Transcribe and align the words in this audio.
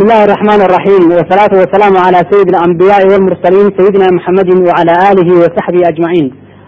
بسم 0.00 0.03
الله 0.07 0.23
الرحمن 0.27 0.61
الرحيم 0.67 1.03
والصلاة 1.17 1.53
والسلام 1.61 1.93
على 2.05 2.19
سيد 2.31 2.47
الأنبياء 2.55 3.01
والمرسلين 3.11 3.67
سيدنا 3.79 4.07
محمد 4.17 4.49
وعلى 4.67 4.93
آله 5.11 5.29
وصحبه 5.43 5.81
أجمعين 5.91 6.27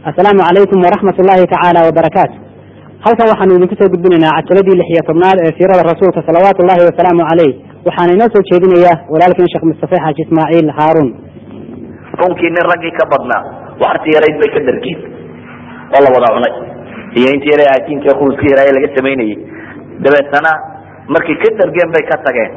السلام 0.10 0.38
عليكم 0.50 0.78
ورحمة 0.86 1.18
الله 1.24 1.40
تعالى 1.56 1.80
وبركاته 1.88 2.38
halkan 3.06 3.28
waxaanu 3.32 3.54
idinku 3.58 3.76
soo 3.80 3.90
gudbinaynaa 3.94 4.36
cajaladii 4.48 4.76
lix 4.80 4.88
iyo 4.94 5.02
tobnaad 5.10 5.38
ee 5.46 5.52
siirada 5.58 5.84
rasuulka 5.92 6.20
salawaatu 6.28 6.60
ullahi 6.64 6.82
wasalaamu 6.90 7.24
caleyh 7.30 7.52
waxaana 7.88 8.12
inoo 8.16 8.30
soo 8.36 8.44
jeedinaya 8.50 8.94
walaalkeen 9.14 9.50
sheekh 9.54 9.66
mustafe 9.72 9.96
xaaji 10.04 10.22
ismaaciil 10.26 10.70
haaruun 10.78 11.10
runkii 12.22 12.50
nin 12.56 12.64
raggii 12.72 12.94
ka 13.00 13.04
badnaa 13.14 13.42
waxarti 13.84 14.10
yarayd 14.16 14.36
bay 14.42 14.50
ka 14.56 14.60
dargeen 14.70 15.00
oo 15.96 16.00
la 16.06 16.10
wada 16.16 16.30
cunay 16.36 16.54
iyo 17.20 17.28
intii 17.36 17.52
yara 17.56 17.66
aajiinka 17.74 18.10
khubuska 18.20 18.46
yaraa 18.52 18.66
ee 18.70 18.76
laga 18.78 18.90
samaynayey 18.98 19.36
dabeetana 20.06 20.52
markay 21.16 21.36
ka 21.44 21.50
dargeen 21.62 21.90
bay 21.96 22.04
ka 22.12 22.16
tageen 22.28 22.52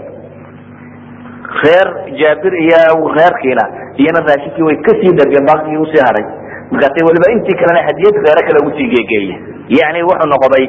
reer 1.63 1.89
jaabir 2.21 2.53
iyo 2.65 2.81
reerkiina 3.19 3.65
iyana 4.03 4.21
raashinkii 4.29 4.67
way 4.69 4.77
ka 4.87 4.93
sii 5.01 5.13
dargeen 5.19 5.47
baakigii 5.51 5.83
u 5.85 5.87
sii 5.93 6.03
haray. 6.07 6.27
Markaasay 6.71 7.05
waliba 7.09 7.27
intii 7.35 7.57
kalena 7.61 7.83
hadiyad 7.89 8.15
reere 8.27 8.43
kale 8.47 8.59
ugu 8.63 8.73
sii 8.79 8.89
geegeeye 8.95 9.35
yani 9.79 10.03
wuxuu 10.09 10.29
noqday 10.35 10.65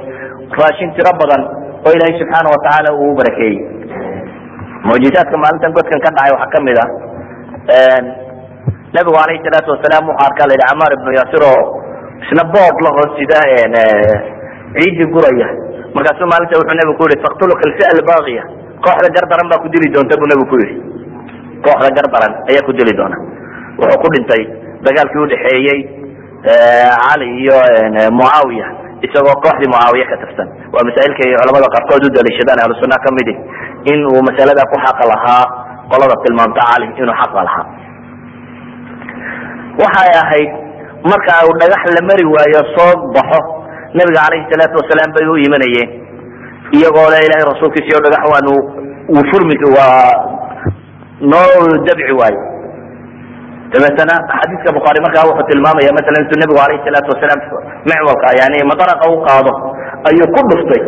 raashin 0.60 0.92
tiro 0.98 1.12
badan 1.22 1.42
oo 1.86 1.92
ilaahay 1.96 2.16
subxaana 2.22 2.50
watacaala 2.56 2.90
uu 3.02 3.16
barakeeyey. 3.20 3.58
Mucjizaadka 4.88 5.36
maalintan 5.44 5.74
godkan 5.78 6.00
ka 6.06 6.10
dhacay 6.16 6.32
waxaa 6.36 6.52
ka 6.56 6.60
mid 6.68 6.78
ah 6.84 6.90
nabigu 8.96 9.18
alayhi 9.24 9.44
salaatu 9.46 9.70
wasalaam 9.76 10.06
wuxuu 10.10 10.26
arkaa 10.28 10.48
la 10.50 10.54
yidhi 10.56 10.68
camaar 10.70 10.92
ibnu 10.98 11.10
yaasir 11.20 11.44
oo 11.52 11.64
isna 12.24 12.44
bood 12.54 12.76
la 12.86 12.90
hoos 12.98 13.12
sida 13.20 13.40
ciidii 14.78 15.10
guraya. 15.16 15.48
Markaasuu 15.96 16.28
maalinta 16.32 16.60
wuxuu 16.62 16.78
nabigu 16.80 16.96
ku 17.00 17.04
yihi 17.10 17.24
faktuluka 17.26 17.64
alfia 17.70 17.88
albaaqiya 17.96 18.44
kooxda 18.86 19.08
gardaran 19.18 19.48
baa 19.52 19.62
ku 19.64 19.68
dili 19.74 19.88
doonta 19.96 20.16
buu 20.20 20.28
nabigu 20.32 20.50
ku 20.52 20.58
yihi 20.64 20.76
kooxda 21.66 21.90
gardaran 21.98 22.34
ayaa 22.50 22.66
ku 22.68 22.72
dili 22.80 22.94
doona. 23.00 23.18
Wuxuu 23.80 24.00
ku 24.04 24.08
dhintay 24.16 24.44
dagaalkii 24.86 25.22
udhexeeyey 25.26 25.80
cali 27.04 27.28
iyo 27.44 27.58
mucaawiya 28.20 28.68
isagoo 29.06 29.36
kooxdii 29.46 29.70
mucaawiya 29.74 30.06
ka 30.12 30.16
tirsan. 30.24 30.48
Waa 30.74 30.84
masaa'ilka 30.88 31.22
ay 31.28 31.34
culamada 31.42 31.68
qaarkood 31.76 32.04
u 32.06 32.10
daliishadaan 32.18 32.60
ahlu 32.64 32.74
sunna 32.82 32.98
kamidi 33.06 33.34
in 33.92 34.00
uu 34.12 34.22
masalada 34.30 34.64
ku 34.72 34.78
xaqa 34.86 35.04
lahaa 35.14 35.44
qolada 35.92 36.16
tilmaamta 36.26 36.62
cali 36.72 36.86
inuu 37.02 37.18
xaqa 37.22 37.40
lahaa. 37.48 37.66
Waxay 39.82 40.12
ahayd 40.24 40.50
marka 41.12 41.34
uu 41.48 41.54
dhagax 41.62 41.84
la 41.98 42.02
mari 42.10 42.26
waayo 42.34 42.62
soo 42.76 42.94
baxo 43.16 43.40
nabiga 43.98 44.22
calayhi 44.26 44.50
salaatu 44.52 44.76
wasalaam 44.82 45.10
bay 45.18 45.26
u 45.32 45.36
imanayeen 45.48 45.90
iyagoo 46.76 47.08
le 47.14 47.18
ilahay 47.28 47.46
rasuulkiisa 47.54 47.98
o 48.00 48.04
dhagax 48.06 48.24
waanu 48.34 48.54
uu 49.16 49.24
furmi 49.32 49.56
waa 49.78 50.12
noo 51.32 51.52
dabci 51.88 52.14
waayo. 52.20 52.42
Dabeetana 53.72 54.16
xadiiska 54.40 54.70
bukhaari 54.78 55.00
markaa 55.06 55.28
wuxuu 55.30 55.48
tilmaamaya 55.52 55.92
masalan 55.98 56.24
intuu 56.24 56.40
nabigu 56.42 56.60
alayhi 56.66 56.84
salaatu 56.88 57.10
wasalaam 57.14 57.42
micwalka 57.90 58.28
yani 58.42 58.58
madaraqa 58.72 59.06
u 59.12 59.18
qaado 59.28 59.52
ayuu 60.10 60.28
ku 60.36 60.42
dhuftay. 60.52 60.82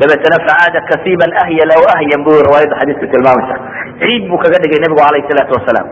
Dabeetana 0.00 0.36
facaada 0.46 0.80
kasiiban 0.90 1.32
ahyal 1.44 1.70
aw 1.76 1.82
ahyan 1.96 2.20
bu 2.26 2.32
riwaayadda 2.46 2.76
xadiiska 2.80 3.06
tilmaamaysa 3.14 3.54
ciid 4.02 4.22
buu 4.30 4.38
kaga 4.44 4.58
dhigay 4.64 4.80
nabigu 4.84 5.02
alayhi 5.08 5.28
salaatu 5.32 5.52
wasalaam 5.58 5.86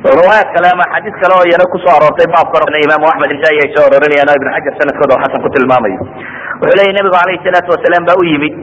riwaayad 0.00 0.48
kale 0.54 0.66
ama 0.74 0.84
xadiis 0.92 1.16
kale 1.22 1.32
oo 1.38 1.44
iyana 1.48 1.64
ku 1.72 1.76
soo 1.84 1.92
aroortay 1.96 2.28
baabka 2.34 2.78
imaamu 2.86 3.06
axmed 3.12 3.30
isai 3.36 3.56
ay 3.64 3.68
soo 3.76 3.84
arorinayaan 3.88 4.30
oo 4.32 4.36
ibn 4.40 4.48
xajar 4.56 4.74
sanadkooda 4.80 5.12
oo 5.16 5.22
xasan 5.24 5.40
ku 5.44 5.48
tilmaamayo 5.56 5.98
wuxuu 6.60 6.76
leeyahy 6.78 6.94
nabigu 6.98 7.16
alayhi 7.24 7.44
salaatu 7.46 7.68
wasalaam 7.74 8.04
baa 8.08 8.18
u 8.20 8.24
yimid 8.32 8.54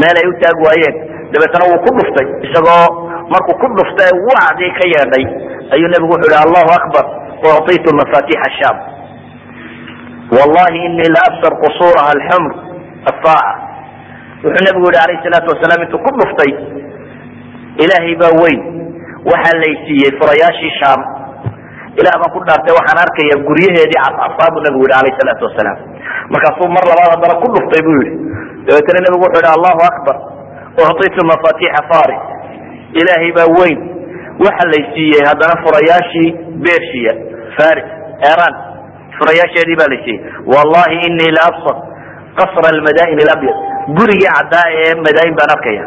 meel 0.00 0.16
ay 0.20 0.26
u 0.30 0.32
taag 0.42 0.58
waayeen. 0.66 0.96
Dabeetana 1.32 1.64
wuu 1.70 1.80
ku 1.84 1.90
dhuftay 1.98 2.26
isagoo 2.46 2.86
markuu 3.32 3.56
ku 3.62 3.66
dhufta 3.78 4.04
wacdii 4.28 4.70
ka 4.78 4.84
yeedhay. 4.94 5.24
Ayuu 5.74 5.88
nabigu 5.92 6.12
wuxuu 6.14 6.30
yihi 6.32 6.42
allahu 6.46 6.70
akbar 6.78 7.04
ucطitu 7.44 7.90
mafatix 8.00 8.40
sham 8.58 8.76
wallahi 10.36 10.78
inii 10.88 11.10
la 11.14 11.20
absar 11.28 11.52
qusuraha 11.62 12.10
alxumr 12.16 12.52
asaaca 13.10 13.52
wuxuu 14.44 14.64
nabigu 14.66 14.86
yihi 14.90 15.02
alayhi 15.04 15.22
salaatu 15.26 15.48
wasalaam 15.54 15.80
intuu 15.86 16.02
ku 16.06 16.10
dhuftay 16.18 16.52
ilaahay 17.84 18.14
baa 18.22 18.32
weyn 18.42 18.60
waxaa 19.30 19.56
lay 19.62 19.74
siiyey 19.86 20.12
furayaashii 20.20 20.72
shaam. 20.80 21.00
Ilah 22.00 22.14
baan 22.22 22.30
ku 22.34 22.40
dhaartay 22.48 22.72
waxaan 22.78 22.98
arkaya 23.04 23.36
guryaheedii 23.48 24.00
cascasaa 24.04 24.48
buu 24.54 24.62
nabigu 24.66 24.84
yihi 24.88 24.98
alayh 25.00 25.14
salaatu 25.20 25.42
wasalaam 25.48 25.78
markaasuu 26.34 26.68
mar 26.76 26.84
labaad 26.90 27.10
haddana 27.14 27.34
ku 27.42 27.48
dhuftay 27.54 27.82
buu 27.86 27.96
yihi 28.00 28.14
dabeetana 28.66 28.98
nabigu 29.06 29.22
wuxuu 29.26 29.42
yihi 29.44 29.54
allahu 29.58 29.80
akbar 29.90 30.16
ucطitu 30.82 31.20
mafatixa 31.32 31.80
faris 31.90 32.22
ilaahay 33.00 33.30
baa 33.38 33.48
weyn. 33.58 33.78
Waxa 34.44 34.64
lay 34.72 34.82
siiyey 34.94 35.22
haddana 35.28 35.54
furayaashii 35.64 36.28
bersia 36.64 37.12
faris 37.58 37.88
iran 38.32 38.54
furayaasheedii 39.18 39.76
baa 39.80 39.90
lay 39.92 40.00
siiyey. 40.06 40.20
Wallahi 40.52 40.96
inii 41.08 41.30
la 41.36 41.42
absar 41.50 41.76
qasra 42.38 42.66
almadain 42.74 43.18
alabyad. 43.26 43.56
Gurigii 43.98 44.30
caddaa 44.36 44.66
ee 44.80 44.94
madain 45.06 45.34
baan 45.38 45.50
arkaya 45.56 45.84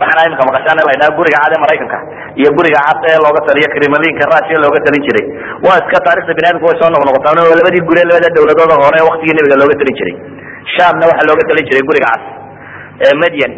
waxaana 0.00 0.26
imika 0.28 0.44
maqashaan 0.48 0.78
la 0.88 0.92
ydhaha 0.96 1.16
guriga 1.18 1.38
cad 1.44 1.52
ee 1.56 1.60
maraykanka 1.64 1.98
iyo 2.40 2.50
guriga 2.58 2.80
cad 2.88 3.02
ee 3.10 3.18
looga 3.24 3.40
taliyo 3.48 3.68
kremlinka 3.74 4.24
russia 4.32 4.56
looga 4.64 4.78
talin 4.86 5.02
jiray. 5.06 5.24
Waa 5.66 5.76
iska 5.82 5.98
taarikhda 6.06 6.32
bini 6.38 6.46
adamka 6.50 6.66
way 6.70 6.76
soo 6.80 6.90
noqnoqotaa. 6.94 7.32
Waa 7.48 7.58
labadii 7.60 7.82
guri 7.88 8.00
labada 8.10 8.28
dawladooda 8.36 8.74
hore 8.84 8.98
waktigii 9.08 9.34
nabiga 9.38 9.56
looga 9.62 9.74
talin 9.80 9.94
jiray. 10.00 10.14
Shamna 10.74 11.04
waxaa 11.10 11.28
looga 11.30 11.44
talin 11.50 11.64
jiray 11.70 11.84
guriga 11.90 12.08
cad 12.12 12.22
medyan 13.22 13.52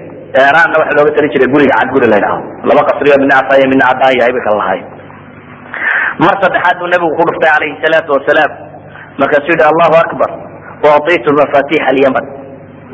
iranna 0.48 0.76
waxaa 0.82 0.96
looga 0.98 1.12
talin 1.16 1.30
jiray 1.34 1.48
guriga 1.54 1.74
cad 1.80 1.88
guri 1.94 2.06
la 2.12 2.16
ydhaho 2.22 2.38
laba 2.68 2.82
qasriyo 2.88 3.16
midna 3.22 3.34
casaayo 3.40 3.66
midna 3.72 3.84
caddaan 3.90 4.14
yahay 4.20 4.32
bay 4.36 4.42
kala 4.46 4.56
lahay 4.62 4.80
mar 6.24 6.34
saddexaad 6.42 6.76
buu 6.80 6.88
nabigu 6.94 7.12
ku 7.18 7.22
dhuftay 7.28 7.50
calayhi 7.54 7.74
salaatu 7.84 8.10
wasalaam. 8.16 8.52
Markaasuu 9.20 9.54
yihi 9.54 9.66
allahu 9.72 9.94
akbar 10.04 10.30
ucطitu 10.88 11.30
mafatix 11.40 11.80
alyaman 11.90 12.24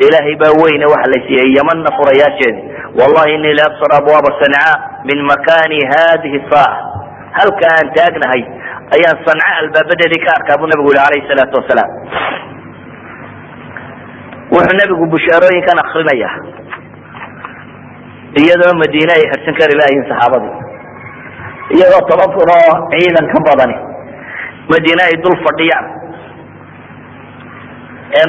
ilaahay 0.07 0.35
baa 0.43 0.53
weyne 0.63 0.87
waxa 0.93 1.09
la 1.15 1.19
siiyey 1.27 1.49
yamanna 1.59 1.91
furayaasheedi 1.99 2.61
wallahi 3.01 3.35
inii 3.39 3.55
la 3.59 3.65
absar 3.71 3.91
abwaaba 4.01 4.31
sanca 4.43 4.65
min 5.09 5.19
makani 5.31 5.79
hadihi 5.93 6.39
saaca 6.51 6.85
halka 7.39 7.65
aan 7.77 7.89
taagnahay 7.99 8.43
ayaan 8.97 9.19
sanca 9.27 9.49
albaabadeedii 9.63 10.23
ka 10.27 10.31
arkaa 10.39 10.59
buu 10.61 10.71
nabigu 10.73 10.91
yihi 10.95 11.05
alayhi 11.09 11.29
salaatu 11.31 11.55
wasalaam 11.61 11.91
wuxuu 14.55 14.77
nabigu 14.81 15.05
bushaarooyinkan 15.15 15.79
akrinaya 15.85 16.31
iyadoo 18.43 18.75
madiine 18.83 19.13
ay 19.19 19.25
xirsan 19.33 19.55
kari 19.61 19.75
lahayiin 19.81 20.07
saxaabadii 20.11 20.55
iyadoo 21.77 22.03
toban 22.11 22.31
kun 22.37 22.51
oo 22.59 22.73
ciidan 22.93 23.27
ka 23.35 23.39
badani 23.49 23.77
madiine 24.73 25.03
ay 25.09 25.15
dul 25.25 25.37
fadhiyaan 25.47 25.87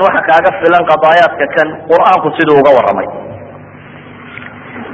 waxa 0.05 0.21
kaaga 0.29 0.49
filan 0.61 0.83
qadaayaadka 0.91 1.45
kan 1.57 1.67
qur'aanku 1.91 2.27
siduu 2.37 2.57
uga 2.61 2.71
waramay 2.77 3.07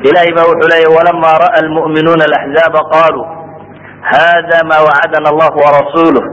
ilahay 0.08 0.32
ba 0.38 0.44
wuxuu 0.50 0.70
leeya 0.72 0.90
walama 0.98 1.32
ra'a 1.44 1.60
lmu'minuuna 1.68 2.24
alaxzaaba 2.30 2.82
qaluu 2.94 3.26
hada 4.12 4.60
ma 4.70 4.78
wacadana 4.88 5.28
allah 5.34 5.50
warasuluh 5.64 6.24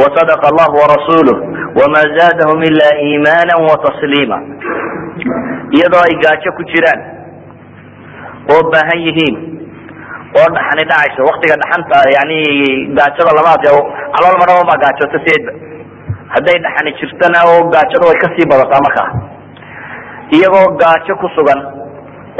wasadaqa 0.00 0.44
allah 0.52 0.68
warasuluh 0.80 1.36
wama 1.78 2.00
zaadahum 2.18 2.60
ila 2.70 2.88
iimana 3.06 3.52
watasliima 3.68 4.38
iyadoo 5.76 6.02
ay 6.08 6.14
gaajo 6.24 6.50
ku 6.58 6.62
jiraan 6.72 7.00
oo 8.54 8.62
baahan 8.72 9.00
yihiin 9.06 9.36
oo 10.38 10.46
dhaxani 10.56 10.84
dhacayso 10.90 11.20
waktiga 11.30 11.56
dhaxanta 11.62 11.98
yani 12.16 12.38
gaajada 12.98 13.32
lama 13.38 13.54
calool 13.64 14.36
maraba 14.42 14.62
baa 14.70 14.78
gaajooto 14.84 15.18
sideedba 15.24 15.52
hadday 16.36 16.56
dhaxani 16.66 16.92
jirtana 17.00 17.38
oo 17.52 17.60
gaajada 17.74 18.04
way 18.10 18.18
ka 18.24 18.28
sii 18.36 18.46
badataa 18.52 18.80
markaa 18.86 19.08
iyagoo 20.36 20.66
gaajo 20.82 21.14
ku 21.22 21.28
sugan 21.36 21.60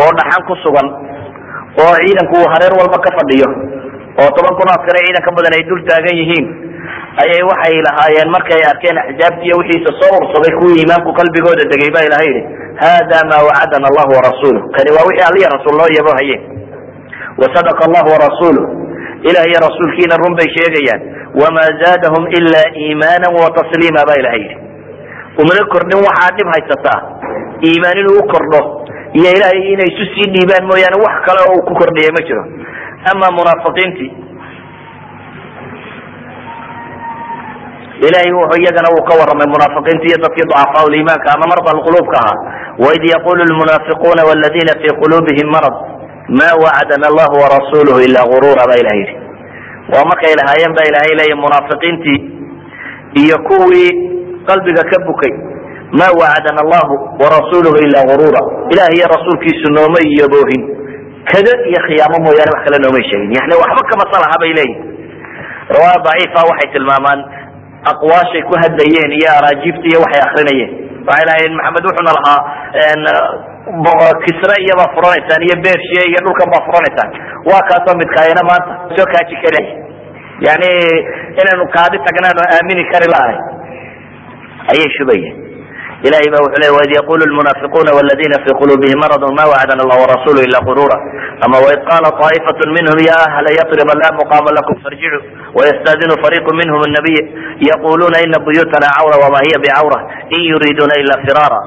oo 0.03 0.11
dhaxan 0.19 0.43
ku 0.51 0.55
sugan 0.65 0.87
oo 1.85 1.93
ciidanku 2.03 2.35
uu 2.43 2.49
hareer 2.53 2.75
walba 2.81 2.99
ka 3.07 3.11
fadhiyo 3.19 3.49
oo 4.23 4.29
toban 4.37 4.55
kun 4.61 4.71
askare 4.77 5.01
ciidan 5.07 5.35
badan 5.39 5.57
ay 5.59 5.65
dul 5.71 5.83
taagan 5.89 6.17
yihiin 6.21 6.47
ayay 7.23 7.43
waxay 7.51 7.77
lahaayeen 7.87 8.31
markay 8.37 8.63
arkeen 8.73 8.99
axzaabti 9.03 9.45
iyo 9.49 9.57
wixiisa 9.61 9.91
soo 10.01 10.15
ursaday 10.23 10.53
kuwii 10.59 10.79
iimaanku 10.83 11.11
qalbigooda 11.19 11.65
degay 11.73 11.91
ba 11.97 12.01
ilaha 12.09 12.25
yidhi 12.29 12.43
hada 12.85 13.19
ma 13.31 13.39
wacadana 13.49 13.87
allahu 13.91 14.13
warasuluh 14.19 14.63
kani 14.77 14.91
waa 14.97 15.07
wixii 15.09 15.27
alliya 15.31 15.49
rasuul 15.57 15.75
loo 15.81 15.91
yabo 15.99 16.13
haye 16.19 16.37
wasadaqa 17.41 17.83
allahu 17.89 18.09
warasuluh 18.15 18.65
ilah 19.29 19.45
iyo 19.51 19.59
rasuulkiina 19.67 20.17
run 20.23 20.35
bay 20.39 20.49
sheegayaan 20.57 21.03
wama 21.41 21.65
zaadahum 21.83 22.25
ila 22.39 22.61
iimaana 22.83 23.27
watasliima 23.39 24.03
ba 24.09 24.15
ilaha 24.21 24.37
yidhi 24.43 24.57
umana 25.43 25.63
kordhin 25.73 26.01
waxaa 26.09 26.35
dhib 26.37 26.49
haysataa 26.55 27.01
iimaan 27.69 27.99
inuu 28.03 28.19
u 28.23 28.27
kordho 28.33 28.61
iyo 29.19 29.31
ilahay 29.37 29.61
inay 29.73 29.89
isu 29.93 30.05
sii 30.15 30.29
dhiibaan 30.35 30.65
mooyaane 30.71 30.97
wax 31.05 31.15
kale 31.27 31.41
oo 31.47 31.53
uu 31.57 31.67
ku 31.69 31.73
kordhiya 31.81 32.11
ma 32.17 32.23
jiro 32.29 32.43
ama 33.13 33.27
munaafiqiintii 33.39 34.11
ilahay 38.07 38.31
iyagana 38.61 38.89
uu 38.95 39.03
ka 39.09 39.15
waramay 39.21 39.49
munaafiqiinta 39.55 40.05
iyo 40.11 40.19
dadkii 40.25 40.49
ducafaa 40.51 40.85
iimaanka 40.97 41.29
ama 41.35 41.45
marda 41.53 41.71
quluubka 41.87 42.17
ahaa 42.23 42.39
waid 42.85 43.03
yaqulu 43.15 43.41
lmunaafiquuna 43.51 44.23
wladina 44.29 44.73
fi 44.83 44.89
quluubihim 45.01 45.49
marad 45.57 45.77
ma 46.29 46.49
wacadana 46.63 47.07
allahu 47.11 47.35
warasuluhu 47.43 47.99
ila 48.07 48.21
gurura 48.31 48.63
ba 48.71 48.75
ilah 48.81 48.95
yidhi. 49.01 49.15
Waa 49.93 50.05
markay 50.11 50.35
lahaayeen 50.41 50.73
ba 50.79 50.83
ilahay 50.91 51.13
leeya 51.21 51.37
munaafiqiintii 51.43 52.19
iyo 53.23 53.37
kuwii 53.49 53.91
qalbiga 54.49 54.83
ka 54.91 54.99
bukay. 55.07 55.33
Ma 55.99 56.09
wacadana 56.21 56.61
allahu 56.67 56.95
warasuluhu 57.23 57.79
ila 57.87 57.99
gurura 58.11 58.43
ilah 58.75 58.89
iyo 58.97 59.07
rasuulkiisu 59.15 59.71
nooma 59.77 59.99
iyoboohin 60.11 60.63
kada 61.31 61.53
iyo 61.71 61.81
khiyaamo 61.87 62.19
mooyaane 62.27 62.51
wax 62.55 62.63
kale 62.67 62.79
noomay 62.83 63.05
sheegin. 63.11 63.31
Yani 63.39 63.55
waxba 63.63 63.83
kamasalaha 63.91 64.37
bay 64.43 64.53
leeyihiin 64.59 64.83
riwaaya 65.75 65.99
daciifa 66.07 66.41
waxay 66.51 66.69
tilmaamaan 66.75 67.21
aqwaashay 67.93 68.43
ku 68.51 68.55
hadlayeen 68.63 69.11
iyo 69.19 69.31
araajiibta 69.39 69.87
iyo 69.91 69.99
waxay 70.05 70.23
akrinayeen 70.27 70.71
waxay 71.07 71.25
lahayen 71.29 71.53
maxamed 71.59 71.83
wuxuuna 71.89 72.13
lahaa 72.19 72.41
kisre 74.26 74.56
iyobaa 74.66 74.90
furanaysaan 74.96 75.42
iyo 75.48 75.56
bershiya 75.66 76.04
iyo 76.12 76.20
dhulkan 76.26 76.48
baa 76.54 76.64
furanaysaan 76.68 77.10
waa 77.50 77.62
kaasoo 77.70 77.96
midkaayana 78.02 78.44
maanta 78.50 78.72
soo 78.98 79.08
kaaji 79.14 79.36
kale 79.46 79.62
yani 80.48 80.70
inaynu 81.42 81.66
kaadi 81.78 81.98
tagnaano 82.08 82.42
aamini 82.56 82.84
kari 82.94 83.08
lahay 83.16 83.38
ayay 84.72 84.90
shubayeen 84.98 85.36
ilahay 86.08 86.30
ba 86.34 86.40
wuxuu 86.44 86.62
le 86.64 86.70
waid 86.78 86.92
yaqulu 86.98 87.24
lmunaafiquna 87.32 87.92
wladina 87.98 88.38
fi 88.46 88.52
quluubihim 88.60 88.98
maradun 89.04 89.36
ma 89.40 89.46
wacdana 89.54 89.82
allah 89.86 89.98
warasulu 90.04 90.40
ila 90.48 90.58
gurura 90.68 90.98
ama 91.46 91.58
waid 91.66 91.82
qala 91.90 92.10
طaa'ifat 92.22 92.60
minhum 92.78 92.98
ya 93.10 93.18
ahla 93.28 93.50
yatrib 93.60 93.86
la 94.02 94.10
muqama 94.20 94.50
lakum 94.58 94.76
farjicu 94.86 95.20
wayastadinu 95.58 96.18
fariqu 96.24 96.50
minhum 96.62 96.82
الnabiy 96.90 97.20
yaquluna 97.70 98.18
ina 98.26 98.38
buyutana 98.48 98.90
cawra 98.98 99.16
wama 99.24 99.40
hiya 99.46 99.62
bicawra 99.66 100.00
in 100.36 100.42
yuriduna 100.52 100.94
ila 101.04 101.14
firara 101.26 101.60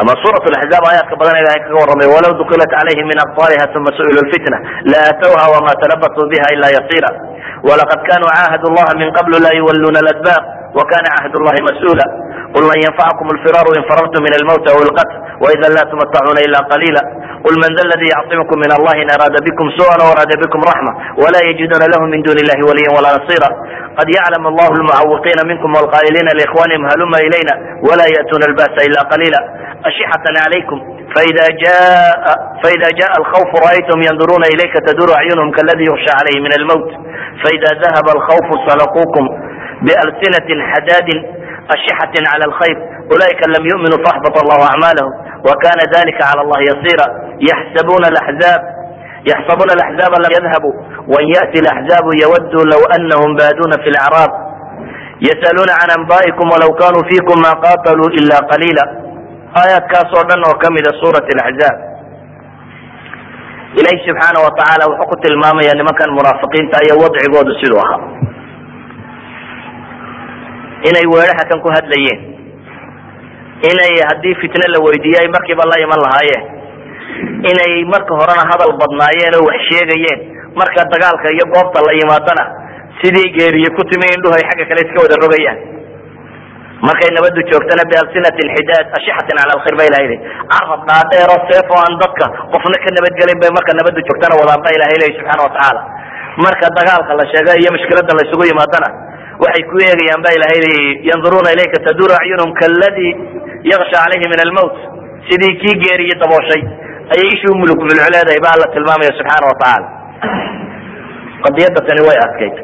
ama 0.00 0.12
suuraة 0.22 0.46
axzaab 0.58 0.84
aayaadka 0.90 1.14
badan 1.20 1.36
ilahay 1.42 1.60
kaga 1.64 1.76
warramay 1.80 2.08
walaw 2.14 2.32
dukilat 2.40 2.70
calayhim 2.74 3.06
min 3.10 3.18
aqطariha 3.24 3.66
uma 3.78 3.90
su'ilu 3.98 4.20
lfitna 4.26 4.58
laatowha 4.92 5.44
wama 5.54 5.72
talabasuu 5.82 6.26
biha 6.32 6.46
ila 6.56 6.66
yasira 6.76 7.10
walaqad 7.68 8.00
kanuu 8.10 8.30
caahadu 8.34 8.66
llaha 8.76 8.92
min 9.00 9.08
qablu 9.18 9.36
la 9.46 9.50
yuwaluna 9.58 10.00
ladbar 10.08 10.40
wakana 10.78 11.10
cahd 11.22 11.34
llahi 11.46 11.60
mas'ula 12.53 12.53
qul 12.53 12.63
lan 12.69 12.77
yanfacakum 12.85 13.27
lfiraaru 13.37 13.71
in 13.77 13.83
farartum 13.89 14.21
min 14.25 14.33
almawt 14.39 14.65
aw 14.71 14.77
ilqatl 14.85 15.15
waida 15.43 15.67
la 15.75 15.83
tumatacuna 15.91 16.39
ila 16.47 16.59
qalila 16.71 17.01
qul 17.45 17.55
man 17.61 17.71
da 17.77 17.83
ladi 17.91 18.07
yacsimukum 18.13 18.57
min 18.63 18.71
allahi 18.77 19.01
in 19.05 19.09
araada 19.15 19.39
bikum 19.47 19.67
su'an 19.77 19.99
o 20.03 20.07
araada 20.13 20.35
bikum 20.43 20.61
raxma 20.69 20.91
wala 21.21 21.39
yajiduna 21.49 21.85
lahu 21.93 22.05
min 22.13 22.21
duni 22.25 22.41
illahi 22.43 22.63
waliya 22.69 22.89
wala 22.97 23.09
nasira 23.17 23.49
qad 23.99 24.07
yaclam 24.17 24.43
allahu 24.51 24.73
lmucawiqiina 24.81 25.43
minkum 25.51 25.69
walqaa'iliina 25.77 26.31
liikhwanihim 26.39 26.83
haluma 26.91 27.17
ilayna 27.27 27.53
wala 27.87 28.05
ya'tuna 28.15 28.43
alba'sa 28.51 28.79
ila 28.89 28.99
qalila 29.13 29.39
ashixة 29.89 30.25
عlaykum 30.45 30.79
faida 31.15 31.45
jaء 32.99 33.11
alkhوف 33.19 33.51
raأytm 33.65 33.99
ynduruna 34.09 34.45
ilayka 34.53 34.79
tduru 34.87 35.13
acyunهm 35.19 35.49
kaladi 35.57 35.83
yuksha 35.89 36.11
عalayhi 36.19 36.41
min 36.45 36.51
almوt 36.59 36.87
faida 37.43 37.69
dahaba 37.83 38.11
alkhوف 38.17 38.47
salqukum 38.67 39.25
balsinaة 39.87 40.49
xadaadi 40.73 41.17
ashixati 41.74 42.18
cala 42.24 42.44
alkhayr 42.50 42.76
ulaa'ika 43.12 43.46
lam 43.54 43.64
yuminuu 43.72 44.00
faxbط 44.06 44.34
allahu 44.42 44.62
acmaalahum 44.72 45.12
wakana 45.48 45.84
dalika 45.94 46.22
cala 46.28 46.40
allah 46.44 46.60
yasiira 46.70 47.06
yaxsabuuna 47.50 48.08
axzaab 48.22 48.62
yaxsabuuna 49.30 49.72
alaxzaaba 49.78 50.16
lam 50.24 50.32
yadhabuu 50.36 50.72
wan 51.12 51.24
yaأti 51.34 51.58
laxzaabu 51.68 52.10
yawaduu 52.22 52.64
low 52.72 52.82
anahum 52.96 53.30
baaduuna 53.40 53.76
fi 53.84 53.88
lacraab 53.96 54.32
yasaluuna 55.28 55.74
can 55.80 55.90
anbaa'ikum 55.98 56.46
walaw 56.54 56.70
kanuu 56.82 57.04
fiikum 57.10 57.38
ma 57.44 57.52
qataluu 57.64 58.12
ila 58.20 58.36
qaliila 58.52 58.84
aayaadkaasoo 59.60 60.24
dhan 60.30 60.40
oo 60.48 60.56
ka 60.62 60.68
mida 60.76 60.92
suurat 61.00 61.24
axzaab 61.24 61.76
ilaahi 63.80 63.98
subxaana 64.06 64.38
wa 64.44 64.50
tacaala 64.58 64.84
wuxuu 64.90 65.08
ku 65.10 65.16
tilmaamaya 65.24 65.72
nimankan 65.80 66.10
munaafiqiinta 66.18 66.78
iyo 66.86 66.94
wadcigoodu 67.02 67.52
siduu 67.60 67.80
ahaa 67.84 68.00
inay 70.90 71.06
weeraha 71.14 71.44
kan 71.50 71.58
ku 71.64 71.68
hadlayeen. 71.76 72.20
Inay 73.70 73.94
haddii 74.08 74.34
fitne 74.42 74.66
la 74.74 74.78
weydiiye 74.86 75.18
ay 75.22 75.28
markiiba 75.36 75.64
la 75.72 75.76
iman 75.84 76.00
lahaayeen. 76.06 76.44
Inay 77.52 77.72
marka 77.94 78.12
horena 78.20 78.44
hadal 78.50 78.72
badnaayeen 78.82 79.34
oo 79.38 79.44
wax 79.48 79.60
sheegayeen. 79.70 80.20
Marka 80.60 80.84
dagaalka 80.92 81.28
iyo 81.36 81.44
goobta 81.54 81.80
la 81.86 81.92
yimaadana 82.00 82.44
sidii 83.00 83.28
geeriye 83.36 83.68
ku 83.76 83.82
timi 83.90 84.06
indhuhu 84.14 84.34
ay 84.38 84.44
xagga 84.50 84.64
kale 84.70 84.80
iska 84.86 84.98
wada 85.04 85.16
rogayaan. 85.24 85.58
Markay 86.86 87.10
nabadu 87.16 87.40
joogtana 87.50 87.82
bialsinatin 87.90 88.48
xidaad 88.56 88.86
ashixatin 88.98 89.36
cala 89.40 89.52
alkhayr 89.56 89.76
ba 89.80 89.84
ilahay 89.88 90.16
carab 90.52 90.80
dhaadheero 90.88 91.36
seef 91.48 91.68
oo 91.74 91.80
aan 91.84 91.94
dadka 92.02 92.26
qofna 92.52 92.76
ka 92.84 92.88
nabadgelin 92.98 93.38
bay 93.42 93.50
marka 93.56 93.72
nabadu 93.80 93.98
joogtana 94.08 94.34
wadaan 94.40 94.60
ba 94.66 94.70
ilahay 94.76 94.96
leeyahy 95.00 95.16
subxaana 95.18 95.42
watacaala 95.48 95.80
marka 96.44 96.66
dagaalka 96.78 97.12
la 97.20 97.24
sheega 97.32 97.52
iyo 97.62 97.70
mushkilada 97.76 98.12
la 98.18 98.22
isugu 98.28 98.44
yimaadana 98.50 98.88
waxay 99.42 99.64
ku 99.70 99.76
eegayaan 99.88 100.22
ba 100.26 100.30
ilahay 100.36 100.62
yanduruuna 101.10 101.50
ilayka 101.56 101.78
taduru 101.86 102.12
acyunhum 102.20 102.50
kaladi 102.60 103.08
yaksha 103.72 103.96
calayhi 104.04 104.26
min 104.32 104.40
almowt 104.46 104.76
sidii 105.28 105.54
kii 105.62 105.74
geeriye 105.84 106.14
dabooshay 106.22 106.62
ayay 107.14 107.28
ishuu 107.36 107.54
mulug 107.60 107.78
mulculeedahay 107.82 108.38
ba 108.44 108.50
alla 108.54 108.66
tilmaamaya 108.76 109.12
subxaana 109.18 109.46
watacaala 109.52 109.88
qadiyada 111.44 111.80
tani 111.88 112.02
way 112.08 112.18
adkayd 112.26 112.56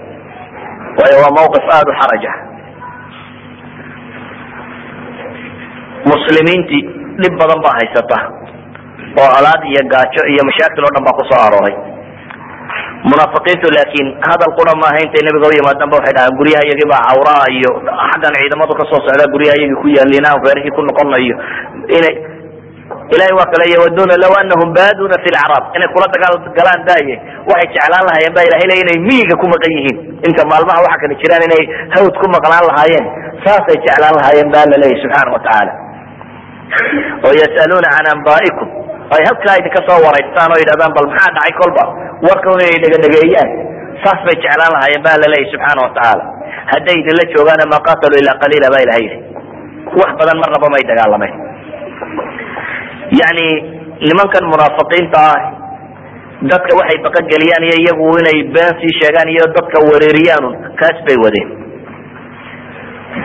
waayo 0.99 1.17
waa 1.25 1.35
mawqif 1.39 1.65
aada 1.77 1.91
u 1.93 1.99
xaraja. 2.01 2.33
Muslimiintii 6.11 6.83
dhib 7.23 7.35
badan 7.41 7.61
baa 7.65 7.75
haysata 7.79 8.19
oo 9.21 9.29
colaad 9.35 9.63
iyo 9.71 9.83
gaajo 9.93 10.23
iyo 10.33 10.43
mashaakil 10.49 10.85
oo 10.87 10.93
dhan 10.95 11.05
baa 11.07 11.17
ku 11.19 11.23
soo 11.31 11.41
arooray 11.47 11.75
munaafiqiintu 13.09 13.67
laakiin 13.77 14.09
hadal 14.29 14.53
qura 14.59 14.73
maaha 14.83 14.99
intay 15.05 15.23
nabiga 15.29 15.49
u 15.49 15.55
yimaadaan 15.59 15.91
waxay 15.97 16.15
dhahaan 16.17 16.37
guryaha 16.41 16.85
baa 16.93 17.03
cawraa 17.09 17.45
iyo 17.57 17.71
xaggan 18.11 18.35
ciidamadu 18.41 18.73
ka 18.81 18.85
soo 18.91 19.01
socda 19.07 19.25
guryaha 19.35 19.81
ku 19.81 19.87
yaaliin 19.97 20.27
aan 20.29 20.69
ku 20.77 20.81
noqonayo 20.89 21.37
inay 21.97 22.15
ilahay 23.15 23.35
waa 23.39 23.51
kale 23.53 23.65
yawaduna 23.75 24.15
law 24.23 24.33
anahum 24.41 24.69
baaduna 24.79 25.17
fi 25.25 25.29
lacraab 25.35 25.65
inay 25.77 25.89
kula 25.95 26.07
dagaal 26.15 26.37
galaan 26.59 26.81
daaye 26.89 27.15
waxay 27.51 27.69
jeclaan 27.75 28.05
lahaayeen 28.09 28.35
ba 28.37 28.43
ilahay 28.49 28.67
le 28.71 28.75
inay 28.85 28.99
miyiga 29.09 29.35
ku 29.41 29.47
maqan 29.53 29.71
yihiin. 29.77 29.97
Inta 30.29 30.43
maalmaha 30.51 30.79
waxa 30.87 30.99
kale 31.03 31.15
jiraan 31.23 31.43
inay 31.49 31.63
hawd 31.95 32.15
ku 32.21 32.27
maqnaan 32.35 32.65
lahaayeen 32.71 33.07
saasay 33.45 33.77
jeclaan 33.87 34.15
lahaayeen 34.19 34.49
ba 34.55 34.59
alla 34.65 34.77
leeyahy 34.83 35.03
subxaana 35.03 35.31
watacaala 35.37 35.73
oo 37.27 37.33
yasaluuna 37.43 37.89
can 37.97 38.07
anba'ikum 38.15 38.69
ay 39.15 39.23
halkaa 39.29 39.57
idinka 39.61 39.81
soo 39.89 39.99
waraystaan 40.07 40.49
oo 40.55 40.59
yidhahdaan 40.63 40.93
bal 40.97 41.07
maxaa 41.11 41.31
dhacay 41.37 41.53
kolba 41.61 41.85
warka 42.27 42.49
inay 42.57 42.77
dhegedhegeeyaan. 42.85 43.51
Saas 44.05 44.21
bay 44.27 44.37
jeclaan 44.43 44.73
lahaayeen 44.75 45.03
ba 45.07 45.11
alla 45.17 45.29
leeyahy 45.33 45.51
subxaana 45.55 45.81
watacaala 45.87 46.25
hadday 46.73 46.97
idinla 47.03 47.25
joogaana 47.35 47.65
ma 47.73 47.79
qataluu 47.89 48.19
ilaa 48.23 48.37
qaliila 48.43 48.69
ba 48.75 48.79
ilahay 48.85 49.03
yidhi. 49.07 49.19
Wax 50.01 50.11
badan 50.21 50.39
marnaba 50.43 50.69
may 50.75 50.85
dagaalameen. 50.91 51.35
Yani 53.21 53.47
nimankan 54.09 54.45
munaafiqiinta 54.53 55.19
ah 55.33 55.41
dadka 56.51 56.73
waxay 56.81 56.99
baqageliyaan 57.07 57.65
iyo 57.69 57.77
iyagu 57.83 58.05
inay 58.23 58.39
been 58.55 58.73
sii 58.81 58.93
sheegaan 59.01 59.29
iyo 59.35 59.45
dadka 59.57 59.77
wereeriyaanun 59.89 60.55
kaas 60.81 60.99
bay 61.09 61.17
wadeen. 61.25 61.49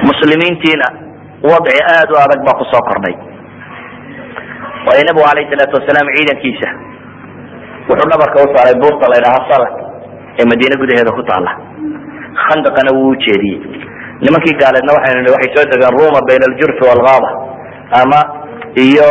Muslimiintiina 0.09 0.87
wadci 1.51 1.77
aada 1.93 2.11
u 2.13 2.17
adag 2.25 2.39
baa 2.47 2.57
ku 2.59 2.65
soo 2.71 2.81
kordhay 2.89 3.15
waayo 4.87 5.03
nabigu 5.07 5.25
alayh 5.31 5.45
salaatu 5.51 5.77
wasalaam 5.79 6.07
ciidankiisa 6.15 6.69
wuxuu 7.89 8.09
dhabarka 8.11 8.37
u 8.45 8.47
saaray 8.55 8.75
buurta 8.83 9.05
la 9.11 9.17
ydhaha 9.21 9.39
salak 9.51 9.73
ee 10.39 10.45
madiine 10.51 10.75
gudaheeda 10.81 11.11
ku 11.17 11.23
taala 11.29 11.51
khandaqana 12.45 12.91
wuu 12.97 13.09
ujeediyey 13.15 13.59
nimankii 14.25 14.55
gaaleedna 14.61 14.95
waxaynu 14.97 15.33
waxay 15.35 15.51
soo 15.55 15.65
degeen 15.71 15.93
ruma 15.99 16.19
bayna 16.29 16.45
aljurfi 16.51 16.81
waalgaaba 16.89 17.29
ama 18.01 18.19
iyo 18.85 19.09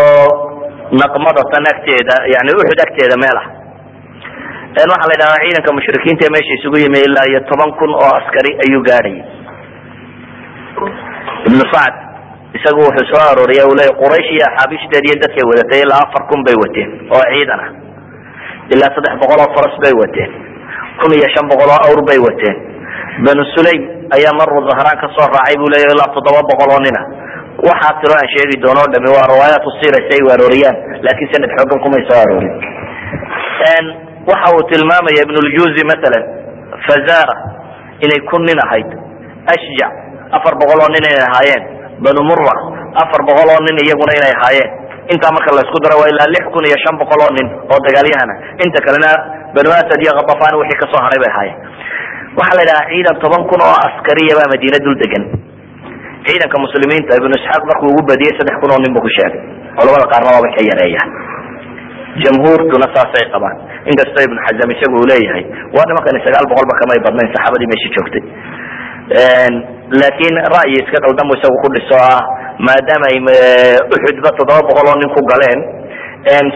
naqmada 1.00 1.42
tan 1.52 1.64
agteeda 1.72 2.14
yani 2.34 2.50
uxud 2.60 2.80
agteeda 2.86 3.16
meel 3.24 3.38
ah. 3.42 3.46
Waxaa 4.74 5.08
la 5.10 5.14
ydhahdaa 5.16 5.42
ciidanka 5.44 5.70
mushrikiinta 5.78 6.22
ee 6.26 6.32
meesha 6.34 6.54
isugu 6.58 6.76
yimi 6.84 6.98
ilaa 7.08 7.26
iyo 7.30 7.40
toban 7.50 7.70
kun 7.78 7.90
oo 8.02 8.12
askari 8.20 8.50
ayuu 8.64 8.82
gaadhayay 8.88 9.22
ibnu 11.48 11.64
sacd 11.74 11.94
isagu 12.58 12.80
wuxuu 12.86 13.06
soo 13.10 13.22
arooriya 13.30 13.64
u 13.70 13.74
leya 13.78 13.92
quraysh 14.02 14.30
iyo 14.34 14.44
axaabishdeed 14.50 15.04
iyo 15.08 15.16
dadkay 15.22 15.44
wadatay 15.50 15.80
ilaa 15.86 16.00
afar 16.06 16.22
kun 16.30 16.40
bay 16.46 16.56
wateen 16.62 16.90
oo 17.14 17.24
ciidan 17.32 17.60
ah 17.66 17.70
ilaa 18.72 18.90
saddex 18.96 19.14
boqol 19.22 19.40
oo 19.44 19.50
faras 19.56 19.76
bay 19.84 19.94
wateen. 20.00 20.30
Kun 21.00 21.10
iyo 21.18 21.28
shan 21.34 21.44
boqol 21.52 21.70
oo 21.74 21.80
awr 21.88 22.00
bay 22.08 22.18
wateen. 22.26 22.56
Banu 23.26 23.42
sulaym 23.54 23.82
ayaa 24.16 24.32
maru 24.40 24.64
zahraan 24.70 24.96
ka 25.02 25.06
raacay 25.12 25.54
buu 25.60 25.68
leya 25.74 25.88
ilaa 25.94 26.08
toddoba 26.16 26.40
boqol 26.50 26.70
oo 26.76 26.80
nina. 26.86 27.02
Waxaa 27.66 27.98
tiro 28.00 28.14
aan 28.18 28.28
sheegi 28.34 28.56
doono 28.62 28.80
o 28.84 28.88
dhami 28.92 29.08
waa 29.14 29.26
riwaayaat 29.32 29.66
sira 29.80 29.98
si 30.06 30.12
ay 30.16 30.22
u 30.26 30.28
arooriyaan 30.34 30.76
laakiin 31.06 31.28
sanad 31.32 31.50
xoogan 31.56 31.78
kumay 31.84 32.02
soo 32.08 32.18
aroorin 32.24 32.52
waxa 34.30 34.48
uu 34.56 34.62
tilmaamaya 34.70 35.22
ibnuljuzi 35.24 35.82
masalan 35.90 36.24
fazara 36.86 37.36
inay 38.04 38.20
kun 38.30 38.42
nin 38.48 38.58
ahayd 38.66 38.88
ashjac 39.54 39.92
afar 40.36 40.54
boqol 40.60 40.80
oo 40.84 40.90
nin 40.94 41.04
inay 41.04 41.16
ahaayeen 41.28 41.62
banu 42.04 42.20
mura 42.28 42.54
afar 43.04 43.20
boqol 43.28 43.48
oo 43.54 43.60
nin 43.66 43.76
iyaguna 43.86 44.12
inay 44.18 44.32
ahaayeen 44.38 44.70
intaa 45.12 45.32
marka 45.36 45.50
laysku 45.58 45.78
daro 45.84 45.96
waa 46.00 46.08
ilaa 46.12 46.28
lix 46.34 46.44
kun 46.54 46.64
iyo 46.68 46.78
shan 46.84 46.94
boqol 47.02 47.20
oo 47.26 47.32
nin 47.38 47.48
oo 47.72 47.78
dagaalyahana 47.86 48.34
inta 48.64 48.78
kalena 48.86 49.10
banu 49.56 49.70
asad 49.80 50.00
iyo 50.04 50.12
khatafan 50.18 50.54
wixii 50.60 50.80
ka 50.82 50.86
soo 50.92 51.00
haray 51.04 51.18
bay 51.24 51.30
ahaayeen. 51.32 51.58
Waxaa 52.38 52.56
la 52.58 52.62
yidhahaa 52.64 52.88
ciidan 52.92 53.16
toban 53.24 53.42
kun 53.50 53.60
oo 53.68 53.76
askariya 53.88 54.34
baa 54.38 54.48
madiina 54.52 54.78
dul 54.84 54.96
degan 55.02 55.24
ciidanka 56.26 56.56
muslimiinta 56.64 57.12
ibnu 57.20 57.34
isxaaq 57.40 57.62
markuu 57.70 57.88
ugu 57.92 58.02
badiyey 58.10 58.32
saddex 58.38 58.56
kun 58.62 58.70
oo 58.74 58.80
nin 58.84 58.90
buu 58.96 59.04
ku 59.06 59.10
sheegay. 59.16 59.40
Culamada 59.76 60.06
qaarna 60.12 60.30
waabay 60.34 60.52
ka 60.56 60.62
yareeyaan 60.70 61.10
jamhuurtuna 62.24 62.86
saasay 62.96 63.24
qabaan. 63.34 63.56
Inkastoo 63.90 64.22
ibnu 64.28 64.38
xazam 64.46 64.70
isagu 64.74 64.94
uu 65.02 65.06
leeyahay 65.12 65.44
waa 65.76 65.84
nimankani 65.90 66.20
sagaal 66.26 66.46
boqolba 66.50 66.74
kamay 66.80 66.98
badnayn 67.06 67.28
saxaabadii 67.36 67.68
meesha 67.72 67.88
joogtay. 67.96 68.22
Laakiin 70.00 70.36
ra'yi 70.54 70.74
iska 70.82 70.98
qaldan 71.04 71.26
bu 71.30 71.34
isagu 71.38 71.56
ku 71.62 71.68
dhiso 71.76 71.96
ah 72.10 72.22
maadaama 72.66 73.06
ay 73.10 73.18
uxudba 73.94 74.30
toddoba 74.38 74.62
boqol 74.68 74.86
oo 74.92 74.96
nin 75.00 75.10
ku 75.14 75.20
galeen 75.32 75.60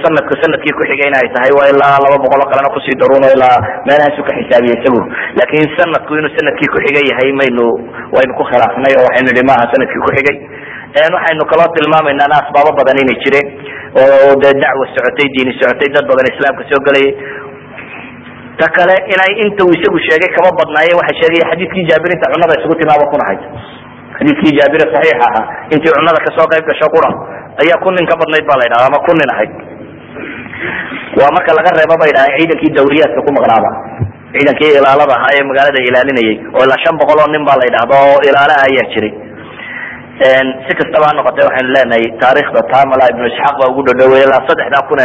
sanadka 0.02 0.34
sannadkii 0.42 0.74
kuxigayna 0.78 1.16
ay 1.22 1.28
tahay 1.36 1.52
waa 1.58 1.68
ilaa 1.72 1.98
laba 2.04 2.16
boqol 2.24 2.40
oo 2.44 2.48
kalena 2.52 2.70
ku 2.74 2.80
sii 2.86 2.96
daruuno 3.00 3.28
ilaa 3.36 3.58
meelahaasu 3.88 4.22
ka 4.28 4.32
xisaabiye 4.38 4.74
isagu. 4.80 5.00
Laakin 5.38 5.66
sanadku 5.78 6.10
inuu 6.20 6.32
sannadkii 6.38 6.72
kuxiga 6.74 7.00
yahay 7.10 7.30
maynu 7.40 7.64
waynu 8.16 8.32
ku 8.38 8.44
khilaafnay 8.50 8.94
oo 9.00 9.04
waxaynu 9.08 9.30
nihi 9.34 9.46
maaha 9.50 9.64
sannadkii 9.72 10.02
kuxigay 10.06 10.36
waxaynu 11.16 11.42
kaloo 11.52 11.68
tilmaamaynaa 11.76 12.38
asbaabo 12.42 12.70
badan 12.78 12.96
inay 13.04 13.18
jireen 13.24 13.46
oo 14.02 14.32
dee 14.42 14.54
dacwa 14.62 14.84
socotay 14.94 15.28
diini 15.34 15.52
socotay 15.60 15.88
dad 15.96 16.04
badan 16.10 16.26
islaamka 16.32 16.62
soo 16.70 16.80
gelayay 16.86 17.12
ta 18.60 18.66
kale 18.76 18.94
inay 19.14 19.32
inta 19.44 19.62
uu 19.66 19.74
isagu 19.78 19.98
sheegay 20.08 20.30
kama 20.36 20.50
badnaayeen 20.60 20.98
waxa 21.00 21.14
sheegaya 21.20 21.44
xadiidkii 21.52 21.88
jaabir 21.90 22.10
inta 22.16 22.32
cunada 22.34 22.54
isugu 22.60 22.74
timaaba 22.80 23.04
kun 23.12 23.22
ahayd 24.18 24.36
xadiidkii 24.36 24.58
jaabire 24.58 24.84
saxiix 24.94 25.18
ahaa 25.28 25.44
intii 25.74 25.92
cunada 25.96 26.20
ka 26.26 26.30
soo 26.36 26.46
qayb 26.52 26.64
gasho 26.70 26.88
qura 26.94 27.10
ayaa 27.62 27.78
kun 27.84 27.94
nin 27.98 28.06
ka 28.10 28.14
badnayd 28.20 28.44
ba 28.50 28.54
la 28.60 28.64
yidhahda 28.66 28.86
ama 28.90 28.98
kun 29.06 29.16
nin 29.20 29.30
ahayd. 29.34 29.52
Waa 31.18 31.30
marka 31.36 31.50
laga 31.58 31.70
reebo 31.78 31.94
ba 32.02 32.06
yidhaha 32.10 32.34
ciidankii 32.38 32.74
dawriyaadka 32.78 33.20
ku 33.26 33.30
maqnaaba. 33.38 33.70
Ciidankii 34.34 34.72
ilaalada 34.78 35.14
ahaa 35.18 35.32
ee 35.38 35.44
magaalada 35.50 35.80
ilaalinayay 35.88 36.36
oo 36.56 36.62
ilaa 36.66 36.82
shan 36.84 36.94
boqol 37.00 37.18
oo 37.24 37.28
nin 37.34 37.44
ba 37.48 37.54
la 37.60 37.64
yidhahda 37.68 37.94
oo 38.08 38.18
ilaalaha 38.28 38.60
ayaa 38.68 38.86
jiray. 38.94 39.12
Si 40.66 40.72
kastaba 40.78 41.04
ha 41.08 41.12
noqotee 41.18 41.46
waxaynu 41.48 41.70
leenahay 41.76 42.04
taarikhda 42.22 42.60
tamala 42.74 43.04
ibnu 43.12 43.24
isxaaq 43.30 43.54
baa 43.60 43.70
ugu 43.72 43.82
dhadhowey 43.88 44.22
ilaa 44.26 44.42
saddexdaa 44.50 44.82
kun 44.90 45.00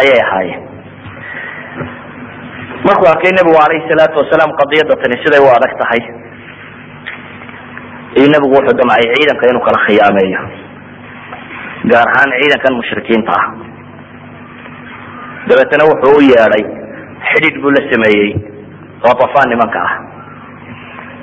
ayay 0.00 0.18
ahaayeen. 0.26 0.60
Markuu 2.86 3.08
arkay 3.12 3.32
nebigu 3.36 3.58
alayhi 3.66 3.84
salaatu 3.92 4.16
wasalaam 4.22 4.50
qadiyada 4.60 4.94
tani 5.02 5.16
siday 5.24 5.40
u 5.40 5.48
adag 5.56 5.72
tahay 5.82 6.00
iyo 8.18 8.26
nebigu 8.32 8.54
wuxuu 8.56 8.76
damcay 8.80 9.06
ciidanka 9.14 9.44
inuu 9.50 9.64
kala 9.66 9.78
khiyaameeyo. 9.86 10.40
Gaar 11.90 12.08
ahaan 12.12 12.30
ciidankan 12.40 12.74
mushrikiinta 12.80 13.32
ah. 13.40 13.44
Dabeetana 15.48 15.84
wuxuu 15.90 16.14
u 16.18 16.22
yeedhay 16.30 16.64
xidhiidh 17.30 17.58
buu 17.62 17.72
la 17.76 17.82
sameeyey 17.92 18.30
khatafaan 19.04 19.48
nimanka 19.52 19.80
ah. 19.88 19.92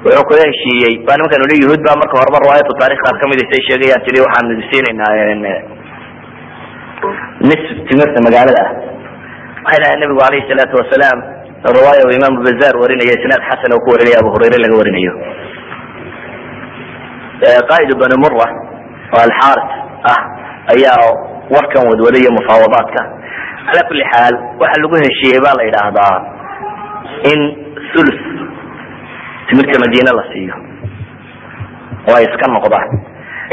Wuxuu 0.05 0.25
kula 0.29 0.43
heshiiyey 0.49 0.93
baa 1.07 1.15
nimankan 1.17 1.43
uli 1.47 1.55
yuhuud 1.63 1.81
baa 1.87 1.97
marka 2.01 2.15
horeba 2.21 2.39
riwaayatu 2.45 2.73
taarikh 2.81 3.01
qaar 3.05 3.15
ka 3.21 3.25
mid 3.31 3.39
say 3.51 3.61
sheegayaan 3.69 4.03
tiri 4.07 4.19
waxaan 4.25 4.47
siinaynaa 4.69 5.57
nis 7.49 7.63
timirta 7.89 8.19
magaalada 8.27 8.61
ah. 8.67 8.71
Waxay 9.65 9.79
dhahay 9.83 9.97
nabigu 10.03 10.21
alayhi 10.27 10.47
salaatu 10.51 10.75
wasalaam 10.81 11.19
riwaaya 11.77 12.03
imaam 12.17 12.33
bazaar 12.45 12.75
warinaya 12.83 13.13
isnaad 13.17 13.41
xasan 13.49 13.73
oo 13.75 13.81
ku 13.85 13.89
warinaya 13.95 14.17
abu 14.21 14.29
hurayre 14.35 14.57
laga 14.63 14.75
warinayo 14.81 15.13
qaa'id 17.71 17.89
bani 18.01 18.15
mura 18.23 18.47
oo 19.13 19.21
alxaaris 19.27 19.69
ah 20.13 20.19
ayaa 20.73 21.05
warkan 21.53 21.83
wadwaday 21.89 22.21
iyo 22.23 22.31
mufaawadaadka. 22.39 23.01
Cala 23.67 23.81
kuli 23.89 24.03
xaal 24.13 24.33
waxa 24.61 24.77
lagu 24.83 24.95
heshiiyey 25.05 25.39
ba 25.45 25.51
la 25.59 25.63
yidhaahdaa 25.67 26.15
in 27.31 27.39
thuluth 27.91 28.21
timirta 29.49 29.77
madiine 29.83 30.11
la 30.19 30.23
siiyo. 30.31 30.55
Oo 32.09 32.15
ay 32.17 32.25
iska 32.29 32.45
noqdaan. 32.55 32.89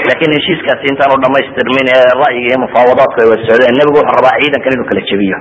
Laakin 0.08 0.30
heshiiskaasi 0.36 0.84
intaanu 0.92 1.16
dhamaystirmin 1.24 1.88
ee 1.94 2.04
ra'yiga 2.22 2.48
iyo 2.52 2.58
mufaawadaadku 2.64 3.18
ay 3.24 3.28
wada 3.32 3.44
socdeen 3.50 3.74
nebigu 3.80 3.98
wuxuu 4.00 4.16
rabaa 4.18 4.36
ciidankan 4.40 4.72
inuu 4.76 4.88
kala 4.90 5.02
jebiyo 5.10 5.38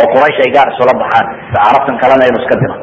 oo 0.00 0.06
quraysh 0.14 0.38
ay 0.44 0.50
gaar 0.56 0.68
isula 0.74 0.94
baxaan 1.02 1.26
carabtan 1.54 1.96
kalena 2.02 2.24
inuu 2.30 2.40
iska 2.44 2.56
diro 2.62 2.76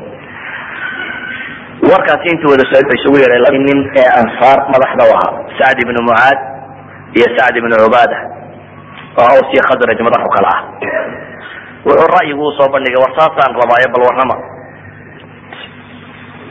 warkaasi 1.92 2.27
intii 2.34 2.51
wada 2.51 2.65
ba 2.89 2.94
isugu 2.98 3.18
yeedhay 3.22 3.42
laba 3.46 3.58
nin 3.68 3.80
ee 4.01 4.10
ansaar 4.22 4.60
madaxda 4.74 5.04
u 5.10 5.12
ahaa 5.18 5.34
sacd 5.60 5.77
ibnu 5.86 6.00
mucaad 6.10 6.38
iyo 7.18 7.27
sacd 7.38 7.56
ibnu 7.58 7.75
cubaada 7.84 8.18
oo 9.20 9.27
aws 9.34 9.48
iyo 9.54 9.63
khadraj 9.70 10.00
madaxu 10.08 10.30
kala 10.36 10.50
ah. 10.56 10.62
Wuxuu 11.86 12.10
ra'yigu 12.18 12.44
u 12.50 12.51
soo 12.58 12.70
bandhigay 12.74 13.00
war 13.04 13.13
saasaan 13.20 13.51
rabaayo 13.62 13.88
bal 13.94 14.04
warrama 14.08 14.36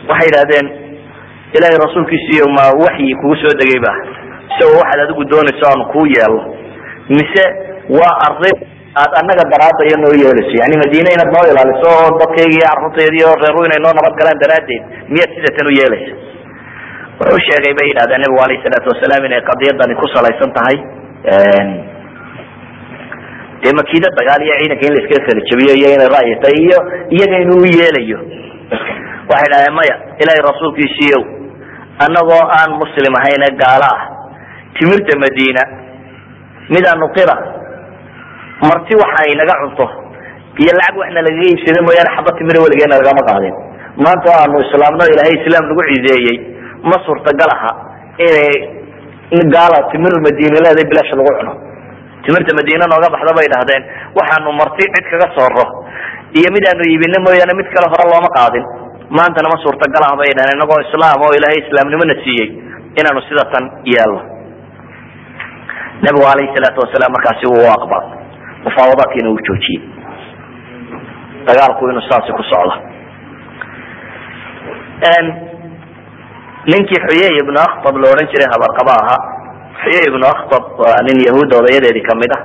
waxay 0.08 0.26
yidhahdeen 0.28 0.66
ilaahay 1.56 1.78
rasuulkiisiiyo 1.86 2.46
ma 2.56 2.64
waxyi 2.84 3.14
kugu 3.20 3.36
soo 3.42 3.54
degay 3.60 3.80
ba 3.86 3.92
isagoo 4.50 4.78
waxaad 4.80 5.00
adigu 5.04 5.22
doonayso 5.32 5.64
aanu 5.70 5.84
kuu 5.92 6.06
yeelno. 6.14 6.42
Mise 7.16 7.44
waa 7.98 8.14
arrin 8.28 8.56
aad 9.02 9.12
annaga 9.20 9.44
daraadaya 9.52 9.96
noo 10.02 10.14
yeelayso 10.22 10.54
yani 10.62 10.76
madiine 10.82 11.10
inaad 11.16 11.30
noo 11.36 11.44
ilaaliso 11.52 11.86
oo 11.98 12.08
dadkayga 12.20 12.52
iyo 12.56 12.66
carruurtayda 12.70 13.16
iyo 13.20 13.30
reeru 13.42 13.60
inay 13.68 13.80
noo 13.84 13.94
nabad 13.98 14.14
galaan 14.20 14.38
daraaddeed 14.44 14.82
miyaad 15.12 15.30
sidatan 15.36 15.66
u 15.70 15.72
yeelaysa? 15.80 16.12
Wuxuu 17.18 17.40
sheegay 17.48 17.72
bay 17.78 17.86
yidhahdeen 17.90 18.20
nabigu 18.24 18.40
alayh 18.46 18.58
salaatu 18.66 18.88
wasalaam 18.92 19.22
inay 19.28 19.42
qadiyadani 19.50 19.94
ku 20.00 20.06
salaysan 20.14 20.50
tahay. 20.56 20.76
Dee 23.62 23.72
makiida 23.80 24.08
dagaal 24.18 24.42
iyo 24.46 24.54
ciidanka 24.60 24.84
in 24.88 24.94
la 24.96 25.02
kala 25.26 25.40
jebiyo 25.50 25.72
iyo 25.80 25.88
inay 25.96 26.08
ra'yi 26.16 26.34
iyo 26.66 26.78
iyaga 27.16 27.36
inuu 27.44 27.60
u 27.64 27.66
yeelayo. 27.78 28.18
Waxay 29.30 29.48
dhahdeen 29.52 29.74
maya 29.78 29.94
ilaahay 30.22 30.42
rasuulkiisiiyow 30.50 31.22
annagoo 32.04 32.42
aan 32.58 32.70
muslim 32.82 33.12
ahayne 33.20 33.48
gaalo 33.62 33.88
ah. 33.94 34.00
Timirta 34.76 35.14
madiina 35.24 35.62
midaanu 36.74 37.06
qira 37.16 37.34
marti 38.62 38.94
waxa 39.02 39.20
ay 39.26 39.32
naga 39.40 39.54
cunto. 39.62 39.87
Iyo 40.62 40.73
lacag 40.78 40.96
waxna 41.00 41.20
lagaga 41.26 41.44
iibsada 41.50 41.80
mooyaane 41.87 42.11
xaba 42.16 42.30
timira 42.38 42.58
weligeena 42.64 42.96
lagama 43.00 43.23
qaadin. 43.28 43.54
Maanta 44.04 44.28
aanu 44.40 44.56
islaamno 44.64 45.04
ilaahay 45.12 45.34
islaam 45.42 45.64
nagu 45.70 45.82
cideeyey 45.90 46.37
ma 46.90 46.96
suurtagal 47.06 47.50
aha 47.56 47.70
inay 48.26 48.54
gaala 49.54 49.78
timir 49.92 50.14
madiine 50.26 50.58
leeday 50.66 50.87
bilaash 50.92 51.12
lagu 51.18 51.32
cuno. 51.38 51.52
Timirta 52.25 52.52
madiine 52.58 52.84
nooga 52.92 53.08
baxda 53.14 53.32
bay 53.38 53.49
dhahdeen 53.54 53.82
waxaanu 54.18 54.50
marti 54.61 54.84
cid 54.94 55.04
kaga 55.12 55.28
sooro 55.37 55.64
iyo 56.38 56.49
midaanu 56.56 56.82
iibino 56.90 57.18
mooyaane 57.26 57.54
mid 57.61 57.68
kale 57.75 57.87
hore 57.92 58.04
looma 58.12 58.30
qaadin. 58.38 58.64
Maantana 59.18 59.50
ma 59.52 59.58
suurtagal 59.64 60.02
ah 60.11 60.14
bay 60.20 60.30
dhahdeen 60.38 60.58
inagoo 60.58 60.78
islaam 60.87 61.18
oo 61.26 61.32
ilaahay 61.38 61.58
islaamnimona 61.66 62.14
siiyey 62.25 62.49
inaanu 63.00 63.20
sida 63.28 63.44
tan 63.52 63.64
yeelno 63.92 64.20
nabigu 66.04 66.26
alayhi 66.32 66.50
salaatu 66.56 66.78
wasalaam 66.84 67.12
markaasi 67.16 67.46
wuu 67.52 67.68
aqbal 67.76 68.02
mufaawadaadkiina 68.66 69.28
uu 69.33 69.40
joojiyey 69.49 69.83
dagaalku 71.49 71.88
inuu 71.90 72.04
saasi 72.11 72.33
ku 72.38 72.42
socdo 72.52 72.75
ninkii 76.73 77.00
xuyey 77.06 77.33
ibnu 77.42 77.59
akhtab 77.68 77.94
la 78.02 78.06
odhan 78.12 78.28
jiray 78.33 78.49
habarqaba 78.54 78.92
ahaa 79.02 79.21
xuyey 79.83 80.02
ibnu 80.11 80.25
akhtab 80.35 80.62
waa 80.83 80.99
nin 81.09 81.18
yahuudda 81.28 81.54
odayadeedii 81.62 82.04
ka 82.09 82.14
mid 82.23 82.33
ah 82.38 82.42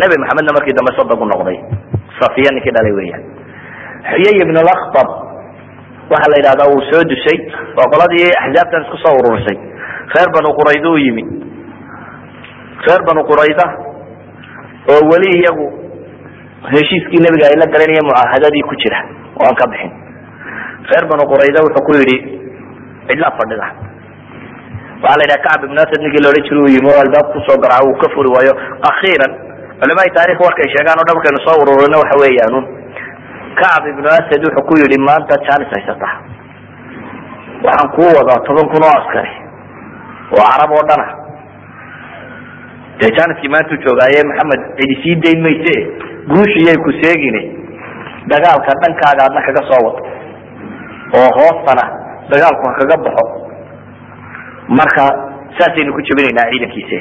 nebi 0.00 0.14
maxamedna 0.22 0.52
markii 0.56 0.76
dambe 0.78 0.92
sadog 0.98 1.20
u 1.24 1.26
noqday 1.32 1.56
safiya 2.20 2.50
ninkii 2.56 2.74
dhalay 2.76 2.92
weeyaan 2.98 3.22
xuyey 4.10 4.34
ibnu 4.44 4.60
lakhtab 4.70 5.08
waxaa 6.12 6.30
la 6.32 6.36
yidhahdaa 6.40 6.68
wuu 6.72 6.82
soo 6.90 7.02
dusay 7.12 7.38
oo 7.80 7.86
qoladii 7.94 8.28
axzaabtan 8.42 8.82
isku 8.84 8.96
soo 9.04 9.14
ururisay 9.20 9.56
reer 10.14 10.28
banu 10.36 10.48
qurayda 10.58 10.88
u 10.94 10.98
yimi 11.04 11.24
reer 12.86 13.02
banu 13.08 13.20
qurayda 13.30 13.66
oo 14.92 15.00
weli 15.10 15.28
iyagu 15.40 15.66
heshiiskii 16.72 17.20
nebiga 17.24 17.46
ay 17.50 17.56
la 17.60 17.66
iyo 17.94 18.02
mucaahadadii 18.08 18.64
ku 18.68 18.74
jira 18.82 18.98
oo 19.38 19.44
aan 19.48 19.56
ka 19.60 19.66
bixin. 19.72 19.92
Reer 20.90 21.04
banu 21.10 21.24
qurayda 21.30 21.60
wuxuu 21.66 21.84
ku 21.86 21.92
yidhi 21.98 22.16
cidlaa 23.08 23.32
fadhida. 23.38 23.66
Waxaa 25.02 25.18
la 25.18 25.24
yidhaha 25.24 25.44
kacb 25.46 25.60
ibn 25.68 25.78
asad 25.82 26.00
ninkii 26.02 26.22
la 26.24 26.28
odhan 26.32 26.44
jira 26.48 26.58
uu 26.64 26.70
yimi 26.74 26.88
oo 26.92 27.00
albaabka 27.04 27.32
ku 27.34 27.40
soo 27.46 27.58
garca 27.62 27.84
uu 27.86 27.96
ka 28.02 28.06
furi 28.14 28.28
waayo. 28.34 28.52
Akhiiran 28.90 29.32
culamai 29.80 30.10
taarikh 30.16 30.40
warkay 30.46 30.68
sheegaan 30.74 30.98
o 31.00 31.04
dhan 31.06 31.14
markaynu 31.18 31.40
soo 31.46 31.56
ururino 31.62 31.96
waxa 32.02 32.16
weeyaanun 32.22 32.64
kacb 33.60 33.82
ibnu 33.92 34.08
asad 34.18 34.40
wuxuu 34.46 34.66
ku 34.68 34.74
yidhi 34.82 34.98
maanta 35.08 35.34
janis 35.46 35.70
haysata. 35.76 36.08
Waxaan 37.66 37.88
kuu 37.96 38.10
wadaa 38.18 38.38
toban 38.48 38.66
kun 38.72 38.82
oo 38.88 38.94
askari 39.00 39.32
oo 40.34 40.42
carab 40.50 40.70
oo 40.78 40.84
dhana 40.90 41.06
dee 43.00 43.10
janiskii 43.18 43.50
maantuu 43.54 43.78
joogaaye 43.86 44.20
maxamed 44.30 44.62
cidi 44.78 44.94
sii 45.02 45.16
dayn 45.24 45.40
mayse. 45.46 45.74
Guushiyay 46.32 46.76
ku 46.86 46.90
seegine. 47.02 47.42
Dagaalka 48.32 48.72
dhankaaga 48.82 49.22
adna 49.28 49.40
kaga 49.46 49.62
soo 49.70 49.80
wado 49.86 50.00
oo 51.18 51.28
hoostana 51.38 51.84
dagaalku 52.32 52.62
ha 52.68 52.72
kaga 52.80 52.96
baxo. 53.04 53.26
Marka 54.78 55.04
saasaynu 55.58 55.92
ku 55.96 56.00
jebinaynaa 56.08 56.50
ciidankiise. 56.52 56.98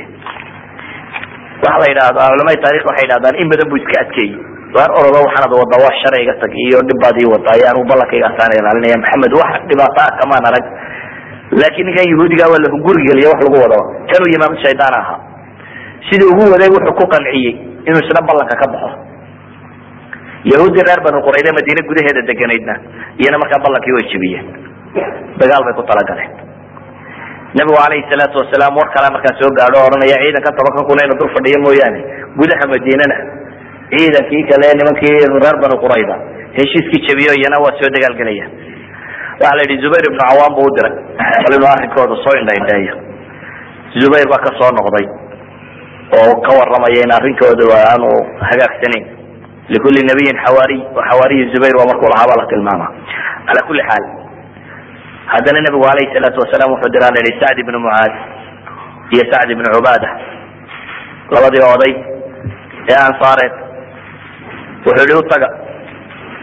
Waxa 1.63 1.80
la 1.82 1.88
yidhahdaa 1.92 2.30
culamada 2.32 2.62
taarikh 2.63 2.86
waxay 2.89 3.06
yidhahdaan 3.08 3.36
in 3.42 3.50
badan 3.51 3.68
buu 3.72 3.80
iska 3.82 3.98
adkeeyey. 4.06 4.36
Waar 4.75 4.92
orodo 5.00 5.20
waxaanad 5.27 5.51
wadaa 5.62 5.80
waa 5.86 5.96
sharciga 6.01 6.34
tag 6.44 6.54
iyo 6.66 6.80
dhibbaad 6.89 7.18
ii 7.22 7.30
wadaa 7.34 7.56
iyo 7.60 7.66
anugu 7.72 7.86
ballankaygaasaan 7.92 8.51
ilaalinaya. 8.60 8.98
Maxamed 9.04 9.34
wax 9.42 9.51
dhibaato 9.70 10.00
ah 10.06 10.12
kamaan 10.22 10.46
arag 10.50 10.66
laakiin 11.60 11.86
ninkan 11.89 12.08
yahuudiga 12.13 12.46
waa 12.51 12.62
la 12.63 12.70
gurigeliya 12.86 13.27
wax 13.34 13.39
lagu 13.46 13.58
wado. 13.63 13.80
Kanuu 14.12 14.30
imaam 14.38 14.54
shaydaan 14.63 14.96
ahaa 15.01 15.20
sidii 16.10 16.30
ugu 16.34 16.44
waday 16.54 16.70
wuxuu 16.75 16.96
ku 17.00 17.06
qanciyey 17.13 17.54
inuu 17.88 18.01
isna 18.06 18.22
ballanka 18.30 18.56
ka 18.62 18.68
baxo. 18.74 18.89
Yahuuddii 20.51 20.86
reer 20.88 21.01
banu 21.06 21.20
qurayde 21.25 21.51
madiine 21.58 21.82
gudaheeda 21.89 22.22
deganaydna 22.30 22.74
iyana 23.22 23.38
markaa 23.42 23.63
ballankii 23.66 23.96
way 23.98 24.06
jebiyeen 24.12 24.46
dagaal 25.42 25.63
bay 25.68 25.74
ku 25.80 25.84
talagaleen. 25.89 26.32
Nabigu 27.58 27.77
alayhi 27.86 28.06
salaatu 28.12 28.36
wasalaam 28.42 28.75
war 28.80 28.89
kale 28.96 29.08
markaa 29.16 29.34
soo 29.39 29.51
gaadho 29.58 29.77
ohanaya 29.88 30.18
ciidanka 30.24 30.51
tobanka 30.58 30.82
kun 30.88 31.00
dul 31.20 31.32
fadhiyo 31.36 31.60
mooyaane 31.66 32.00
gudaha 32.39 32.66
madiinana 32.74 33.18
ciidankii 33.92 34.44
kale 34.51 34.68
nimankii 34.80 35.13
reer 35.44 35.56
banu 35.63 35.75
qurayda 35.84 36.16
heshiiskii 36.58 37.06
jebiyo 37.08 37.34
iyana 37.39 37.58
waa 37.63 37.75
soo 37.80 37.89
dagaalgelaya 37.96 38.46
waxa 39.42 39.56
la 39.58 39.62
yidhi 39.66 39.82
zubayr 39.84 40.06
ibnu 40.10 40.20
cawaan 40.22 40.51
buu 40.58 40.68
u 40.70 40.75
diray. 40.75 40.94
Bal 41.44 41.54
inuu 41.58 41.70
arrinkooda 41.75 42.16
soo 42.24 42.36
indhaindheeyo 42.42 42.96
zubayr 44.01 44.27
baa 44.32 44.44
ka 44.46 44.51
soo 44.60 44.72
noqday 44.77 45.06
oo 46.15 46.31
ka 46.45 46.51
waramaya 46.59 47.03
in 47.05 47.11
arrinkooda 47.17 47.65
aanu 47.91 48.09
hagaagsanayn 48.49 49.05
likuli 49.73 50.01
nabiyin 50.09 50.37
xawaariy 50.45 50.81
xawaariyi 51.09 51.51
zubayr 51.53 51.75
waa 51.79 51.89
markuu 51.91 52.09
lahaa 52.13 52.29
baa 52.31 52.39
la 52.41 52.47
tilmaama 52.51 52.87
ala 53.51 53.61
kuli 53.67 53.81
xaal 53.89 54.05
haddana 55.33 55.59
nabigu 55.67 55.85
alayhi 55.93 56.13
salaatu 56.15 56.39
wasalaam 56.43 56.71
wuxuu 56.73 56.91
diraa 56.95 57.11
la 57.15 57.21
yihi 57.25 57.39
sacd 57.43 57.57
ibnu 57.63 57.79
mucaad 57.85 58.13
iyo 59.15 59.23
sacd 59.31 59.49
ibnu 59.55 59.67
cubaada. 59.75 60.09
Labadii 61.35 61.63
oday 61.75 61.93
ee 62.91 62.97
ansaareed 63.07 63.53
wuxuu 64.87 65.07
yihi 65.09 65.19
utaga 65.23 65.47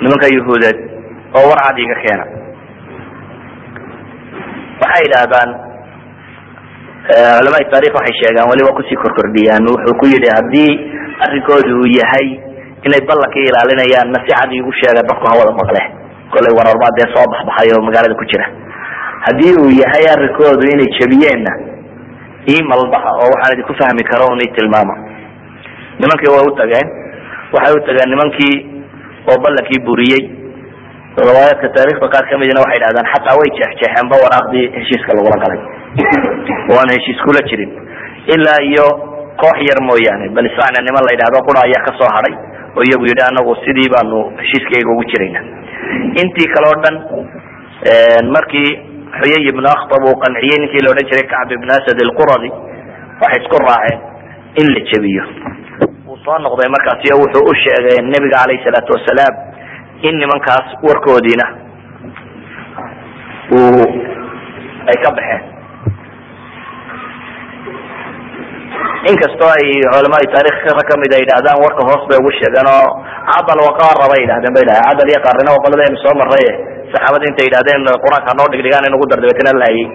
nimanka 0.03 0.27
yahuudeed 0.37 0.79
oo 1.39 1.45
war 1.51 1.61
cad 1.67 1.79
iga 1.85 1.97
keena. 2.05 2.25
Waxay 4.83 5.03
yidhaahdaan 5.07 5.51
culamada 7.05 7.69
taarikh 7.73 7.93
waxay 7.99 8.15
sheegaan 8.21 8.49
weliba 8.51 8.73
ku 8.77 8.83
sii 8.89 8.97
korkordhiyaan. 9.05 9.65
Wuxuu 9.69 9.95
ku 10.01 10.05
yidhi 10.13 10.29
haddii 10.37 10.73
arrinkoodu 11.25 11.71
uu 11.81 11.89
yahay 12.01 12.27
inay 12.87 13.03
ballankii 13.09 13.45
ilaalinayaanna 13.51 14.19
si 14.25 14.33
cad 14.33 14.51
iigu 14.53 14.73
sheega 14.81 15.03
dadku 15.09 15.25
hawada 15.31 15.53
maqle. 15.61 15.83
Kolay 16.33 16.53
wararbaa 16.59 16.93
dee 16.99 17.09
soo 17.15 17.27
baxbaxay 17.33 17.69
magaalada 17.89 18.15
ku 18.21 18.25
jira. 18.31 18.47
Haddii 19.27 19.53
uu 19.63 19.71
yahay 19.83 20.05
arrinkoodu 20.15 20.65
inay 20.75 20.89
jebiyeenna 20.99 21.53
ii 22.53 22.63
malbaxa 22.71 23.11
oo 23.21 23.29
waxaan 23.35 23.53
idinku 23.57 23.75
fahmi 23.81 24.03
karo 24.11 24.25
un 24.33 24.41
ii 24.45 24.53
tilmaama. 24.57 24.95
Nimankii 26.01 26.33
way 26.35 26.45
u 26.49 26.53
tageen 26.61 26.87
waxay 27.55 27.73
u 27.77 27.81
tageen 27.87 28.09
nimankii 28.15 28.55
oo 29.31 29.37
ballankii 29.45 29.81
buriyey. 29.87 30.23
Riwaayaadka 31.21 31.69
taarikhda 31.77 32.07
qaar 32.15 32.25
kamidina 32.33 32.65
waxay 32.65 32.81
dhahdaan 32.85 33.07
xataa 33.13 33.37
way 33.41 33.49
jeexjeexeenba 33.59 34.17
waraaqdii 34.25 34.67
heshiiska 34.77 35.13
lagula 35.17 35.39
galay 35.45 35.61
waana 36.75 36.93
heshiis 36.97 37.19
kula 37.27 37.41
jirin. 37.49 37.71
Ilaa 38.35 38.61
iyo 38.71 38.87
koox 39.41 39.59
yar 39.69 39.81
mooyaane 39.89 40.29
bal 40.37 40.47
isacna 40.51 40.81
niman 40.87 41.03
la 41.07 41.13
yidhahdo 41.15 41.39
qura 41.49 41.61
ayaa 41.67 41.85
ka 41.87 41.93
soo 41.99 42.11
hadhay 42.17 42.35
oo 42.77 42.83
iyagu 42.89 43.05
yidhi 43.11 43.23
anagu 43.31 43.53
sidii 43.65 43.89
baanu 43.95 44.19
heshiiskayga 44.41 44.91
ugu 44.95 45.05
jirayna. 45.11 45.41
Intii 46.23 46.49
kale 46.55 46.67
o 46.73 46.75
dhan 46.83 46.97
markii 48.35 48.71
xuyay 49.21 49.43
ibnu 49.51 49.69
akhtab 49.77 50.03
uu 50.09 50.17
qanciyey 50.25 50.59
ninkii 50.63 50.83
la 50.85 50.91
odhan 50.95 51.09
jiray 51.11 51.27
kacb 51.35 51.51
ibn 51.59 51.69
asad 51.79 51.99
alquradi 52.07 52.51
waxay 53.23 53.41
isku 53.43 53.57
raaceen 53.67 54.01
in 54.61 54.67
la 54.75 54.81
jebiyo. 54.91 55.25
Wuu 56.07 56.19
soo 56.25 56.39
noqday 56.47 56.69
markaasi 56.77 57.13
o 57.15 57.19
wuxuu 57.23 57.45
u 57.51 57.55
sheegay 57.65 57.99
nebiga 58.13 58.39
calayhi 58.43 58.65
salaatu 58.67 58.91
wasalaam 58.97 59.35
in 60.09 60.15
nimankaas 60.23 60.67
warkoodiina 60.87 61.47
uu 63.59 63.85
ay 64.91 64.97
ka 65.05 65.11
baxeen 65.19 65.43
inkastoo 69.11 69.51
ay 69.57 69.67
culamada 69.93 70.27
taarikh 70.35 70.59
rag 70.79 70.87
ka 70.91 70.95
mid 71.03 71.13
a 71.15 71.19
yidhahdaan 71.23 71.59
warka 71.65 71.83
hoos 71.89 72.03
bay 72.11 72.19
ugu 72.23 72.31
sheegeen 72.39 72.69
oo 72.75 72.89
cadal 73.31 73.61
waqaara 73.69 74.07
bay 74.13 74.21
yidhahdeen 74.25 74.53
bay 74.57 74.65
dhahay 74.69 74.85
cadal 74.89 75.09
iyo 75.13 75.21
qaarina 75.27 75.51
waa 75.55 75.65
qoladaynu 75.65 75.97
soo 76.05 76.15
marray. 76.21 76.49
Saxaabada 76.93 77.25
intay 77.31 77.47
yidhahdeen 77.49 77.83
qur'aanka 78.05 78.33
noo 78.39 78.49
dhigdhigaan 78.53 78.87
in 78.89 78.95
ugu 78.97 79.07
dar 79.11 79.19
dabeetna 79.25 79.53
laayay 79.63 79.87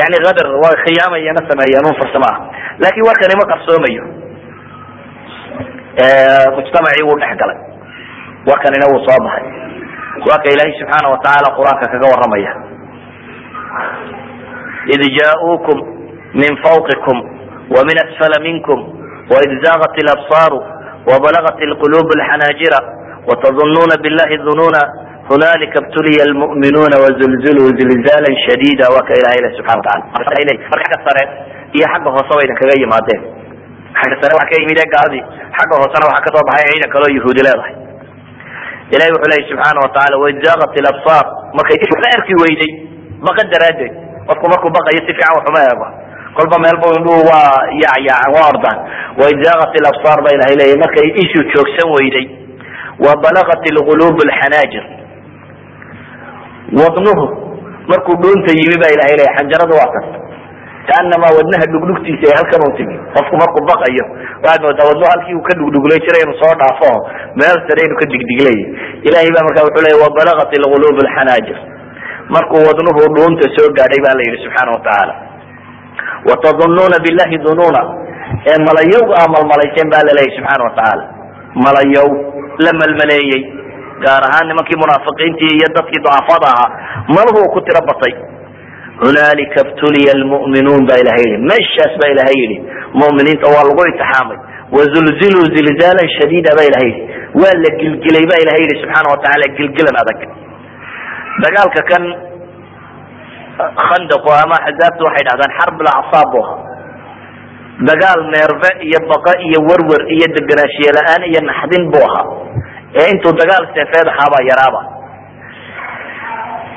yani 0.00 0.16
kadar 0.26 0.46
waa 0.64 0.74
khiyaamayana 0.84 1.40
sameeyeen 1.50 1.88
un 1.90 1.96
farsamo 2.00 2.26
ah 2.32 2.36
laakin 2.82 3.02
warkani 3.08 3.34
ma 3.40 3.44
qarsoomayo? 3.52 4.04
Mujtamacii 6.56 7.04
wuu 7.08 7.18
dhex 7.22 7.36
warkanina 8.48 8.86
wuu 8.90 9.00
soo 9.06 9.18
baxay. 9.26 9.46
Waa 10.28 10.38
ilaahay 10.54 10.72
subxaana 10.80 11.06
watacaala 11.14 11.48
qur'aanka 11.58 11.84
kaga 11.92 12.06
waramaya 12.14 12.52
id 14.94 15.02
jauukum 15.18 15.78
min 16.40 16.52
fawqikum 16.64 17.16
ومن 17.75 17.95
أسفل 18.05 18.43
منكم 18.43 18.79
وإذ 19.31 19.49
زاغت 19.65 19.95
الأبصار 20.03 20.51
وبلغت 21.09 21.61
القلوب 21.61 22.07
الحناجر 22.17 22.73
وتظنون 23.29 23.91
بالله 24.03 24.29
الظنونا 24.39 24.81
هنالك 25.31 25.73
ابتلي 25.83 26.17
المؤمنون 26.29 26.91
وزلزلوا 27.01 27.67
زلزالا 27.79 28.31
شديدا 28.47 28.85
وكا 28.95 29.13
إله 29.21 29.31
إله 29.39 29.57
سبحانه 29.59 29.79
وتعالى 29.79 30.03
إليه 30.43 30.57
فرق 30.71 30.89
السرع 30.99 31.25
هي 31.75 31.81
حقه 31.93 32.09
هو 32.11 32.21
صويدا 32.31 32.53
كغي 32.59 32.85
مادين 32.93 33.21
حق 33.95 34.11
السرع 34.17 34.35
وحكا 34.37 34.61
يميدا 34.61 34.83
قاضي 34.95 35.21
حقه 35.57 35.75
هو 35.79 35.85
سنة 35.95 36.05
وحكا 36.09 36.29
طبعا 36.39 36.55
عيدا 36.69 36.87
كلو 36.93 37.15
يهودي 37.17 37.41
لا 37.47 37.51
ضحي 37.59 37.75
إلهي 38.95 39.11
وحليه 39.15 39.43
سبحانه 39.51 39.79
وتعالى 39.85 40.15
وإذ 40.21 40.35
زاغت 40.47 40.73
الأبصار 40.81 41.23
ما 41.57 41.63
كيف 41.69 41.91
لا 42.03 42.09
أركي 42.17 42.33
ويدي 42.41 42.71
بقدر 43.25 43.61
أدي 43.71 43.89
وفكو 44.29 44.45
مركو 44.53 44.67
بقى 44.77 44.91
يتفع 44.99 45.27
وحما 45.37 45.59
يبقى 45.71 45.91
kolba 46.36 46.56
meelba 46.64 46.86
indhuhu 46.98 47.20
waa 47.30 47.52
yacyaacan 47.84 48.30
waa 48.36 48.46
ordaan. 48.52 48.78
Waidaagat 49.20 49.72
ilabsaar 49.80 50.18
ba 50.24 50.30
ilahay 50.36 50.54
leeyahy 50.60 50.78
markay 50.84 51.08
ishu 51.22 51.40
joogsan 51.52 51.88
weyday. 51.96 52.26
Wa 53.04 53.12
balagat 53.24 53.62
ilqulub 53.70 54.16
alxanaajir 54.26 54.84
wadnuhu 56.80 57.24
markuu 57.90 58.16
dhuunta 58.22 58.50
yimi 58.60 58.76
ba 58.82 58.88
ilahay 58.94 59.14
leeyahy 59.20 59.36
xanjaradu 59.38 59.74
waa 59.80 59.90
kas 59.94 60.06
kaanamaa 60.90 61.32
wadnaha 61.38 61.64
dhugdhugtiisa 61.72 62.24
ay 62.30 62.34
halkan 62.38 62.62
u 62.68 62.70
timi. 62.78 62.96
Qofku 63.14 63.34
markuu 63.42 63.62
baqayo 63.70 64.04
waxaad 64.44 64.60
moodaa 64.66 64.88
wadnuhu 64.90 65.10
halkii 65.12 65.34
uu 65.38 65.44
ka 65.48 65.54
dhugdhuglay 65.60 65.98
jiray 66.06 66.22
inuu 66.24 66.38
soo 66.42 66.54
dhaafo 66.62 66.90
meel 67.40 67.56
sare 67.66 67.80
inuu 67.86 67.98
ka 68.02 68.06
digdiglay 68.12 68.58
ilahay 69.08 69.28
ba 69.36 69.40
markaa 69.46 69.64
wuxuu 69.68 69.84
leeya 69.86 69.98
wabalagat 70.04 70.50
ilqulub 70.58 70.96
alxanaajir 71.04 71.58
markuu 72.34 72.60
wadnuhu 72.68 73.00
dhuunta 73.16 73.46
soo 73.56 73.68
gaadhay 73.78 74.00
ba 74.06 74.10
la 74.18 74.22
yidhi 74.26 74.38
subxaana 74.44 74.70
watacaala 74.76 75.14
watadunuuna 76.30 76.96
billahi 77.06 77.36
dunuuna 77.46 77.82
ee 78.50 78.58
malayow 78.68 79.04
aa 79.20 79.26
malmalayseen 79.34 79.88
baa 79.94 80.02
laleeyahy 80.08 80.36
subxaana 80.38 80.64
watacaala 80.68 81.04
malayow 81.66 82.08
la 82.64 82.72
malmaleeyey 82.80 83.42
gaar 84.04 84.22
ahaan 84.28 84.46
nimankii 84.50 84.78
munaafiqiintii 84.84 85.52
iyo 85.58 85.68
dadkii 85.76 86.02
ducafada 86.06 86.48
ahaa 86.54 86.70
maluhu 87.16 87.40
ku 87.54 87.60
tiro 87.66 87.80
batay 87.90 88.14
hunaalika 89.04 89.60
btuliya 89.68 90.12
lmu'minuun 90.22 90.82
ba 90.90 90.94
ilahay 91.02 91.24
yihi 91.30 91.38
meeshaas 91.50 91.92
ba 92.02 92.06
ilahay 92.14 92.36
yihi 92.42 92.56
mu'miniinta 93.02 93.46
waa 93.54 93.64
lagu 93.68 93.82
itixaamay 93.92 94.38
wazulziluu 94.76 95.46
zilzaalan 95.56 96.08
shadiida 96.18 96.50
ba 96.58 96.62
ilahay 96.70 96.88
yihi 96.90 97.02
waa 97.42 97.54
la 97.64 97.70
gilgilay 97.80 98.24
ba 98.32 98.36
ilahay 98.44 98.62
yihi 98.64 98.80
subxaana 98.82 99.08
watacaala 99.14 99.46
gilgilan 99.58 99.96
adag 100.02 100.20
dagaalka 101.44 101.80
kan 101.90 102.02
khandaqu 103.88 104.28
ama 104.42 104.56
axzaabtu 104.68 105.02
waxay 105.08 105.24
dhahdaan 105.28 105.52
xarb 105.58 105.76
lacsaab 105.88 106.28
bu 106.34 106.38
ahaa 106.44 106.60
dagaal 107.90 108.20
neerbe 108.34 108.70
iyo 108.88 108.98
baqa 109.12 109.32
iyo 109.46 109.58
werwer 109.68 110.02
iyo 110.16 110.26
deganaanshiye 110.36 110.90
la'aan 110.98 111.22
iyo 111.30 111.40
naxdin 111.50 111.84
bu 111.92 111.98
ahaa 112.08 112.26
ee 113.00 113.06
intuu 113.14 113.32
dagaal 113.42 113.64
seefeed 113.76 114.08
ahaabaa 114.14 114.42
yaraaba 114.50 114.80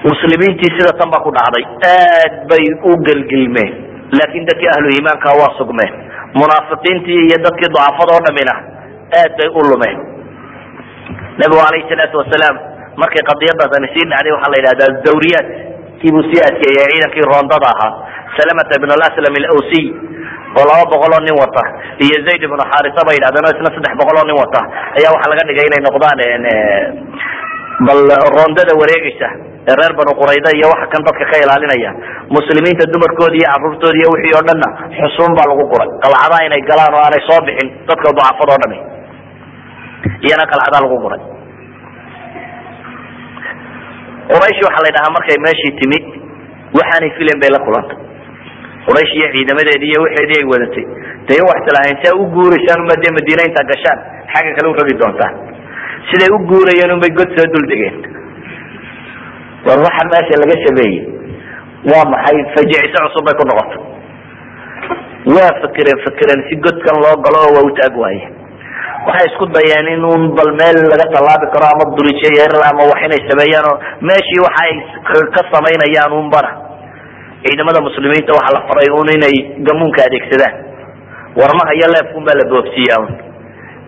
muslimiintii 0.09 0.71
sida 0.77 0.91
tan 0.99 1.09
ba 1.13 1.19
ku 1.25 1.29
dhacday 1.37 1.63
aad 1.93 2.33
bay 2.49 2.65
u 2.89 2.91
gelgilmeen 3.07 3.71
laakin 4.17 4.43
dadkii 4.49 4.71
ahlu 4.75 4.87
iimaanka 4.95 5.29
waa 5.41 5.51
sugmeen 5.59 5.93
munaafiqiintii 6.41 7.19
iyo 7.27 7.37
dadkii 7.45 7.69
ducafada 7.73 8.11
oo 8.17 8.21
dhamina 8.27 8.53
aad 9.21 9.31
bay 9.39 9.49
u 9.59 9.61
lumeen 9.69 9.97
nabigu 11.41 11.61
alayhi 11.69 11.89
salaatu 11.91 12.15
wasalaam 12.21 12.55
markay 13.01 13.23
qadiyadaasani 13.31 13.87
sii 13.93 14.05
dhacday 14.11 14.31
waxaa 14.35 14.51
la 14.53 14.57
yidhahdaa 14.61 14.91
zawriyaat 15.07 15.47
buu 16.15 16.23
sii 16.29 16.41
adkeeyey 16.49 16.87
ciidankii 16.91 17.25
roondada 17.31 17.67
ahaa 17.73 17.91
salamata 18.37 18.73
ibn 18.79 18.89
aslam 19.07 19.35
alawsiy 19.41 19.85
oo 20.59 20.65
laba 20.69 20.83
boqol 20.93 21.13
oo 21.17 21.21
nin 21.27 21.35
wata 21.43 21.63
iyo 22.05 22.17
zayd 22.27 22.41
ibnu 22.47 22.63
xarisa 22.71 23.01
bay 23.07 23.15
yidhahdeen 23.17 23.45
oo 23.49 23.53
isna 23.55 23.69
saddex 23.75 23.93
boqol 24.01 24.17
oo 24.21 24.25
nin 24.29 24.37
wata. 24.43 24.61
Ayaa 24.97 25.11
waxaa 25.15 25.31
laga 25.33 25.43
dhigay 25.49 25.65
inay 25.69 25.81
noqdaan 25.87 26.19
bal 27.87 28.01
roondada 28.35 28.73
wareegeysa 28.81 29.27
ee 29.69 29.75
reer 29.79 29.93
banu 29.99 30.11
qurayda 30.21 30.49
iyo 30.57 30.67
waxa 30.73 30.85
kan 30.93 31.01
dadka 31.07 31.25
ka 31.31 31.35
ilaalinaya. 31.43 31.91
Muslimiinta 32.37 32.85
dumarkooda 32.93 33.35
iyo 33.39 33.47
caruurtooda 33.53 33.97
iyo 34.01 34.09
wixii 34.15 34.35
oo 34.39 34.43
dhanna 34.49 34.67
xusuun 34.99 35.31
baa 35.37 35.47
lagu 35.51 35.63
guray 35.71 35.89
qalcadaha 36.05 36.39
inay 36.47 36.61
galaan 36.69 36.93
oo 36.97 37.01
aanay 37.05 37.21
soo 37.29 37.39
bixin 37.47 37.69
dadka 37.89 38.07
ducafada 38.17 38.51
o 38.55 38.57
dhami 38.63 38.77
iyana 40.27 40.45
qalcadaa 40.51 40.81
lagu 40.85 40.97
guray 41.05 41.21
quraysh 44.31 44.59
waxaa 44.67 44.83
la 44.85 44.89
ydhahaa 44.93 45.15
markay 45.17 45.37
meeshii 45.45 45.73
timi 45.79 45.97
waxaanay 46.77 47.11
filan 47.17 47.37
bay 47.43 47.51
la 47.55 47.59
kulantay. 47.65 47.97
Quraysh 48.87 49.13
iyo 49.17 49.27
ciidamadeedi 49.33 49.85
iyo 49.91 49.99
waxeedii 50.05 50.39
ay 50.41 50.47
wadatay. 50.53 50.85
Dee 51.27 51.41
waxay 51.49 51.73
lahayn 51.77 51.97
saa 52.03 52.15
u 52.21 52.23
guuraysaan 52.35 52.79
uma 52.85 52.95
dee 53.03 53.11
madiina 53.17 53.43
intaa 53.49 53.65
gashaan 53.71 53.99
xagga 54.33 54.51
kale 54.57 54.67
u 54.71 54.75
rogi 54.79 54.95
doontaan 55.01 55.33
siday 56.09 56.29
u 56.35 56.37
guurayeen 56.49 56.91
unbay 56.95 57.11
god 57.19 57.29
soo 57.37 57.47
dul 57.53 57.65
degeen. 57.71 57.95
War 59.65 59.79
waxa 59.85 60.03
meesha 60.13 60.35
laga 60.43 60.55
sameeyey. 60.65 61.01
Waa 61.89 62.05
maxay? 62.13 62.37
Fajiciso 62.53 62.97
cusub 63.05 63.23
bay 63.27 63.35
ku 63.39 63.43
noqotay. 63.49 63.81
Waa 65.35 65.51
fakireen 65.61 65.99
fakireen 66.05 66.41
si 66.49 66.55
godkan 66.65 66.95
loo 67.03 67.15
galo 67.25 67.39
oo 67.45 67.53
waa 67.57 67.65
u 67.69 68.01
waaye 68.03 68.23
waxay 69.07 69.27
isku 69.31 69.45
dayeen 69.55 69.87
in 69.95 70.03
un 70.13 70.23
bal 70.37 70.51
meel 70.59 70.77
laga 70.91 71.05
tallaabi 71.13 71.45
karo 71.53 71.65
ama 71.73 71.85
durijo 71.97 72.29
yar 72.39 72.53
ama 72.69 72.83
wax 72.91 72.99
inay 73.07 73.21
sameeyaan 73.29 73.65
oo 73.71 73.77
meeshii 74.07 74.43
waxa 74.45 74.61
ay 74.65 74.73
ka 75.35 75.41
samaynayaan 75.53 76.13
un 76.21 76.29
ciidamada 77.45 77.79
muslimiinta 77.87 78.33
waxaa 78.37 78.55
la 78.57 78.61
faray 78.69 78.89
un 78.99 79.09
inay 79.17 79.35
gamuunka 79.67 80.01
adeegsadaan. 80.07 80.55
Warmaha 81.39 81.71
iyo 81.77 81.87
leefkun 81.93 82.23
baa 82.25 82.37
la 82.41 82.45
boobsiiya 82.51 82.95
un 83.05 83.11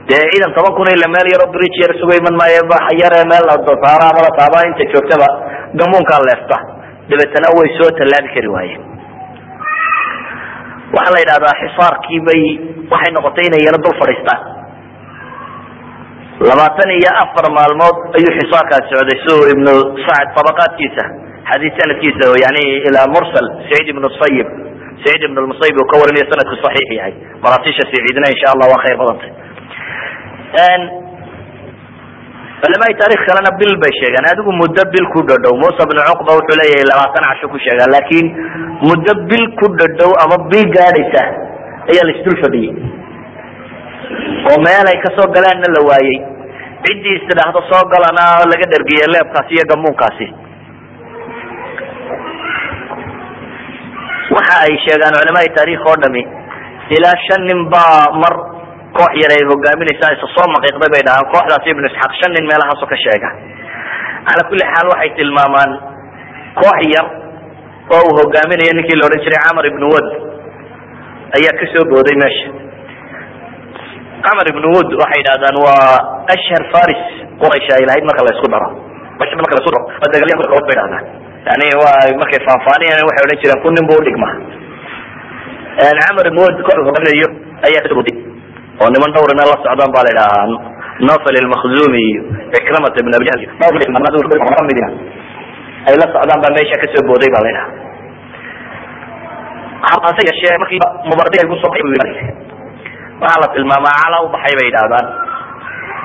dee 0.07 0.23
ciidan 0.31 0.53
toban 0.55 0.73
kun 0.77 0.89
ila 0.93 1.07
meel 1.15 1.27
yaroo 1.33 1.49
bridge 1.55 1.79
yar 1.83 1.93
suga 1.99 2.13
iman 2.21 2.35
maayo 2.39 2.61
yare 3.01 3.19
meel 3.31 3.45
saara 3.83 4.05
ama 4.11 4.21
la 4.27 4.31
taaba 4.39 4.59
inta 4.69 4.83
joogtaba 4.93 5.27
gamuunkaa 5.79 6.21
leefta 6.29 6.57
dabeetana 7.09 7.49
way 7.57 7.69
soo 7.77 7.89
tallaabi 7.97 8.29
kari 8.35 8.49
waayeen. 8.55 8.83
Waxaa 10.95 11.13
la 11.15 11.19
yidhahdaa 11.23 11.59
xisaarkii 11.61 12.19
bay 12.27 12.41
waxay 12.91 13.11
noqotay 13.17 13.45
inay 13.49 13.63
yana 13.67 13.79
dul 13.83 13.97
fadhiistaan 14.01 14.56
labaatan 16.49 16.89
iyo 16.99 17.11
afar 17.23 17.45
maalmood 17.57 17.97
ayuu 18.17 18.31
xisaarkaas 18.39 18.85
socday 18.93 19.17
si 19.25 19.33
ibnu 19.53 19.71
sacd 20.07 20.29
tabaqaadkiisa 20.37 21.03
xadiis 21.51 21.73
sanadkiisa 21.81 22.25
yani 22.45 22.63
ilaa 22.89 23.07
mursal 23.15 23.45
saciid 23.69 23.87
ibnu 23.93 24.07
sayib 24.21 24.47
saciid 25.03 25.21
ibn 25.29 25.37
lmusayib 25.45 25.75
uu 25.81 25.87
ka 25.91 25.95
warinayo 26.01 26.25
sanadku 26.31 26.55
saxiix 26.65 26.89
yahay. 26.99 27.13
Maraasiisha 27.43 27.83
saciidna 27.89 28.27
insha 28.33 28.47
allah 28.53 28.67
waa 28.73 28.81
khayr 28.85 28.97
badantay. 29.01 29.31
Culamaai 32.61 32.93
taarikh 33.01 33.21
kalena 33.29 33.51
bil 33.61 33.73
bay 33.81 33.93
sheegaan. 34.01 34.25
Adigu 34.33 34.51
muddo 34.61 34.83
bil 34.93 35.05
ku 35.13 35.19
dhadhow 35.29 35.53
musa 35.63 35.83
bnu 35.89 36.01
cuqba 36.09 36.31
wuxuu 36.37 36.57
leeyahay 36.61 36.85
labaatan 36.91 37.23
casho 37.29 37.45
ku 37.53 37.57
sheegaa 37.65 37.89
laakiin 37.95 38.27
muddo 38.87 39.13
bil 39.29 39.45
ku 39.59 39.67
dhadhow 39.81 40.11
ama 40.23 40.37
bil 40.51 40.65
gaadhaysa 40.77 41.23
ayaa 41.93 42.05
la 42.09 42.13
isdul 42.17 42.37
fadhiyey 42.43 42.73
oo 44.51 44.57
meel 44.65 44.87
ay 44.93 44.97
ka 45.05 45.09
soo 45.17 45.27
galaanna 45.35 45.67
la 45.77 45.81
waayey. 45.89 46.17
Ciddii 46.85 47.15
istidhaahdo 47.19 47.61
soo 47.71 47.83
galana 47.93 48.25
laga 48.51 48.65
dhergiyey 48.73 49.07
leebkaasi 49.13 49.51
iyo 49.57 49.65
gamuunkaasi 49.71 50.27
waxa 54.35 54.55
ay 54.67 54.73
sheegaan 54.85 55.15
culamaai 55.17 55.49
taarikh 55.57 55.81
oo 55.89 55.95
dhami 56.03 56.23
ilaa 56.97 57.17
shan 57.27 57.41
nin 57.49 57.59
baa 57.73 58.11
mar 58.23 58.33
koox 58.97 59.11
yar 59.21 59.31
ay 59.35 59.43
hogaaminaysaa 59.51 60.13
isa 60.15 60.27
soo 60.35 60.47
maqiiqday 60.55 60.89
bay 60.93 61.03
dhahaan 61.07 61.27
kooxdaasi 61.33 61.67
ibnu 61.73 61.85
isxaaq. 61.91 62.11
Shan 62.19 62.31
nin 62.35 62.45
meelahaasoo 62.51 62.89
ka 62.93 62.97
sheega. 63.03 63.29
Calaa 64.27 64.47
kulli 64.49 64.65
xaal 64.73 64.87
waxay 64.93 65.09
tilmaamaan 65.19 65.71
koox 66.61 66.79
yar 66.95 67.07
oo 67.95 68.01
uu 68.07 68.13
hogaaminayo 68.19 68.73
ninkii 68.77 68.97
la 68.99 69.05
odhan 69.09 69.23
jiray 69.25 69.41
camar 69.47 69.65
ibnu 69.71 69.85
wad. 69.95 70.07
Ayaa 71.37 71.53
ka 71.59 71.65
soo 71.73 71.83
booday 71.91 72.15
meesha 72.23 72.47
camar 74.27 74.45
ibnu 74.53 74.67
wad 74.77 74.89
waxay 75.01 75.19
yidhahdaan 75.21 75.55
waa 75.65 75.95
ashhar 76.35 76.63
faris. 76.73 77.01
Quraysh 77.41 77.69
ay 77.77 77.83
lahayd 77.89 78.03
marka 78.09 78.21
la 78.27 78.31
isku 78.35 78.47
daro. 78.53 78.67
Marka 79.19 79.53
la 79.55 79.59
isku 79.61 79.71
daro 79.75 79.83
waa 80.01 80.09
dagaalyahan 80.13 80.39
bay 80.67 80.75
dhahdaan 80.79 81.05
yani 81.47 81.67
waa 81.79 82.11
markay 82.21 82.39
faanfaaniyaan 82.47 83.07
waxay 83.07 83.23
odhan 83.25 83.39
jireen 83.41 83.59
kun 83.63 83.73
nin 83.77 83.85
buu 83.89 83.97
udhigma 84.03 84.29
camar 86.01 86.25
ibnu 86.29 86.39
wad 86.45 86.55
koox 86.67 86.77
hogaaminayo 86.87 87.27
ayaa 87.67 87.89
booday 87.97 88.17
oo 88.81 88.89
niman 88.93 89.09
dhawrina 89.15 89.43
la 89.49 89.55
socdaan 89.63 89.91
baa 89.95 90.03
la 90.07 90.11
idhahaa 90.15 90.45
nofel 91.07 91.35
ilmakhzumi 91.41 92.01
iyo 92.11 92.21
ikrimat 92.59 92.93
ibn 93.01 93.11
abijahl 93.19 93.43
ay 95.87 95.95
la 96.01 96.07
socdaan 96.13 96.39
baa 96.43 96.51
meesha 96.57 96.75
ka 96.81 96.87
soo 96.93 97.03
booday 97.09 97.29
baa 97.35 97.43
la 97.45 97.49
idhaha 97.53 97.69
hase 100.05 100.21
yeeshee 100.29 100.57
markii 100.63 100.81
mubardi 101.09 101.37
ay 101.41 101.47
ku 101.51 101.55
soo 101.63 101.71
waxaa 103.21 103.41
la 103.43 103.47
tilmaamaa 103.55 103.95
cala 104.03 104.17
u 104.25 104.27
baxay 104.35 104.53
bay 104.59 104.67
yidhahdaan 104.69 105.07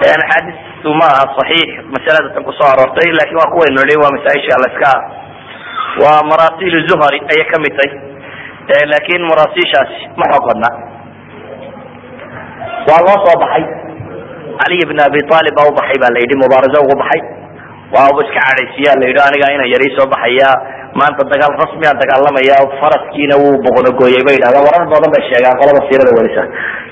axaadiistu 0.03 0.91
ma 1.01 1.07
aha 1.15 1.25
saxiix 1.39 1.71
masalada 1.95 2.29
tan 2.35 2.43
ku 2.49 2.53
soo 2.59 2.69
aroortay 2.73 3.09
laakiin 3.19 3.39
waa 3.43 3.51
kuwaynu 3.55 3.81
nihi 3.89 3.99
waa 4.05 4.15
masaaisha 4.17 4.63
laska 4.65 4.93
waa 6.03 6.21
marasiil 6.31 6.77
zuhari 6.91 7.19
ayay 7.33 7.45
ka 7.53 7.57
mid 7.65 7.75
tahay 8.69 8.85
laakin 8.93 9.23
marasiishaasi 9.31 9.99
ma 10.21 10.25
xoog 10.33 10.45
badna 10.51 10.69
waa 12.89 13.01
loo 13.07 13.19
soo 13.27 13.37
baxay 13.45 13.65
caliy 14.61 14.83
bn 14.91 14.99
abi 15.09 15.21
aalib 15.37 15.55
baa 15.59 15.69
ubaxay 15.73 15.99
ba 16.03 16.09
la 16.15 16.19
yidhi 16.25 16.37
mubaarazo 16.43 16.79
ugu 16.85 16.95
baxay 17.03 17.23
waa 17.95 18.09
iska 18.25 18.41
cadhaysiya 18.47 18.93
la 19.01 19.05
yidhi 19.11 19.23
aniga 19.29 19.47
ina 19.57 19.65
yari 19.75 19.89
soo 19.99 20.07
baxaya 20.15 20.51
maanta 21.01 21.23
dagaal 21.33 21.55
rasmiya 21.63 21.93
dagaalamaya 22.03 22.57
faraskiina 22.81 23.35
wuu 23.43 23.57
boqonogooyey 23.67 24.23
bay 24.27 24.35
yidhahdaan 24.39 24.65
warar 24.69 24.85
badan 24.93 25.11
bay 25.15 25.23
sheegaan 25.31 25.57
qolada 25.61 25.81
siirada 25.89 26.13
warisa 26.19 26.43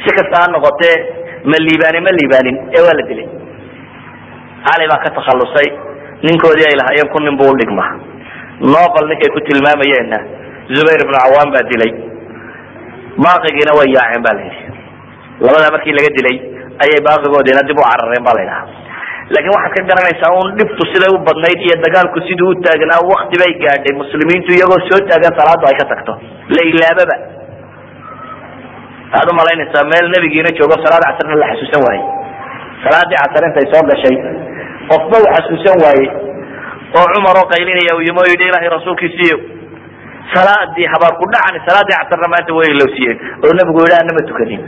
si 0.04 0.10
kasta 0.18 0.36
ha 0.42 0.46
noqotee 0.54 0.96
ma 1.50 1.56
liibaanin 1.66 2.02
ma 2.08 2.12
liibaanin 2.18 2.56
ee 2.76 2.82
waa 2.86 2.94
la 3.00 3.04
dilay. 3.10 3.28
Cali 4.66 4.84
baa 4.92 5.00
ka 5.04 5.10
takhalusay 5.18 5.68
ninkoodii 6.28 6.66
ay 6.70 6.76
lahaayeen 6.80 7.08
kun 7.12 7.22
nin 7.28 7.36
buu 7.40 7.50
udhigma 7.54 7.84
novel 8.74 9.04
ninkay 9.10 9.30
ku 9.36 9.40
tilmaamayeenna 9.48 10.18
zubayr 10.76 11.00
ibnu 11.04 11.16
cawaan 11.20 11.48
baa 11.54 11.64
dilay. 11.72 11.92
Baaqigiina 13.24 13.72
way 13.78 13.88
yaaceen 13.96 14.22
ba 14.26 14.32
la 14.38 14.42
yidhi. 14.48 14.64
Labadaa 15.44 15.72
markii 15.76 15.94
laga 15.98 16.10
dilay 16.18 16.36
ayay 16.84 17.00
baaqigoodiina 17.08 17.62
dib 17.68 17.78
u 17.80 17.84
carareen 17.88 18.24
ba 18.28 18.32
la 18.38 18.42
ydhaha 18.46 18.64
laakiin 19.34 19.54
waxaad 19.56 19.72
ka 19.78 19.82
garanaysaa 19.90 20.32
un 20.42 20.48
dhibtu 20.58 20.82
siday 20.92 21.10
u 21.16 21.18
badnayd 21.28 21.60
iyo 21.66 21.76
dagaalku 21.86 22.18
siduu 22.28 22.48
u 22.54 22.56
taagnaa 22.66 23.00
wakti 23.12 23.36
bay 23.42 23.52
gaadhay. 23.64 23.92
Muslimiintu 24.02 24.50
iyagoo 24.56 24.80
soo 24.88 25.00
taagan 25.10 25.32
salaadu 25.40 25.64
ay 25.70 25.76
ka 25.80 25.84
tagto. 25.92 26.12
La 26.56 26.62
ilaababa 26.70 27.16
waxaad 29.12 29.28
umalaynaysaa 29.34 29.84
meel 29.92 30.06
nebigiina 30.14 30.50
joogo 30.58 30.76
salaad 30.84 31.02
casrna 31.08 31.36
la 31.42 31.46
xasuusan 31.52 31.82
waaye. 31.86 32.02
Salaadii 32.84 33.18
casar 33.22 33.42
intay 33.48 33.66
soo 33.72 33.82
gashay 33.90 34.16
qofba 34.90 35.16
uu 35.22 35.30
xasuusan 35.36 35.76
waaye. 35.84 36.06
Oo 36.98 37.06
cumar 37.14 37.36
oo 37.40 37.46
qaylinaya 37.52 37.92
uu 37.96 38.04
yimi 38.08 38.20
o 38.22 38.26
yidhi 38.32 38.46
ilahay 38.50 38.68
rasuulkiisiiyo 38.76 39.36
salaadii 40.34 40.86
habaar 40.94 41.14
ku 41.20 41.24
dhacani 41.34 41.58
salaadii 41.68 41.96
casarna 42.00 42.28
maanta 42.34 42.50
way 42.58 42.68
ilowsiyeen 42.74 43.16
oo 43.44 43.52
nebigu 43.58 43.80
yidhi 43.84 43.96
anama 44.02 44.22
tukanin. 44.30 44.62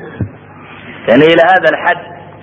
Yani 1.09 1.25
ila 1.35 1.45
hada 1.53 1.67
alxad 1.75 1.99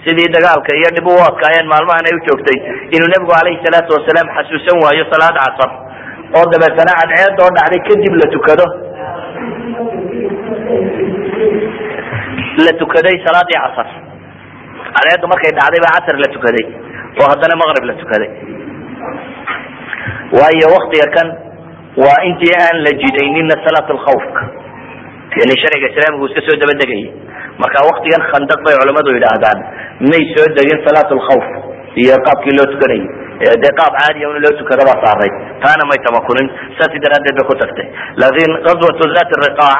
sidii 0.05 0.29
dagaalka 0.35 0.71
iyo 0.79 0.89
dhib 0.95 1.07
u 1.11 1.15
adkaayeen 1.29 1.67
maalmahan 1.73 2.07
ay 2.09 2.15
u 2.17 2.25
joogtay 2.27 2.57
inuu 2.95 3.09
nebigu 3.13 3.33
calayhi 3.37 3.63
salaatu 3.65 3.91
wasalaam 3.97 4.27
xasuusan 4.37 4.77
waayo 4.85 5.05
salaad 5.13 5.35
casar 5.43 5.71
oo 6.37 6.45
dabeetana 6.53 6.93
cadceed 6.99 7.39
dhacday 7.57 7.81
kadib 7.89 8.13
la 8.21 8.27
tukado. 8.35 8.65
La 12.65 12.71
tukaday 12.81 13.15
salaadii 13.27 13.59
casar 13.63 13.87
cadceeddu 14.95 15.27
markay 15.33 15.51
dhacday 15.59 15.81
baa 15.85 15.93
casar 15.97 16.15
la 16.23 16.29
tukaday 16.35 16.65
oo 17.19 17.27
haddana 17.31 17.55
maqrib 17.61 17.85
la 17.89 17.95
tukaday. 18.01 18.29
Waayo 20.37 20.67
waktiga 20.77 21.07
kan 21.15 21.27
waa 22.03 22.17
intii 22.29 22.53
aan 22.63 22.77
la 22.85 22.91
jidaynina 23.01 23.55
salaat 23.65 23.89
lkhawfka 23.97 24.41
yani 25.39 25.53
sharciga 25.61 25.87
islaamigu 25.91 26.25
iska 26.29 26.41
soo 26.47 26.57
dabadegayay 26.61 27.09
marka 27.63 27.79
waktigan 27.89 28.23
khandaq 28.31 28.59
bay 28.65 28.73
culamadu 28.81 29.09
yidhaahdaan. 29.17 29.59
May 30.11 30.23
soo 30.35 30.47
degin 30.57 30.79
salaat 30.87 31.09
lkhawf 31.19 31.45
iyo 32.03 32.15
qaabkii 32.27 32.55
loo 32.59 32.67
tukanayay 32.73 33.53
dee 33.63 33.71
qaab 33.79 33.93
caadiya 33.99 34.27
in 34.35 34.41
loo 34.45 34.53
tukada 34.61 34.83
baa 34.89 34.97
saaray. 35.03 35.31
Taana 35.63 35.83
may 35.91 35.99
tamakunin. 36.07 36.47
Saasi 36.79 36.97
daraadeed 37.03 37.35
bay 37.39 37.45
ku 37.49 37.53
tagtay. 37.61 37.87
Laakin 38.21 38.51
gazwatu 38.67 39.03
zat 39.15 39.31
riqaac 39.45 39.79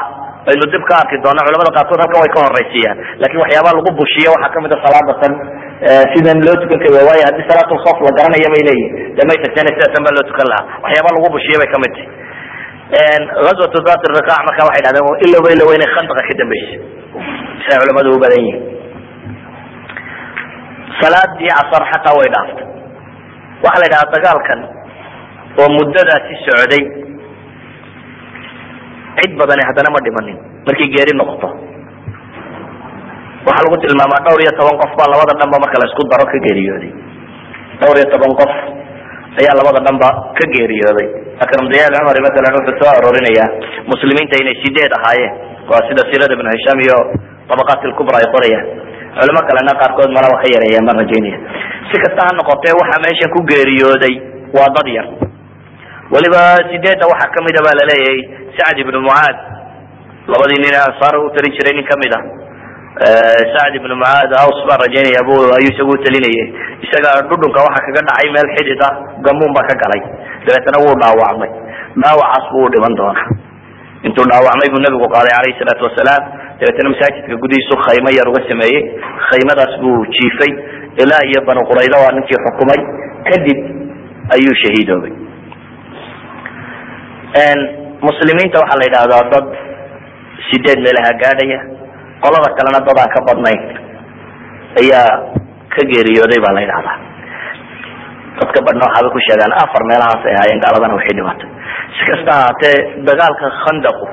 aynu 0.50 0.64
dib 0.72 0.84
ka 0.88 0.94
arki 1.02 1.16
doona 1.24 1.40
culamada 1.46 1.70
qaarkood 1.76 2.00
halkan 2.04 2.20
way 2.24 2.30
ka 2.34 2.40
horaysiiyaan 2.46 2.96
laakiin 3.20 3.40
waxyaabaa 3.44 3.74
lagu 3.78 3.90
bushiyo 4.00 4.30
waxaa 4.36 4.52
ka 4.54 4.58
mid 4.64 4.72
a 4.72 4.78
salaada 4.84 5.12
sidan 6.12 6.38
loo 6.46 6.56
tukan 6.62 6.78
kari 6.84 6.92
waayo 7.08 7.24
haddii 7.28 7.46
salaat 7.50 7.70
lkhawf 7.76 7.98
la 8.06 8.10
garanaya 8.18 8.48
bay 8.54 8.62
leeyihiin 8.68 9.16
de 9.16 9.22
may 9.28 9.36
tagteen 9.44 9.68
sidaasan 9.76 10.00
baa 10.06 10.14
loo 10.16 10.24
tukan 10.30 10.46
lahaa. 10.52 10.64
Waxyaabaa 10.84 11.12
lagu 11.16 11.28
bushiyo 11.36 11.56
bay 11.62 11.68
ka 11.74 11.78
mid 11.84 11.92
tahay 11.96 12.08
azwatu 12.90 13.78
dat 13.86 14.02
riqaac 14.18 14.42
marka 14.48 14.62
waxay 14.68 14.82
dhahdeen 14.86 15.06
ilowba 15.26 15.48
ilowa 15.54 15.72
inay 15.78 15.90
khandaqa 15.94 16.22
ka 16.28 16.34
dambeysay 16.40 16.78
siay 17.64 17.78
culamadu 17.82 18.08
u 18.16 18.18
badan 18.24 18.40
yihiin 18.46 18.62
salaadii 21.00 21.50
casar 21.58 21.82
xataa 21.92 22.14
way 22.18 22.28
dhaaftay 22.34 22.66
waxaa 23.64 23.80
la 23.82 23.86
yidhaha 23.86 24.06
dagaalkan 24.16 24.60
oo 25.60 25.68
muddadaasi 25.78 26.34
socday 26.46 26.82
cid 29.20 29.32
badani 29.40 29.62
haddana 29.68 29.90
ma 29.94 30.00
dhimanin 30.06 30.38
markay 30.66 30.88
geeri 30.94 31.12
noqoto. 31.20 31.48
Waxaa 33.46 33.64
lagu 33.66 33.76
tilmaamaa 33.84 34.20
dhowr 34.26 34.40
iyo 34.44 34.52
toban 34.58 34.76
qof 34.82 34.92
baa 34.98 35.08
labada 35.12 35.34
dhanba 35.40 35.56
marka 35.64 35.76
la 35.82 35.86
isku 35.90 36.02
daro 36.12 36.24
ka 36.32 36.36
geeriyooday. 36.46 36.92
Dhowr 37.80 37.96
iyo 38.00 38.06
toban 38.14 38.32
qof 38.40 38.52
ayaa 39.38 39.54
labada 39.58 39.80
dhanba 39.86 40.08
ka 40.38 40.44
geeriyooday. 40.54 41.06
Akram 41.44 41.66
dayaal 41.72 41.94
cumari 41.98 42.20
masalan 42.26 42.52
wuxuu 42.58 42.78
soo 42.80 42.90
aroorinayaa 42.96 43.48
muslimiinta 43.92 44.34
inay 44.42 44.56
sideed 44.64 44.92
ahaayeen 44.98 45.32
waa 45.70 45.80
sida 45.88 46.02
siirada 46.10 46.34
ibnu 46.36 46.50
hishaam 46.56 46.78
iyo 46.86 46.98
tabaqaat 47.50 47.80
ilkubra 47.88 48.16
ay 48.22 48.28
qorayaan. 48.34 48.66
Culimo 49.20 49.40
kalena 49.48 49.72
qaarkood 49.82 50.10
malaba 50.16 50.36
ka 50.42 50.46
yareeyeen 50.54 50.84
baan 50.88 50.98
rajaynaya. 51.02 51.38
Si 51.90 51.96
kasta 52.04 52.20
ha 52.26 52.30
noqotee 52.40 52.74
waxaa 52.80 53.00
meeshan 53.06 53.30
ku 53.36 53.40
geeriyooday 53.52 54.14
waa 54.56 54.68
dad 54.76 54.88
yar. 54.96 55.06
Weliba 56.14 56.42
sideedda 56.70 57.04
waxaa 57.12 57.30
ka 57.34 57.40
mid 57.46 57.54
a 57.58 57.62
baa 57.66 57.74
la 57.80 57.84
leeyahay 57.90 58.20
sacd 58.58 58.78
ibnu 58.84 58.98
mucaad 59.06 59.36
labadii 60.32 60.60
nin 60.64 60.74
ansaar 60.84 61.14
u 61.22 61.30
jiray 61.56 61.74
nin 61.78 61.86
ka 61.90 61.96
mid 62.02 62.12
a 62.14 62.20
sacd 62.98 63.74
ibnu 63.78 63.94
mucaad 63.96 64.32
aws 64.42 64.58
baan 64.68 64.80
rajaynaya 64.84 65.22
bu 65.28 65.34
ayuu 65.56 65.70
isagu 65.72 65.94
talinayay 66.04 66.46
isaga 66.86 67.10
dhudhunka 67.30 67.60
waxa 67.66 67.80
kaga 67.86 68.02
dhacay 68.08 68.28
meel 68.34 68.48
xidid 68.56 68.80
ah 68.88 68.92
gamuun 69.26 69.52
baa 69.56 69.66
ka 69.70 69.74
galay. 69.82 70.02
Dabeetana 70.44 70.78
wuu 70.84 70.94
dhaawacmay. 71.02 71.50
Dhaawacaas 72.02 72.44
buu 72.52 72.64
u 72.66 72.70
dhiman 72.74 72.94
doonaa. 73.00 73.28
Intuu 74.06 74.24
dhaawacmay 74.32 74.68
buu 74.74 74.82
nabigu 74.84 75.06
qaaday 75.14 75.32
calayhi 75.36 75.58
salaatu 75.62 75.82
wasalaam. 75.88 76.22
Dabeetana 76.60 76.88
masaajidka 76.94 77.34
gudihiisu 77.42 77.74
khaymo 77.86 78.10
yar 78.18 78.26
uga 78.32 78.42
sameeyey. 78.50 78.82
Khaymadaas 79.28 79.74
buu 79.82 79.98
jiifay. 80.16 80.52
Ilaa 81.02 81.22
iyo 81.30 81.40
banu 81.48 81.62
qurayda 81.70 81.96
waa 82.02 82.12
ninkii 82.16 82.42
xukumay. 82.46 82.80
Kadib 83.30 83.58
ayuu 84.34 84.54
shahiidoobay. 84.62 85.14
Muslimiinta 88.08 88.58
waxaa 88.62 88.80
la 88.80 88.86
yidhahdaa 88.88 89.24
dad 89.32 89.46
sideed 90.50 90.78
meelaha 90.84 91.12
gaadhaya 91.22 91.58
qolada 92.24 92.48
kalena 92.58 92.80
dad 92.86 92.98
aan 93.02 93.10
ka 93.16 93.20
badnayn 93.28 93.60
ayaa 94.82 95.08
ka 95.74 95.80
geeriyooday 95.90 96.40
baa 96.44 96.54
la 96.56 96.60
yidhahdaa. 96.64 96.96
Dadka 98.40 98.58
badhna 98.66 98.84
waxaabay 98.88 99.10
ku 99.14 99.20
sheegaan 99.26 99.52
afar 99.62 99.82
meelahaas 99.90 100.22
ay 100.28 100.34
ahaayeen 100.38 100.60
gaaladana 100.64 100.94
waxay 100.98 101.14
dhimatay 101.18 101.48
si 101.96 102.02
kasta 102.10 102.30
ahaatee 102.38 102.76
dagaalka 103.08 103.46
khandaqu 103.64 104.06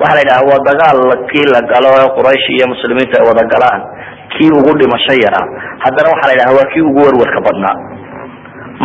waxaa 0.00 0.16
la 0.18 0.22
yidhaha 0.24 0.42
waa 0.50 0.60
dagaal 0.70 0.98
kii 1.30 1.46
la 1.54 1.60
galo 1.72 1.90
ee 2.02 2.08
quraysh 2.16 2.46
iyo 2.56 2.66
muslimiintu 2.72 3.14
ay 3.20 3.24
wada 3.30 3.44
galaan 3.54 3.82
kii 4.34 4.50
ugu 4.58 4.72
dhimasho 4.80 5.14
yaraa. 5.24 5.46
Haddana 5.84 6.08
waxaa 6.14 6.28
la 6.30 6.34
yidhaha 6.36 6.52
waa 6.58 6.68
kii 6.72 6.84
ugu 6.90 7.00
warwarka 7.06 7.40
badnaa. 7.46 7.76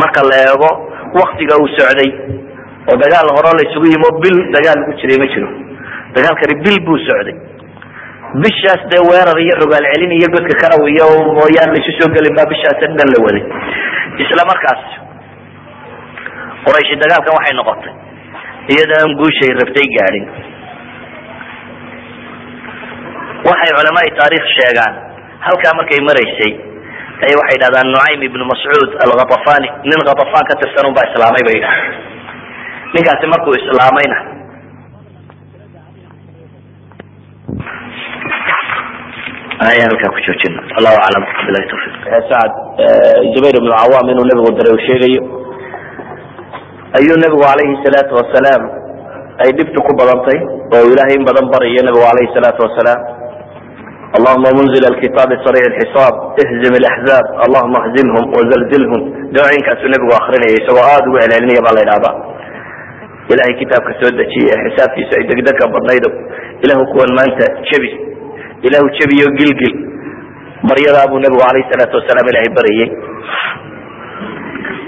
Marka 0.02 0.20
la 0.30 0.36
eego 0.48 0.70
waktiga 1.22 1.54
uu 1.62 1.70
socday 1.78 2.10
oo 2.90 2.96
dagaal 3.04 3.28
hore 3.38 3.50
la 3.58 3.64
isugu 3.70 3.88
yimo 3.94 4.10
bil 4.24 4.38
dagaal 4.56 4.78
lagu 4.82 4.94
jiray 5.02 5.18
ma 5.24 5.28
jiro. 5.34 5.50
Dagaalkani 6.16 6.54
bil 6.66 6.78
buu 6.88 6.98
socday 7.08 7.36
bishaas 8.42 8.82
dee 8.92 9.02
weerar 9.10 9.38
iyo 9.46 9.54
rogaal 9.62 9.86
celin 9.94 10.12
iyo 10.20 10.28
godka 10.36 10.56
karaw 10.64 10.82
iyo 10.94 11.08
mooyaan 11.38 11.70
laisu 11.76 11.92
soo 12.00 12.10
gelin 12.16 12.34
baa 12.38 12.50
bishaas 12.54 12.78
dhan 12.82 13.10
la 13.14 13.20
waday. 13.26 13.44
Isla 14.24 14.44
markaas 14.52 14.82
qurayshi 16.66 16.96
dagaalkan 17.04 17.34
waxay 17.38 17.54
noqotay 17.60 17.94
iyadoo 18.74 18.98
aan 19.04 19.12
guushay 19.20 19.52
rabtay 19.62 19.88
gaadhin. 19.98 20.26
Waxay 23.50 23.72
culamaai 23.78 24.12
taarikh 24.20 24.46
sheegaan 24.58 24.94
halkaa 25.46 25.74
markay 25.80 26.00
maraysay 26.10 26.54
ay 27.28 27.34
waxay 27.40 27.58
dhahdaan 27.64 27.88
nucaym 27.94 28.22
ibnu 28.30 28.44
mascuud 28.52 28.90
alkhatafani 29.04 29.70
nin 29.90 30.00
khatafan 30.08 30.44
ka 30.50 30.54
tirsan 30.62 30.88
un 30.90 30.94
baa 30.98 31.06
islaamay 31.12 31.44
bay 31.48 31.56
yidhahdeen 31.60 31.94
ninkaasi 32.96 33.26
markuu 33.34 33.54
islaamayna 33.62 34.18
ayaan 39.72 39.90
halkaa 39.94 40.12
ku 40.16 40.20
joojina 40.28 40.60
allahu 40.80 40.98
aclam 41.06 41.24
bilahi 41.48 41.66
tawfiq. 41.72 41.94
Sacad 42.30 42.52
jubayr 43.34 43.56
ibnu 43.62 43.72
cawaam 43.80 44.06
inuu 44.14 44.26
nabigu 44.30 44.52
diray 44.58 44.74
uu 44.76 44.84
sheegayo. 44.90 45.22
Ayuu 46.98 47.18
nabigu 47.24 47.42
calayhi 47.48 47.76
salaatu 47.86 48.14
wasalaam 48.20 48.64
ay 49.44 49.50
dhibtu 49.58 49.80
ku 49.88 49.92
badantay 50.00 50.40
oo 50.78 50.86
ilaahay 50.94 51.16
in 51.20 51.24
badan 51.30 51.46
barayo 51.54 51.82
nabigu 51.88 52.06
calayhi 52.10 52.34
salaatu 52.38 52.62
wasalaam 52.68 53.02
allahuma 54.18 54.50
munzil 54.58 54.86
alkitaabi 54.92 55.36
saric 55.46 55.64
lxisaab 55.74 56.16
ihzim 56.44 56.74
alaxzaab 56.82 57.26
allahuma 57.46 57.80
hzimhum 57.88 58.26
wazalzilhum 58.38 59.02
dawooyinkaasuu 59.36 59.90
nabigu 59.94 60.14
akrinaya 60.20 60.54
isagoo 60.62 60.86
aada 60.92 61.06
ugu 61.10 61.18
celcelinaya 61.24 61.62
baa 61.66 61.76
la 61.78 61.82
yidhahdaa 61.84 62.16
ilahay 63.34 63.54
kitaabka 63.62 63.92
soo 64.02 64.12
dejiye 64.20 64.54
xisaabtiisu 64.66 65.14
ay 65.18 65.24
degdega 65.32 65.66
badnaydo. 65.76 66.10
Ilahu 66.64 66.84
kuwan 66.94 67.10
maanta 67.18 67.46
jebi 67.70 67.90
ilahu 68.68 68.88
jebiyo 69.00 69.28
gilgil. 69.40 69.76
Baryadaa 70.70 71.08
buu 71.12 71.20
nabigu 71.24 71.44
alayh 71.50 71.64
salaatu 71.72 71.98
wasalaam 72.00 72.28
ilahay 72.32 72.50
baryay 72.58 72.90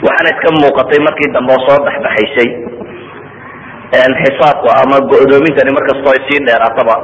waxaana 0.06 0.30
iska 0.36 0.50
muuqatay 0.62 1.00
markii 1.08 1.32
dambe 1.36 1.52
oo 1.56 1.62
soo 1.68 1.80
dhexbaxaysay 1.86 2.50
xisaabka 4.22 4.70
ama 4.84 4.98
go'doomintani 5.12 5.72
markastoo 5.78 6.12
ay 6.16 6.22
sii 6.28 6.40
dheeraataba 6.48 6.96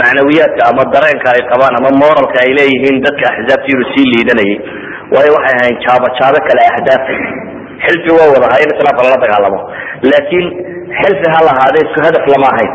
macnawiyaadka 0.00 0.62
ama 0.70 0.82
dareenka 0.94 1.28
ay 1.36 1.42
qabaan 1.50 1.74
ama 1.80 1.90
moralka 2.02 2.36
ay 2.44 2.50
leeyihiin 2.58 2.96
dadka 3.06 3.24
axzaabta 3.32 3.68
inuu 3.72 3.88
sii 3.94 4.06
liidanayay. 4.12 4.56
Waayo 5.14 5.30
waxay 5.38 5.56
ahayn 5.60 5.76
jaabo 5.86 6.06
jaabo 6.18 6.38
kale 6.48 6.62
ahdaafay 6.72 7.18
xilfi 7.86 8.10
waa 8.18 8.28
wadahaa 8.34 8.60
in 8.64 8.70
islaamka 8.74 9.00
lala 9.06 9.18
dagaalamo 9.24 9.60
laakiin 10.10 10.46
xilfi 11.00 11.26
ha 11.34 11.40
lahaade 11.48 11.78
isku 11.86 11.98
hadaf 12.06 12.24
lama 12.34 12.46
ahayn 12.54 12.72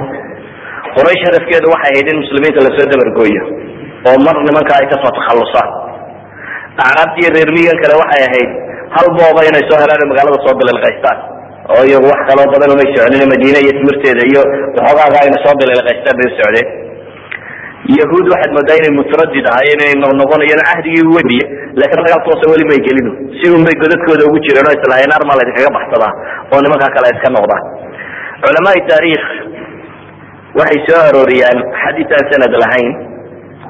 quraysh 0.96 1.24
hadafkeedu 1.30 1.68
waxay 1.74 1.92
ahayd 1.94 2.08
in 2.14 2.18
muslimiinta 2.24 2.60
la 2.66 2.72
soo 2.78 2.88
dabargooyo 2.94 3.44
oo 4.10 4.18
mar 4.28 4.36
nimanka 4.48 4.72
ay 4.80 4.86
ka 4.92 4.96
soo 5.04 5.12
takhalusaan 5.20 5.70
acraabtiiyo 6.86 7.30
reermigan 7.38 7.78
kale 7.84 7.94
waxay 8.04 8.24
ahayd 8.30 8.50
hal 8.96 9.08
booba 9.18 9.42
inay 9.50 9.64
soo 9.70 9.80
helaan 9.84 10.04
magaalada 10.12 10.40
soo 10.46 10.56
bililqaystaan 10.62 11.18
oo 11.76 11.82
iyagu 11.90 12.08
wax 12.14 12.22
kaloo 12.30 12.48
badan 12.54 12.70
umay 12.76 12.88
socdeen 12.96 13.30
madiine 13.34 13.60
iyo 13.66 13.74
timirteeda 13.80 14.24
iyo 14.32 14.42
waxoogaaga 14.78 15.18
ayna 15.24 15.38
soo 15.46 15.54
bililqaystaan 15.62 16.16
bay 16.20 16.28
u 16.32 16.34
socdeen. 16.40 16.68
Yahuud 18.00 18.26
waxaad 18.34 18.52
moodaa 18.58 18.78
inay 18.80 18.94
mutaradid 19.00 19.46
ahaayeen 19.52 19.82
inay 19.84 19.94
noqnoqonayaan 20.04 20.64
cahdigii 20.70 21.06
wediye 21.18 21.46
laakiin 21.80 22.04
dagaal 22.08 22.52
weli 22.54 22.66
may 22.72 22.80
gelin. 22.88 23.08
Si 23.40 23.46
un 23.56 23.62
bay 23.68 23.76
godadkooda 23.84 24.24
ugu 24.30 24.38
jireen 24.46 24.68
oo 24.70 24.76
islahayn 24.78 25.12
arma 25.18 25.34
la 25.38 25.44
idinkaga 25.46 25.72
baxsadaa 25.78 26.12
oo 26.54 26.60
nimankaa 26.66 26.92
kale 26.96 27.08
iska 27.16 27.30
noqdaan. 27.38 27.64
Culamaai 28.44 28.82
taariikh 28.92 29.28
waxay 30.60 30.80
soo 30.88 31.02
arooriyaan 31.10 31.60
xadiis 31.82 32.10
aan 32.18 32.26
sanad 32.32 32.54
lahayn. 32.64 32.90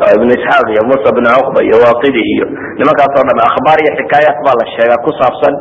Oo 0.02 0.10
ibnu 0.18 0.32
isxaaq 0.38 0.66
iyo 0.74 0.82
musa 0.92 1.10
bn 1.18 1.26
cuqba 1.38 1.60
iyo 1.68 1.78
waaqidi 1.86 2.22
iyo 2.34 2.46
nimankaasoo 2.80 3.24
dham 3.30 3.40
akhbaar 3.50 3.78
iyo 3.84 3.92
xikaayaat 4.00 4.38
baa 4.46 4.56
la 4.62 4.66
sheegaa 4.76 5.00
ku 5.06 5.12
saabsan. 5.20 5.54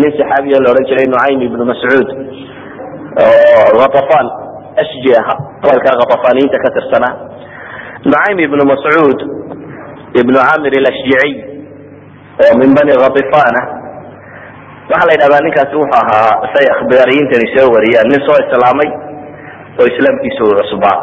Nin 0.00 0.10
saxaabiya 0.18 0.58
la 0.64 0.68
odhan 0.72 0.84
jiray 0.90 1.06
nucaym 1.12 1.40
ibnu 1.48 1.62
mascuud 1.70 2.08
oo 3.22 3.78
hatafan 3.84 4.26
ashji 4.82 5.10
aha 5.20 5.34
gobolka 5.62 5.90
khatafaniyiinta 6.00 6.58
ka 6.64 6.68
tirsanaa 6.76 7.14
nucaym 8.08 8.38
ibnu 8.46 8.62
mascuud 8.72 9.18
ibnu 10.20 10.38
camir 10.48 10.72
alashjiciy 10.80 11.32
oo 12.44 12.52
min 12.60 12.70
bani 12.78 12.92
khatifana 13.02 13.60
waxaa 14.90 15.06
la 15.08 15.12
yidhahdaa 15.14 15.42
ninkaasi 15.46 15.74
wuxuu 15.80 15.98
ahaa 16.00 16.32
say 16.54 16.66
akhbaariyintani 16.76 17.46
soo 17.56 17.68
wariyaan 17.74 18.08
nin 18.12 18.20
soo 18.28 18.38
islaamay 18.44 18.88
oo 19.80 19.86
islaamkiisa 19.92 20.40
uu 20.46 20.54
cusbaa 20.60 20.96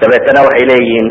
dabeetana 0.00 0.40
waxay 0.46 0.64
leeyihiin 0.70 1.06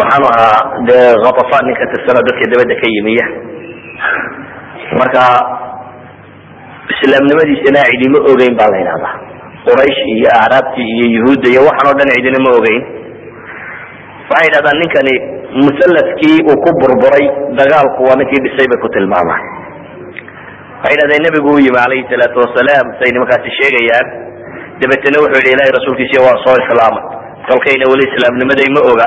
waxaanu 0.00 0.26
ahaa 0.34 0.60
dee 0.88 1.08
khatafan 1.24 1.62
nin 1.68 1.76
ka 1.80 1.86
tirsanoo 1.92 2.24
dadka 2.28 2.44
dabadda 2.52 2.74
ka 2.82 2.86
yimiya. 2.94 3.26
Marka 5.00 5.22
islaamnimadiisana 6.94 7.80
cidima 7.90 8.18
ogeyn 8.32 8.54
baa 8.60 8.70
la 8.72 8.78
yidhahdaa 8.82 9.14
quraysh 9.66 10.00
iyo 10.14 10.28
acraabtii 10.40 10.88
iyo 10.96 11.06
yuhuudda 11.16 11.48
iyo 11.52 11.60
waxaan 11.68 11.90
o 11.92 11.98
dhan 11.98 12.10
cidina 12.16 12.38
ma 12.46 12.50
ogeyn. 12.58 12.82
Waxay 14.30 14.44
yidhahdaan 14.48 14.78
ninkani 14.82 15.14
musalladkii 15.66 16.38
uu 16.50 16.56
ku 16.64 16.70
burburay 16.80 17.24
dagaalku 17.60 18.00
waa 18.08 18.16
ninkii 18.20 18.42
dhisay 18.44 18.66
bay 18.72 18.78
ku 18.84 18.88
tilmaamaan. 18.96 19.42
Waxay 20.80 20.92
yidhahdeen 20.94 21.22
nebigu 21.26 21.48
u 21.56 21.60
yimi 21.66 21.78
calayhi 21.82 22.08
salaatu 22.12 22.36
wasalaam. 22.44 22.86
Say 22.98 23.08
nimankaasi 23.14 23.50
sheegayaan 23.60 24.06
dabeetana 24.82 25.18
wuxuu 25.24 25.40
yidhi 25.40 25.52
ilahay 25.56 25.72
rasuulkiisiy 25.78 26.20
waa 26.26 26.36
soo 26.44 26.56
islaamay. 26.62 27.04
Kolkayna 27.48 27.84
weli 27.92 28.04
islaamnimaday 28.10 28.68
ma 28.76 28.80
oga 28.92 29.06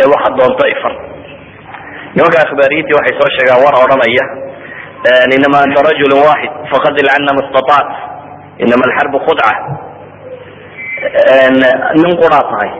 ee 0.00 0.06
waxa 0.12 0.28
doonto 0.38 0.64
ifan 0.74 0.94
nimanka 2.16 2.38
akhbaariyiintii 2.46 2.96
waxay 2.98 3.14
soo 3.20 3.30
sheegaan 3.36 3.60
war 3.64 3.74
odhanaya. 3.84 4.24
Inama 5.36 5.58
anta 5.66 5.80
rajulu 5.88 6.14
waxid 6.30 6.52
faqadil 6.72 7.08
cana 7.14 7.32
ma 7.36 7.40
istataac 7.46 7.88
inama 8.64 8.82
alxarbu 8.88 9.18
khudca 9.26 9.50
nin 12.02 12.12
quraa 12.22 12.44
tahay 12.50 12.70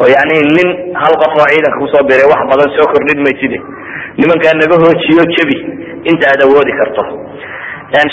oo 0.00 0.08
yani 0.14 0.36
nin 0.56 0.68
hal 1.02 1.14
qof 1.22 1.32
oo 1.40 1.46
ciidanka 1.52 1.78
ku 1.82 1.86
soo 1.92 2.02
biray 2.08 2.26
wax 2.32 2.40
badan 2.50 2.68
soo 2.76 2.86
kordhin 2.92 3.20
mayside 3.26 3.58
nimankaa 4.20 4.54
naga 4.60 4.76
hoojiyo 4.82 5.24
jebi 5.36 5.56
inta 6.10 6.24
aad 6.32 6.40
awoodi 6.46 6.72
karto. 6.80 7.02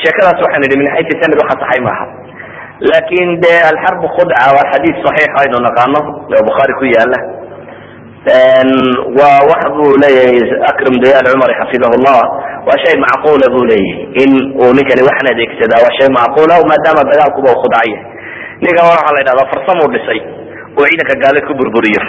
Sheekadaas 0.04 0.40
waxaan 0.46 0.64
idhi 0.68 0.76
min 0.82 0.88
xaysi 0.96 1.14
sanad 1.22 1.38
waxa 1.42 1.56
saxay 1.62 1.82
maaha 1.88 2.06
laakin 2.90 3.28
de 3.44 3.54
alxarbu 3.72 4.08
khudca 4.16 4.46
waa 4.56 4.66
xadiis 4.72 4.98
saxiix 5.06 5.32
aynu 5.42 5.58
naqaano 5.68 6.00
oo 6.36 6.42
bukhaari 6.50 6.74
ku 6.80 6.86
yaalla 6.96 7.20
waa 9.20 9.40
wax 9.52 9.62
buu 9.78 9.92
leeyahay 10.04 10.40
akram 10.72 10.96
dayaal 11.04 11.26
cumari 11.34 11.54
xafidahu 11.62 11.96
llah 12.06 12.22
waa 12.68 12.78
shay 12.84 12.96
macquula 13.06 13.46
buu 13.56 13.64
leeyahay 13.72 14.24
in 14.24 14.32
uu 14.64 14.72
ninkani 14.78 15.02
waxan 15.10 15.28
adeegsadaa 15.34 15.80
waa 15.86 15.96
shay 16.00 16.10
macquula 16.20 16.56
maadaama 16.72 17.02
dagaalkuba 17.12 17.50
u 17.56 17.60
khudcaya 17.64 18.00
ninkan 18.64 18.84
waxaa 18.92 19.14
la 19.16 19.20
yidhahdaa 19.22 19.50
farsamuu 19.54 19.88
dhisay 19.96 20.20
oo 20.80 20.86
ciidanka 20.90 21.14
gaaleed 21.24 21.46
ku 21.50 21.54
burburiyo 21.60 22.02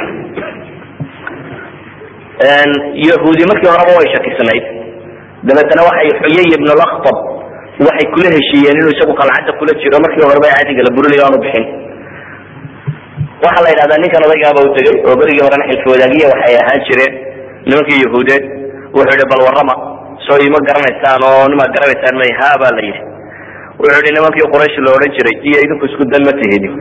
yahuudi 3.08 3.42
markii 3.50 3.70
horeba 3.74 3.92
way 3.98 4.08
shakisnayd 4.14 4.64
dabeetana 5.48 5.82
waxay 5.88 6.10
xuyay 6.22 6.48
ibn 6.56 6.68
laktab 6.82 7.16
waxay 7.86 8.06
kula 8.14 8.28
heshiiyeen 8.36 8.76
inuu 8.80 8.92
isagu 8.94 9.14
qalcadda 9.20 9.52
kula 9.60 9.72
jiro. 9.82 9.96
Markii 10.04 10.24
horeba 10.28 10.48
cadiga 10.58 10.82
la 10.86 10.90
burinayo 10.96 11.22
aanu 11.26 11.38
bixin. 11.44 11.64
Waxaa 13.44 13.64
la 13.66 13.70
yidhahdaa 13.72 14.00
ninkan 14.04 14.22
odaygaaba 14.28 14.60
u 14.66 14.70
tegey 14.76 14.96
oo 15.08 15.14
berigii 15.20 15.44
horena 15.46 15.64
xilfi 15.70 15.86
wadaagiya 15.92 16.26
waxay 16.32 16.54
ahaan 16.62 16.80
jireen. 16.88 17.12
Nimankii 17.68 18.00
yahuudeed 18.04 18.44
wuxuu 18.96 19.14
yihi 19.18 19.26
bal 19.32 19.42
warrama 19.46 19.74
soo 20.26 20.38
ima 20.48 20.58
garanaysaan 20.68 21.22
oo 21.30 21.44
nimaad 21.52 21.70
garanaysaan 21.76 22.14
may 22.22 22.30
ha 22.38 22.48
baa 22.62 22.72
la 22.78 22.82
yidhi. 22.88 23.00
Wuxuu 23.80 24.00
yihi 24.04 24.14
nimankii 24.18 24.46
quraysh 24.54 24.76
la 24.86 24.90
odhan 24.96 25.10
jiray 25.16 25.36
iyo 25.48 25.58
idinku 25.64 25.84
isku 25.90 26.02
dan 26.12 26.22
ma 26.28 26.32
tihidin. 26.40 26.74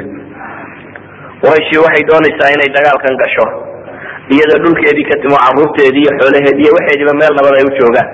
Qurayshi 1.43 1.75
waxay 1.85 2.03
doonaysaa 2.09 2.49
inay 2.55 2.69
dagaalkan 2.77 3.15
gasho 3.23 3.45
iyadoo 4.33 4.59
dhulkeedii 4.63 5.07
ka 5.09 5.15
timo 5.23 5.37
caruurteedii 5.45 6.03
iyo 6.05 6.11
xoolaheedii 6.19 6.63
iyo 6.65 6.73
waxeediiba 6.77 7.13
meel 7.21 7.33
nabad 7.37 7.53
ay 7.59 7.65
u 7.69 7.71
joogaan 7.79 8.07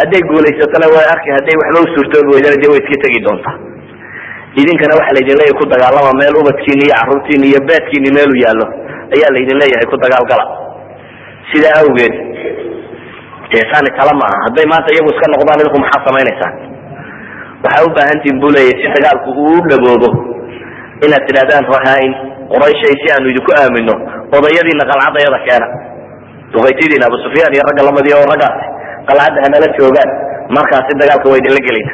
hadday 0.00 0.22
guulaysatona 0.30 0.86
way 0.94 1.04
arki 1.14 1.28
hadday 1.36 1.56
waxba 1.62 1.78
u 1.84 1.88
suurtoobi 1.94 2.30
weydana 2.34 2.56
dee 2.62 2.70
way 2.72 2.80
iska 2.84 2.96
tegi 3.04 3.20
doontaa. 3.26 3.56
Idinkana 4.60 4.92
waxa 5.00 5.12
laydin 5.16 5.36
leeyahay 5.40 5.56
ku 5.60 5.64
dagaalama 5.72 6.10
meel 6.20 6.34
ubadkiini 6.42 6.82
iyo 6.86 6.94
caruurtiini 6.98 7.46
iyo 7.52 7.60
beedkiini 7.68 8.10
meelu 8.16 8.34
yaallo. 8.44 8.66
Ayaa 9.14 9.30
laydin 9.36 9.56
leeyahay 9.62 9.86
ku 9.92 9.96
dagaalgala 10.04 10.44
sidaa 11.50 11.74
awgeed 11.82 12.14
deesaani 13.52 13.90
kala 13.98 14.12
maaha 14.20 14.38
hadday 14.46 14.66
maanta 14.72 14.88
iyagu 14.94 15.10
iska 15.14 15.26
noqdaan 15.34 15.58
idinku 15.62 15.78
maxaa 15.84 16.02
samaynaysaan? 16.08 16.54
Waxaa 17.64 17.86
u 17.88 17.90
baahantihin 17.96 18.36
bu 18.42 18.48
leeyahay 18.56 18.78
si 18.82 18.88
dagaalku 18.96 19.28
uu 19.42 19.54
u 19.58 19.62
dhaboobo 19.70 20.08
inaad 21.06 21.22
tidhahdaan 21.28 21.64
rahaa-in 21.74 22.12
qurayshay 22.52 22.94
si 23.02 23.06
aanu 23.14 23.26
idinku 23.32 23.50
aamino 23.60 23.94
odayadiina 24.36 24.84
qalcadayada 24.90 25.38
keena. 25.46 25.66
Duqaytidiina 26.52 27.04
abu 27.10 27.16
sufyaan 27.24 27.52
iyo 27.56 27.62
ragga 27.68 27.82
lamadiya 27.88 28.16
oo 28.20 28.26
raggaasi 28.32 28.64
qalcadda 29.08 29.38
hanala 29.46 29.68
joogaan. 29.78 30.10
Markaasi 30.56 30.92
dagaalka 31.00 31.26
waa 31.30 31.40
idinla 31.40 31.60
gelayna 31.66 31.92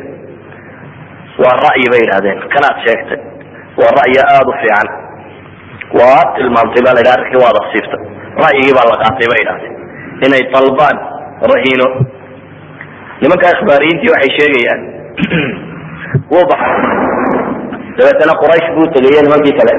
waa 1.42 1.54
ra'yi 1.66 1.86
bay 1.92 2.00
yidhahdeen 2.04 2.38
kanaad 2.54 2.76
sheegtay. 2.86 3.20
Waa 3.80 3.90
ra'yi 4.00 4.18
aada 4.22 4.50
u 4.52 4.54
fiican. 4.62 4.88
Waad 5.98 6.28
tilmaamtay 6.36 6.82
baa 6.86 6.94
la 6.96 7.00
yidhaha 7.02 7.16
arrinkii 7.18 7.42
waad 7.44 7.56
asiibtay 7.62 8.02
ra'yigii 8.44 8.74
baa 8.78 8.86
la 8.90 8.96
qaatay 9.02 9.26
bay 9.32 9.40
yidhahdeen 9.42 9.74
inay 10.26 10.42
dalbaan 10.54 10.96
rahiino. 11.52 11.88
Nimanka 13.20 13.46
akhbaariyiintii 13.54 14.12
waxay 14.14 14.32
sheegayaan 14.38 14.80
wuu 16.32 16.44
baxay. 16.50 16.74
Dabeetana 17.98 18.34
quraysh 18.42 18.68
buu 18.76 18.86
tegaya 18.96 19.22
nimankii 19.26 19.56
kale. 19.60 19.74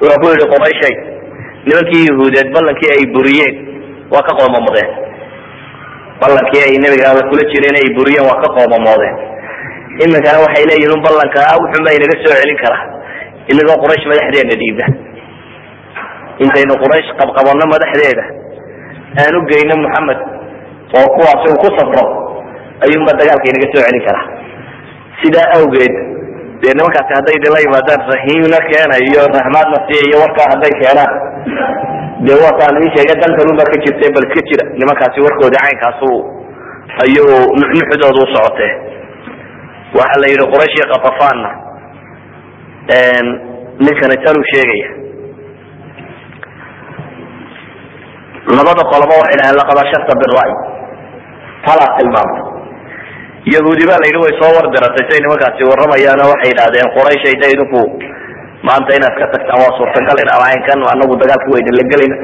Wuxuu 0.00 0.20
ku 0.22 0.26
yihi 0.32 0.46
qurayshay 0.54 0.94
nimankii 1.66 2.06
yahuudeed 2.08 2.48
ballankii 2.54 2.90
ay 2.94 3.04
buriyeen 3.14 3.54
waa 4.12 4.22
ka 4.28 4.32
qoomamoodeen 4.38 5.07
ballankii 6.20 6.62
ay 6.66 6.74
nebigaada 6.84 7.22
kula 7.30 7.42
jireen 7.52 7.76
ay 7.80 7.88
buriyeen 7.96 8.26
waa 8.28 8.38
ka 8.42 8.48
qoomamoodeen 8.56 9.16
iminkana 10.04 10.38
waxay 10.44 10.64
leeyihiin 10.70 10.94
un 10.96 11.02
ballanka 11.06 11.40
wuxunbaa 11.62 11.94
inaga 11.98 12.16
soo 12.24 12.34
celin 12.40 12.58
karaa. 12.64 12.82
Inagoo 13.52 13.76
quraysh 13.82 14.04
madaxdeena 14.10 14.54
dhiibna 14.60 14.86
intaynu 16.44 16.74
quraysh 16.82 17.10
qabqabanno 17.20 17.64
madaxdeeda. 17.74 18.24
Aan 19.20 19.34
u 19.38 19.40
geyno 19.50 19.74
moxamed 19.84 20.20
oo 20.98 21.06
kuwaasi 21.14 21.46
uu 21.52 21.58
ku 21.62 21.68
safro 21.78 22.04
ayuunba 22.84 23.12
dagaalka 23.20 23.46
inaga 23.52 23.68
soo 23.74 23.82
celin 23.86 24.02
karaa. 24.08 24.26
Sidaa 25.20 25.46
awgeed 25.58 25.94
dee 26.62 26.72
nimankaasi 26.76 27.12
hadday 27.16 27.34
idinla 27.38 27.58
yimaadaan 27.66 28.02
rahiimna 28.12 28.58
keena 28.70 28.94
iyo 29.08 29.20
raxmaadna 29.36 29.78
siiya 29.86 30.02
iyo 30.08 30.16
warkaa 30.24 30.46
hadday 30.52 30.72
keenaan 30.80 31.12
dee 32.26 32.38
wataan 32.44 32.74
ii 32.84 32.90
sheege 32.94 33.14
dankanunba 33.22 33.64
ka 33.70 33.76
jirte 33.84 34.06
bal 34.14 34.24
iska 34.28 34.42
jira 34.50 34.64
nimankaasi 34.80 35.18
warkoodii 35.26 35.62
caynkaasu 35.64 36.10
ayuu 37.04 37.38
nuxnuxdooda 37.60 38.18
u 38.24 38.26
socotee 38.34 38.72
waxa 39.98 40.16
la 40.22 40.26
yidhi 40.32 40.46
quraysh 40.52 40.74
iyo 40.78 40.86
katafaanna 40.94 41.50
ninkani 43.84 44.16
tanuu 44.24 44.44
sheegaya 44.52 44.88
labada 48.56 48.82
qoloba 48.92 49.14
waxay 49.20 49.36
dhahaan 49.40 49.56
laqad 49.60 49.78
asharta 49.84 50.12
bira'y 50.22 50.52
talaa 51.66 51.90
tilmaamta 51.98 52.42
yahuudi 53.54 53.84
baa 53.90 53.98
la 54.02 54.06
yidhi 54.08 54.20
way 54.24 54.32
soo 54.40 54.52
wardiratay 54.58 55.04
say 55.10 55.18
nimankaasi 55.24 55.62
warramayaan 55.70 56.20
oo 56.24 56.30
waxay 56.34 56.50
yidhahdeen 56.52 56.88
qurayshay 56.96 57.34
da 57.42 57.46
idinku 57.54 57.80
maanta 58.68 58.90
inaad 58.98 59.14
ka 59.20 59.26
tagtaan 59.34 59.58
waa 59.64 59.72
suurtagal 59.78 60.18
in 60.24 60.30
amaynkan 60.36 60.78
anagu 60.94 61.14
dagaalkii 61.22 61.52
waa 61.54 61.60
idinla 61.62 61.84
gelayna 61.92 62.16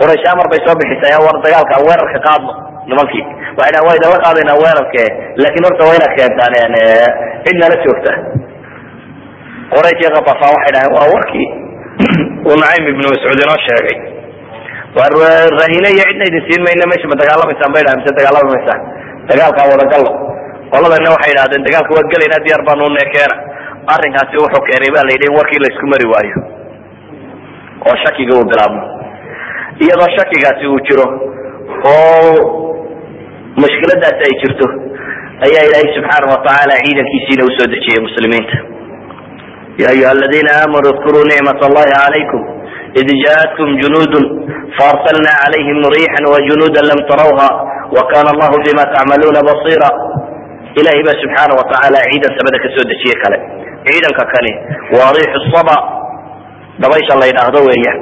quraysh 0.00 0.26
amar 0.32 0.46
bay 0.52 0.60
soo 0.66 0.74
bixisay 0.80 1.14
war 1.26 1.36
dagaalka 1.46 1.72
aan 1.76 1.84
weerarka 1.88 2.18
qaadno 2.28 2.52
nimankii. 2.90 3.24
Dhahan 3.58 3.82
waa 3.86 3.94
idinla 3.98 4.18
qaadaynaa 4.26 4.56
weerarke 4.64 5.02
laakiin 5.42 5.64
horta 5.68 5.82
waa 5.88 5.96
inaad 5.98 6.12
keentaan 6.18 6.54
cid 7.44 7.56
nala 7.62 7.76
joogta. 7.84 8.12
Quraysh 9.72 10.00
iyo 10.02 10.10
katafaan 10.16 10.52
waxay 10.56 10.72
dhahen 10.74 10.92
waa 10.96 11.06
warkii 11.14 11.48
uu 12.48 12.56
nacaym 12.62 12.84
ibnu 12.92 13.04
mascuud 13.12 13.40
inoo 13.44 13.58
sheegay. 13.66 13.96
War 14.96 15.12
rahine 15.60 15.88
iyo 15.96 16.04
cidna 16.08 16.24
idin 16.30 16.42
siin 16.48 16.62
mayna 16.66 16.84
meesha 16.90 17.06
ma 17.12 17.16
dagaalamaysaan 17.22 17.70
bay 17.74 17.82
dhahan 17.86 17.98
mise 18.02 18.12
dagaalamaysaan 18.18 18.80
dagaalkaa 19.30 19.66
wadagallo 19.72 20.10
qoladana 20.72 21.08
waxay 21.14 21.32
idhahdeen 21.34 21.62
dagaalka 21.68 21.90
waa 21.96 22.08
gelaynaa 22.12 22.40
diyaar 22.46 22.62
baanu 22.68 22.84
neekeena 22.98 23.36
arrinkaasi 23.96 24.36
wuxuu 24.44 24.64
keenay 24.68 24.90
ba 24.96 25.02
la 25.06 25.12
yidhi 25.14 25.26
in 25.30 25.36
warkii 25.38 25.60
la 25.64 25.68
isku 25.72 25.86
mari 25.92 26.06
waayo. 26.12 26.38
Oo 27.88 27.96
shakiga 28.04 28.32
uu 28.38 28.46
bilaabmo 28.50 28.82
iyadoo 29.84 30.10
shakigaasi 30.16 30.64
uu 30.72 30.80
jiro 30.88 31.06
oo 31.92 32.32
mushkiladaasi 33.62 34.22
ay 34.28 34.34
jirto 34.42 34.66
ayaa 35.46 35.64
ilaahay 35.68 35.88
subxaana 35.96 36.26
watacaala 36.32 36.74
ciidankiisiina 36.84 37.42
u 37.48 37.50
soo 37.56 37.68
dejiyey 37.74 38.00
muslimiinta. 38.06 38.56
Ya 39.80 39.86
ayuha 39.94 40.10
aladiina 40.16 40.50
aamanuu 40.60 40.92
dkuruu 40.98 41.24
nicmat 41.32 41.60
allahi 41.68 41.92
calaykum 42.00 42.40
id 43.00 43.08
jaaatkum 43.24 43.68
junuudun 43.82 44.24
faarsalna 44.78 45.32
calayhim 45.42 45.78
riixan 45.96 46.24
wajunuuda 46.34 46.80
lam 46.90 47.00
tarawha 47.10 47.48
wakana 47.96 48.28
allahu 48.34 48.56
bima 48.66 48.84
tacmaluuna 48.94 49.40
basiira 49.48 49.88
ilahay 50.78 51.02
baa 51.08 51.16
subxaana 51.22 51.52
watacaala 51.60 51.98
ciidan 52.10 52.32
samada 52.38 52.58
ka 52.64 52.68
soo 52.76 52.84
dejiye 52.92 53.16
kale. 53.22 53.38
Ciidanka 53.88 54.24
kani 54.34 54.52
waa 54.96 55.10
riixu 55.16 55.40
saba 55.54 55.76
dabaysha 56.82 57.14
la 57.20 57.26
yidhaahdo 57.30 57.60
weeyaan 57.68 58.00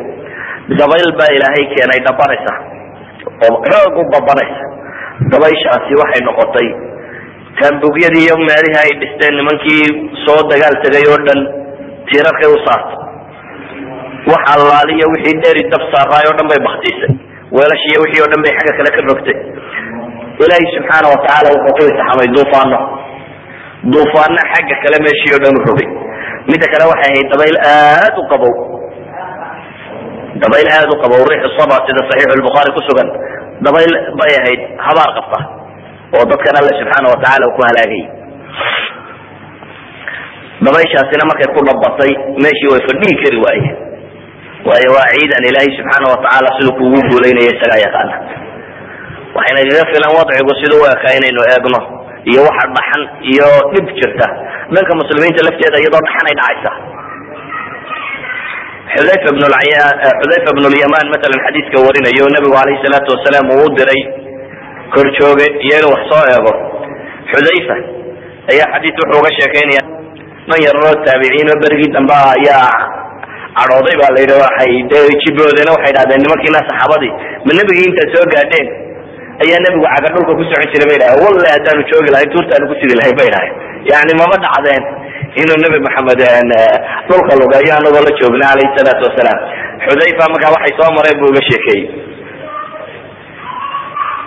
dabayl 0.81 1.11
baa 1.21 1.31
ilaahay 1.37 1.65
keenay 1.75 2.01
dhabanaysa 2.07 2.53
oo 3.47 3.57
xoog 3.69 3.95
u 4.01 4.03
babanaysa 4.15 4.65
dabayshaasi 5.33 5.93
waxay 6.03 6.23
noqotay 6.29 6.69
taambugyadii 7.61 8.25
iyo 8.27 8.37
meelihii 8.49 8.81
ay 8.85 8.93
dhisteen 9.03 9.35
nimankii 9.41 9.85
soo 10.25 10.41
dagaal 10.51 10.77
tegay 10.85 11.05
oo 11.13 11.19
dhan 11.29 11.41
tiirarkay 12.11 12.49
u 12.57 12.59
saartay 12.67 12.99
wax 14.33 14.43
allaaliyo 14.57 15.07
wixii 15.15 15.37
dheri 15.45 15.63
dab 15.75 15.83
saaraay 15.95 16.25
oo 16.31 16.37
dhan 16.39 16.49
bay 16.53 16.61
baktiisay 16.69 17.13
weelashiiyo 17.57 17.99
wixii 18.05 18.23
oo 18.25 18.31
dhan 18.33 18.43
bay 18.47 18.53
xagga 18.59 18.73
kale 18.79 18.91
ka 18.97 19.01
rogtay 19.11 19.37
ilaahay 20.45 20.67
subxaana 20.77 21.07
watacaala 21.15 21.49
wuxuu 21.55 21.75
ku 21.77 21.83
intixamay 21.91 22.29
duufaano 22.37 22.79
duufaano 23.93 24.41
xagga 24.53 24.77
kale 24.85 24.97
meeshii 25.07 25.35
oo 25.37 25.41
dhan 25.45 25.57
rogay 25.69 25.89
midda 26.51 26.67
kale 26.73 26.85
waxay 26.93 27.11
ahayd 27.13 27.27
dabayl 27.33 27.57
aad 27.75 28.15
u 28.21 28.25
qabow. 28.33 28.55
Dabayl 30.43 30.69
aad 30.77 30.91
u 30.95 30.97
qabow 31.03 31.23
riixu 31.31 31.51
saba 31.59 31.77
sida 31.87 32.01
saxiixu 32.09 32.39
lbukhaari 32.41 32.71
ku 32.77 32.81
dabayl 33.67 33.93
bay 34.21 34.33
ahayd 34.41 34.61
habaar 34.87 35.11
qabta 35.19 35.39
oo 36.17 36.25
dadkan 36.31 36.55
alle 36.61 36.73
subxaana 36.81 37.07
watacaala 37.13 37.45
uu 37.49 37.55
ku 37.57 37.63
halaagayay 37.69 38.05
dabayshaasina 40.65 41.29
markay 41.31 41.49
ku 41.57 41.61
dhabatay 41.69 42.13
meeshii 42.45 42.71
way 42.73 42.83
fadhihi 42.89 43.15
kari 43.23 43.39
waaye. 43.45 43.69
Waayo 44.69 44.91
waa 44.97 45.11
ciidan 45.15 45.43
ilaahay 45.51 45.71
subxaana 45.79 46.07
watacaala 46.15 46.49
siduu 46.57 46.75
kuugu 46.79 47.01
guulaynaya 47.11 47.51
isagaa 47.55 47.81
yaqaana 47.87 48.15
waxayna 49.39 49.61
kaga 49.71 49.85
filan 49.93 50.11
wadcigu 50.19 50.53
siduu 50.61 50.81
u 50.85 50.87
ekaa 50.95 51.13
inaynu 51.19 51.43
eegno 51.53 51.81
iyo 52.31 52.41
waxa 52.49 52.65
dhaxan 52.77 53.03
iyo 53.33 53.49
dhib 53.75 53.87
jirta. 53.99 54.27
Dhanka 54.75 54.93
muslimiinta 55.01 55.41
lafteeda 55.49 55.77
iyadoo 55.83 56.03
dhaxan 56.07 56.27
ay 56.31 56.37
dhacaysa. 56.41 56.71
Xudayfa 58.95 59.31
bn 60.57 60.65
lyaman 60.75 61.07
masalan 61.15 61.41
xadiiska 61.47 61.77
warinayo 61.87 62.25
nabigu 62.35 62.57
alayhi 62.63 62.81
salaatu 62.85 63.11
wasalaam 63.15 63.47
uu 63.55 63.65
u 63.67 63.75
diray 63.79 64.01
korjooge 64.95 65.47
iyo 65.67 65.75
inuu 65.81 65.93
wax 65.95 66.03
soo 66.11 66.25
eego. 66.33 66.53
Xudayfa 67.33 67.77
ayaa 68.53 68.69
xadiis 68.75 68.97
wuxuu 69.01 69.21
uga 69.21 69.31
sheekeynaya 69.39 69.83
man 70.51 70.59
yaroo 70.67 70.93
taabiciin 71.07 71.49
oo 71.53 71.59
berigii 71.63 71.93
dambe 71.97 72.15
ayaa 72.35 72.69
cadhooday 73.59 73.97
baa 74.01 74.11
la 74.17 74.21
yidhi 74.25 74.37
waxay 74.45 74.73
dee 74.91 75.05
jiboodeen 75.23 75.69
waxay 75.75 75.93
dhahdeen 75.97 76.21
nimankiina 76.25 76.61
saxaabadii. 76.69 77.13
Ma 77.47 77.51
nebigii 77.59 77.87
intaad 77.91 78.09
soo 78.17 78.27
gaadheen 78.35 78.67
ayaa 79.45 79.61
nebigu 79.65 79.87
caga 79.95 80.09
dhulka 80.15 80.33
ku 80.39 80.43
socon 80.51 80.69
jiray 80.73 80.87
bay 80.91 80.99
dhahay 81.03 81.19
wallahi 81.25 81.53
haddaanu 81.57 81.83
joogi 81.91 82.11
lahayn 82.15 82.31
tuurtaanu 82.35 82.65
ku 82.71 82.75
sidi 82.81 82.95
lahayn 83.01 83.17
bay 83.21 83.29
dhahay 83.35 83.51
yani 83.93 84.13
mama 84.21 84.37
dhacdeen 84.45 84.83
inuu 85.43 85.59
nebi 85.65 85.79
maxamed 85.87 86.23
dhulka 87.11 87.33
lugayo 87.43 87.73
anagoo 87.81 88.03
la 88.09 88.13
joogna 88.21 88.47
alayhi 88.55 88.75
salaatu 88.79 89.03
wasalaam 89.09 89.39
xudayfa 89.87 90.25
markaa 90.35 90.53
waxay 90.57 90.73
soo 90.81 90.91
mareen 90.99 91.17
buu 91.23 91.31
uga 91.33 91.43
sheekeeyey. 91.49 91.85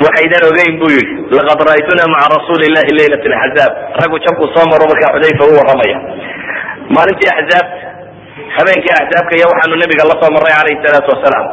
Waxaydan 0.05 0.43
ogeyn 0.49 0.74
bu 0.82 0.88
yihi 0.95 1.14
laqad 1.38 1.59
ra'aytuna 1.68 2.03
maca 2.14 2.28
rasuuli 2.36 2.68
llahi 2.76 2.91
laylat 2.99 3.24
axzaab 3.45 3.74
raggu 4.01 4.18
jabku 4.26 4.45
soo 4.55 4.66
maro 4.72 4.86
markaa 4.91 5.12
xudayfa 5.16 5.43
u 5.51 5.53
waramaya 5.59 5.97
maalintii 6.95 7.32
axzaab 7.39 7.68
habeenkii 8.57 8.93
axzaabka 9.01 9.34
iyo 9.39 9.47
waxaanu 9.51 9.76
nabiga 9.84 10.03
la 10.12 10.16
soo 10.22 10.32
maray 10.38 10.53
alayhi 10.62 10.82
salaatu 10.86 11.09
wasalaam 11.14 11.45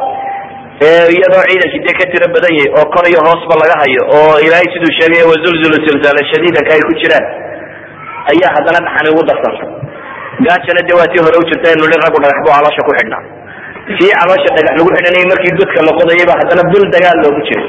iyadoo 0.79 1.43
ciidankii 1.49 1.81
dee 1.85 1.95
ka 1.99 2.05
tiro 2.11 2.27
badan 2.35 2.53
yahay 2.57 2.71
oo 2.79 2.85
kor 2.93 3.05
iyo 3.11 3.19
hoosba 3.27 3.53
laga 3.61 3.75
hayo 3.83 4.01
oo 4.17 4.33
ilaahay 4.45 4.67
siduu 4.73 4.91
sheegay 4.99 5.23
wazulzulu 5.31 5.77
silsaala 5.85 6.21
shadiidanka 6.31 6.71
ay 6.75 6.81
ku 6.87 6.93
jiraan. 7.01 7.25
Ayaa 8.31 8.51
haddana 8.55 8.79
dhaxani 8.85 9.09
ugu 9.13 9.23
darsanta 9.29 9.63
gaajana 10.45 10.81
dee 10.87 10.95
waa 10.99 11.09
tii 11.11 11.21
hore 11.25 11.37
u 11.41 11.45
jirta 11.49 11.67
inu 11.75 11.83
hi 11.91 11.97
raggu 12.03 12.17
dhagax 12.23 12.39
bu 12.45 12.49
caloosha 12.55 12.81
ku 12.87 12.91
xidhnaa. 12.99 13.21
Sii 13.97 14.11
caloosha 14.19 14.49
dhagax 14.55 14.73
lagu 14.79 14.89
xidhanayay 14.95 15.27
markii 15.31 15.53
godka 15.59 15.79
la 15.87 15.91
qodayay 15.99 16.25
haddana 16.41 16.63
bil 16.71 16.85
dagaal 16.95 17.17
loogu 17.25 17.41
jiray. 17.47 17.67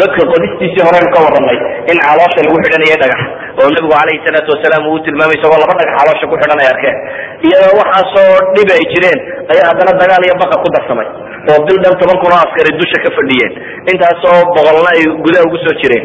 Godka 0.00 0.22
qodistiisii 0.32 0.82
horeynu 0.88 1.08
ka 1.14 1.18
waranay 1.26 1.58
in 1.92 1.98
caloosha 2.06 2.40
lagu 2.46 2.56
xidhanayo 2.64 2.96
dhagax 3.04 3.20
oo 3.60 3.68
nabigu 3.74 3.92
calayhi 4.00 4.20
salaatu 4.26 4.48
wasalaam 4.54 4.84
uu 4.92 4.98
tilmaamay 5.06 5.36
isagoo 5.38 5.60
laba 5.64 5.74
dhagax 5.80 5.94
caloosha 6.00 6.24
ku 6.30 6.34
xidhan 6.42 6.58
ay 6.64 6.68
arkeen. 6.72 6.96
Iyadoo 7.46 7.74
waxaasoo 7.80 8.32
dhibi 8.56 8.72
ay 8.78 8.84
jireen 8.94 9.18
ayaa 9.52 9.66
haddana 9.70 9.92
dagaal 10.02 10.22
iyo 10.28 10.34
baqa 10.42 10.56
ku 10.64 10.68
darsamay 10.76 11.08
oo 11.50 11.58
bil 11.66 11.78
dhan 11.84 11.94
toban 12.00 12.16
kun 12.22 12.32
oo 12.36 12.40
askari 12.46 12.70
dusha 12.80 12.98
ka 13.04 13.10
fadhiyeen. 13.18 13.52
Intaasoo 13.92 14.38
boqolna 14.56 14.90
ay 14.96 15.02
gudaha 15.24 15.44
ugu 15.48 15.58
soo 15.64 15.74
jireen. 15.82 16.04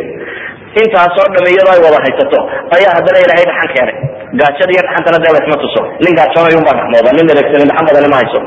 Intaasoo 0.84 1.28
dham 1.36 1.46
iyadoo 1.54 1.74
ay 1.76 1.82
wada 1.86 2.00
haysato. 2.06 2.40
Ayaa 2.76 2.94
haddana 2.98 3.18
ilaahay 3.26 3.46
dhaxan 3.52 3.70
keenay. 3.76 3.98
Gaajada 4.40 4.72
iyo 4.76 4.82
dhaxantana 4.88 5.18
dee 5.24 5.34
laysma 5.36 5.58
tuso. 5.64 5.82
Nin 6.04 6.14
gaajoonayo 6.20 6.58
unbaa 6.62 6.76
dhaxmooda 6.80 7.12
nin 7.18 7.26
eregsanin 7.34 7.68
dhaxan 7.72 7.86
badani 7.90 8.10
ma 8.14 8.18
hayso. 8.22 8.40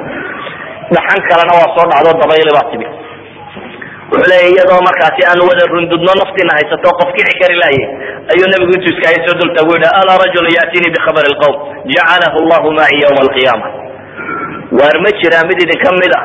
Dhaxan 0.96 1.20
kalena 1.30 1.52
waa 1.58 1.68
soo 1.76 1.86
dhacdo 1.92 2.10
dabayli 2.22 2.52
baa 2.58 2.66
timi. 2.72 2.86
Wuxuu 4.10 4.28
leeya 4.30 4.48
iyadoo 4.54 4.80
markaasi 4.88 5.22
aan 5.30 5.40
wada 5.48 5.64
rundudno 5.72 6.12
naftiina 6.20 6.52
haysato 6.58 6.88
qof 7.00 7.10
kici 7.16 7.34
kari 7.40 7.56
lahaye 7.62 7.84
ayuu 8.32 8.46
nabigu 8.52 8.72
intuu 8.76 8.90
iskaahay 8.94 9.20
soo 9.26 9.36
dultagu 9.40 9.70
yidhi 9.76 9.88
alaa 10.00 10.16
rajulu 10.24 10.48
ya'tiinii 10.58 10.92
bikhabari 10.96 11.28
lqowm 11.34 11.56
jacalahu 11.94 12.38
llahu 12.50 12.68
maci 12.78 12.96
yawma 13.04 13.20
alqiyaama. 13.26 13.66
Waar 14.78 14.96
ma 15.04 15.10
jiraa 15.20 15.44
mid 15.50 15.58
idinka 15.64 15.90
mid 16.02 16.12
a 16.18 16.20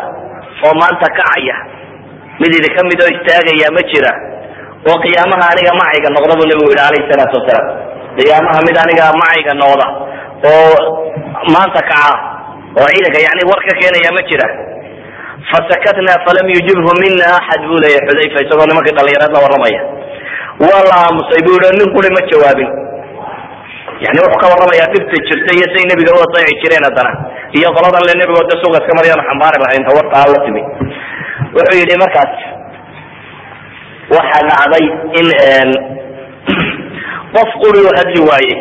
oo 0.66 0.74
maanta 0.82 1.08
kacaya 1.18 1.56
mid 2.42 2.52
idinka 2.60 2.82
mid 2.90 3.00
oo 3.06 3.12
istaagaya 3.16 3.70
ma 3.78 3.82
jira. 3.92 4.12
Oo 4.90 4.98
qiyaamaha 5.04 5.46
aniga 5.54 5.72
macayga 5.82 6.10
noqda 6.16 6.34
buu 6.40 6.48
nabigu 6.50 6.70
yidhi 6.72 6.84
alayhi 6.90 7.10
salaatu 7.12 7.34
wasalaam. 7.40 7.68
Qiyaamaha 8.18 8.60
mid 8.68 8.76
aniga 8.84 9.06
macayga 9.22 9.54
noqda 9.62 9.86
oo 10.52 10.76
maanta 11.54 11.82
kaca 11.90 12.14
oo 12.80 12.88
ciidanka 12.94 13.20
yani 13.28 13.44
war 13.50 13.62
ka 13.68 13.74
keenaya 13.80 14.12
ma 14.18 14.22
jira. 14.30 14.48
Fasakatna 15.50 16.14
falam 16.26 16.48
yujibhu 16.56 16.92
mina 17.02 17.26
axad 17.38 17.62
buu 17.70 17.78
leeya 17.84 18.02
xudayfa 18.08 18.38
isagoo 18.46 18.66
nimankii 18.70 18.96
dhalinyarad 18.98 19.32
la 19.36 19.40
waramaya 19.46 19.82
waa 20.66 20.82
la 20.90 20.96
aamusay 21.06 21.42
bu 21.46 21.52
yidhi 21.56 21.78
nin 21.80 21.90
ma 22.18 22.22
jawaabin 22.32 22.70
yani 24.04 24.18
wuxuu 24.24 24.40
ka 24.42 24.52
warramayaa 24.52 24.92
dhibta 24.94 25.16
jirta 25.28 25.52
iyo 25.58 25.68
say 25.74 25.84
nebiga 25.90 26.12
u 26.18 26.20
adeeci 26.26 26.60
jireen 26.62 26.84
haddana. 26.88 27.12
Iyo 27.58 27.70
qoladan 27.76 28.04
le 28.08 28.14
nebigo 28.20 28.42
de 28.50 28.56
suuqa 28.62 28.78
iska 28.82 28.94
maryaanu 29.00 29.24
xambaari 29.30 29.58
lahayn 29.64 29.84
tawarta 29.88 30.16
aan 30.20 30.30
la 30.34 30.40
timi. 30.46 30.62
Wuxuu 31.56 31.80
yidhi 31.82 31.96
markaas 32.04 32.34
waxaa 34.16 34.44
dhacday 34.50 34.86
in 35.20 35.28
qof 37.36 37.50
quri 37.64 37.80
u 37.88 37.90
hadli 37.98 38.20
waayey 38.30 38.58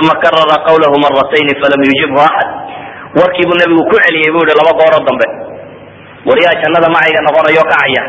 uma 0.00 0.14
karara 0.22 0.56
qawlahu 0.66 0.96
maratayni 1.04 1.52
falam 1.60 1.80
yujibhu 1.84 2.18
axad 2.28 2.48
warkii 3.18 3.46
buu 3.48 3.58
nebigu 3.60 3.82
ku 3.90 3.96
celiyey 4.04 4.32
bu 4.32 4.40
yihi 4.40 4.56
laba 4.56 4.72
gooroo 4.80 5.04
dambe 5.04 5.26
waryaa 6.28 6.60
jannada 6.62 6.88
macayga 6.88 7.20
noqonayo 7.26 7.64
kacaya 7.68 8.02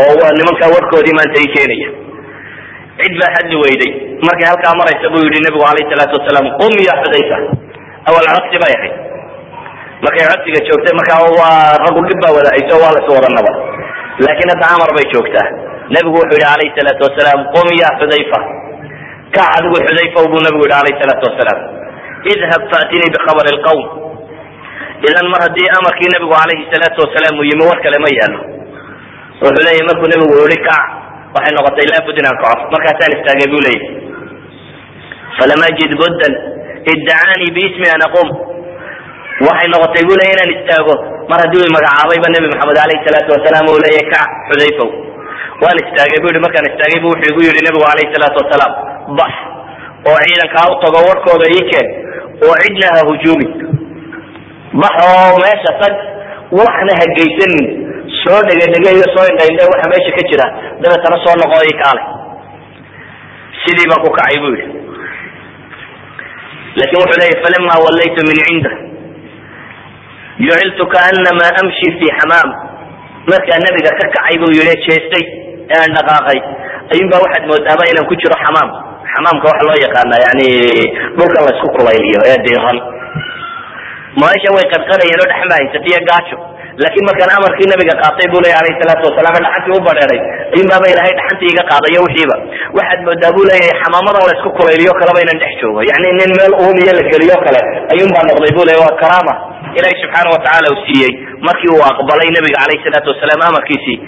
oo 0.00 0.28
nimankaa 0.38 0.72
warkoodii 0.74 1.16
maanta 1.18 1.38
i 1.44 1.48
keenaya 1.54 1.88
cid 3.02 3.14
baa 3.20 3.30
hadli 3.36 3.56
weyday. 3.64 3.90
Markay 4.26 4.46
halkaa 4.52 4.74
maraysa 4.80 5.06
buu 5.12 5.22
yihi 5.26 5.40
nabigu 5.46 5.64
alayhi 5.70 5.88
salaatu 5.92 6.14
wasalaam 6.18 6.46
qum 6.60 6.72
ya 6.88 6.94
xudayfa 7.02 7.36
awal 8.08 8.26
codsi 8.34 8.56
bay 8.62 8.72
ahayd. 8.78 8.94
Markay 10.04 10.24
codsiga 10.30 10.60
joogtay 10.68 10.94
markaa 11.00 11.20
waa 11.40 11.76
raggu 11.84 12.00
dhib 12.08 12.18
baa 12.24 12.32
wada 12.38 12.50
hayso 12.56 12.74
waa 12.82 12.92
las 12.96 13.06
wada 13.14 13.28
naba 13.38 13.52
laakiin 14.24 14.48
hadda 14.54 14.66
amar 14.76 14.90
bay 14.96 15.06
joogtaa. 15.14 15.48
Nabigu 15.94 16.16
wuxuu 16.20 16.38
yihi 16.40 16.50
alayhi 16.56 16.72
salaatu 16.78 17.02
wasalaam 17.08 17.40
qum 17.54 17.66
ya 17.82 17.88
xudayfa. 18.00 18.38
Kac 19.36 19.48
adigu 19.58 19.76
xudayfa 19.86 20.18
buu 20.32 20.40
nabigu 20.46 20.64
yihi 20.68 20.78
alayhi 20.82 21.00
salaatu 21.02 21.24
wasalaam. 21.30 21.60
Idhab 22.32 22.62
faatinii 22.72 23.10
bikhabari 23.16 23.50
lqawm 23.58 23.82
idan 25.08 25.26
mar 25.32 25.40
haddii 25.46 25.68
amarkii 25.78 26.10
nabigu 26.14 26.34
alayhi 26.44 26.64
salaatu 26.72 26.98
wasalaam 27.04 27.34
uu 27.40 27.46
yimi 27.50 27.64
war 27.68 27.78
kale 27.84 27.98
ma 28.04 28.10
yaalo 28.18 28.40
wuxuu 29.42 29.62
leeyahy 29.66 29.84
markuu 29.88 30.08
nabigu 30.12 30.34
yihi 30.44 30.58
kac 30.68 30.82
waxay 31.34 31.52
noqotay 31.58 31.86
laabud 31.92 32.16
inaan 32.22 32.38
kaco 32.42 32.62
markaasaan 32.74 33.12
istaagay 33.16 33.48
bu 33.54 33.58
leeyahy 33.66 33.88
falam 35.38 35.60
ajid 35.70 35.92
buddan 36.02 36.32
iddacaanii 36.92 37.50
biismi 37.56 37.88
an 37.94 38.02
aqum. 38.08 38.28
Waxay 39.46 39.68
noqotay 39.74 40.02
bu 40.08 40.14
leeya 40.20 40.34
inaan 40.36 40.52
istaago. 40.56 40.94
Mar 41.30 41.38
haddii 41.44 41.62
u 41.64 41.70
magacaabayba 41.76 42.28
nebi 42.34 42.46
maxamed 42.52 42.78
alayhi 42.84 43.04
salaatu 43.06 43.30
wasalaam 43.36 43.66
uu 43.72 43.78
leeyahy 43.84 44.06
kac 44.12 44.28
xudayfow. 44.48 44.90
Waan 45.62 45.76
istaagay 45.84 46.18
bu 46.22 46.26
yihi 46.30 46.42
markaan 46.46 46.66
istaagay 46.70 46.98
bu 47.02 47.08
wuxuu 47.12 47.30
igu 47.32 47.40
yihi 47.46 47.62
nabigu 47.66 47.86
alayhi 47.92 48.12
salaatu 48.16 48.38
wasalaam 48.42 48.72
bax 49.18 49.32
oo 50.08 50.18
ciidankaa 50.24 50.66
u 50.72 50.74
warkooda 51.08 51.46
ii 51.56 51.64
keen 51.70 51.88
oo 52.46 52.54
cidna 52.62 52.88
ha 52.94 53.00
hujuumin 53.08 53.50
bax 54.82 54.94
oo 55.08 55.32
meesha 55.44 55.72
tag 55.82 55.94
waxna 56.60 56.92
ha 57.00 57.04
geysanin 57.18 57.66
soo 58.22 58.40
dhegedhegeyo 58.48 59.06
soo 59.14 59.26
indhaindhe 59.32 59.64
waxa 59.72 59.86
meesha 59.92 60.12
ka 60.18 60.22
jira 60.30 60.46
dabeetana 60.82 61.16
soo 61.24 61.34
noqo 61.42 61.58
i 61.72 61.74
kaale. 61.82 62.02
Sidii 63.62 63.88
baan 63.90 64.00
ku 64.04 64.10
kacay 64.18 64.36
bu 64.42 64.48
yihi 64.56 64.68
laakiin 66.78 67.00
wuxuu 67.02 67.18
leeyahy 67.20 67.42
falama 67.44 67.74
wallaytu 67.84 68.20
min 68.28 68.38
cinda. 68.48 68.70
Juciltu 70.44 70.84
kaanama 70.94 71.46
amshi 71.60 71.88
fi 71.98 72.06
xamaam. 72.18 72.50
Markaa 73.30 73.58
nabiga 73.64 73.90
ka 74.00 74.04
kacay 74.14 74.34
buu 74.40 74.52
yihi 74.58 74.74
jeestay 74.86 75.24
ee 75.72 75.78
aan 75.82 75.92
dhaqaaqay. 75.98 76.38
Ayun 76.92 77.06
baa 77.12 77.20
waxaad 77.24 77.44
moodaaba 77.50 77.82
inaan 77.92 78.06
ku 78.10 78.14
jiro 78.22 78.36
xamaam. 78.44 78.70
Xamaamka 79.12 79.46
waxa 79.50 79.64
loo 79.68 79.78
yaqaana 79.86 80.16
yani 80.26 80.48
dhulkan 81.18 81.42
la 81.46 81.50
isku 81.56 81.68
kulayliyo 81.76 82.20
ee 82.30 82.38
diiran 82.46 82.78
maasha 84.20 84.48
way 84.56 84.66
qadqadayeen 84.74 85.20
oo 85.22 85.28
dhexma 85.32 85.54
haysatiyo 85.58 85.98
gaajo 86.10 86.36
laakiin 86.82 87.06
markaan 87.10 87.30
amarkii 87.38 87.68
nabiga 87.72 87.94
qaatay 88.02 88.26
bu 88.32 88.38
leya 88.44 88.56
alayhi 88.60 88.78
salaatu 88.82 89.04
wasalaam 89.08 89.34
dhaxantii 89.44 89.76
u 89.78 89.80
badheeray 89.88 90.20
ayun 90.54 90.66
baaba 90.72 90.86
ilahay 90.92 91.12
dhaxantii 91.18 91.50
iga 91.54 91.64
qaadayo 91.70 92.00
wixiiba 92.06 92.36
waxaad 92.78 93.00
moodaa 93.08 93.32
bu 93.36 93.42
leeyahay 93.48 93.74
xamaamadan 93.82 94.22
la 94.28 94.32
isku 94.36 94.50
kulayliyo 94.58 94.92
kaleba 95.00 95.18
inaan 95.24 95.40
dhex 95.42 95.52
joogo. 95.62 95.80
Yani 95.90 96.08
nin 96.20 96.30
meel 96.38 96.52
uumiyo 96.64 96.92
la 96.98 97.02
geliyo 97.12 97.36
kale 97.44 97.60
baa 98.14 98.24
noqday 98.28 98.52
bu 98.56 98.62
leya 98.68 98.80
waa 98.84 98.94
karaama. 99.02 99.34
Ilahi 99.78 99.94
subxaana 100.02 100.28
watacaala 100.34 100.68
uu 100.72 100.80
siiyey. 100.86 101.12
Markii 101.46 101.70
uu 101.74 101.82
aqbalay 101.90 102.28
nabiga 102.36 102.58
alayhi 102.64 102.84
salaatu 102.86 103.08
wasalaam 103.12 103.40
amarkiisii 103.50 103.98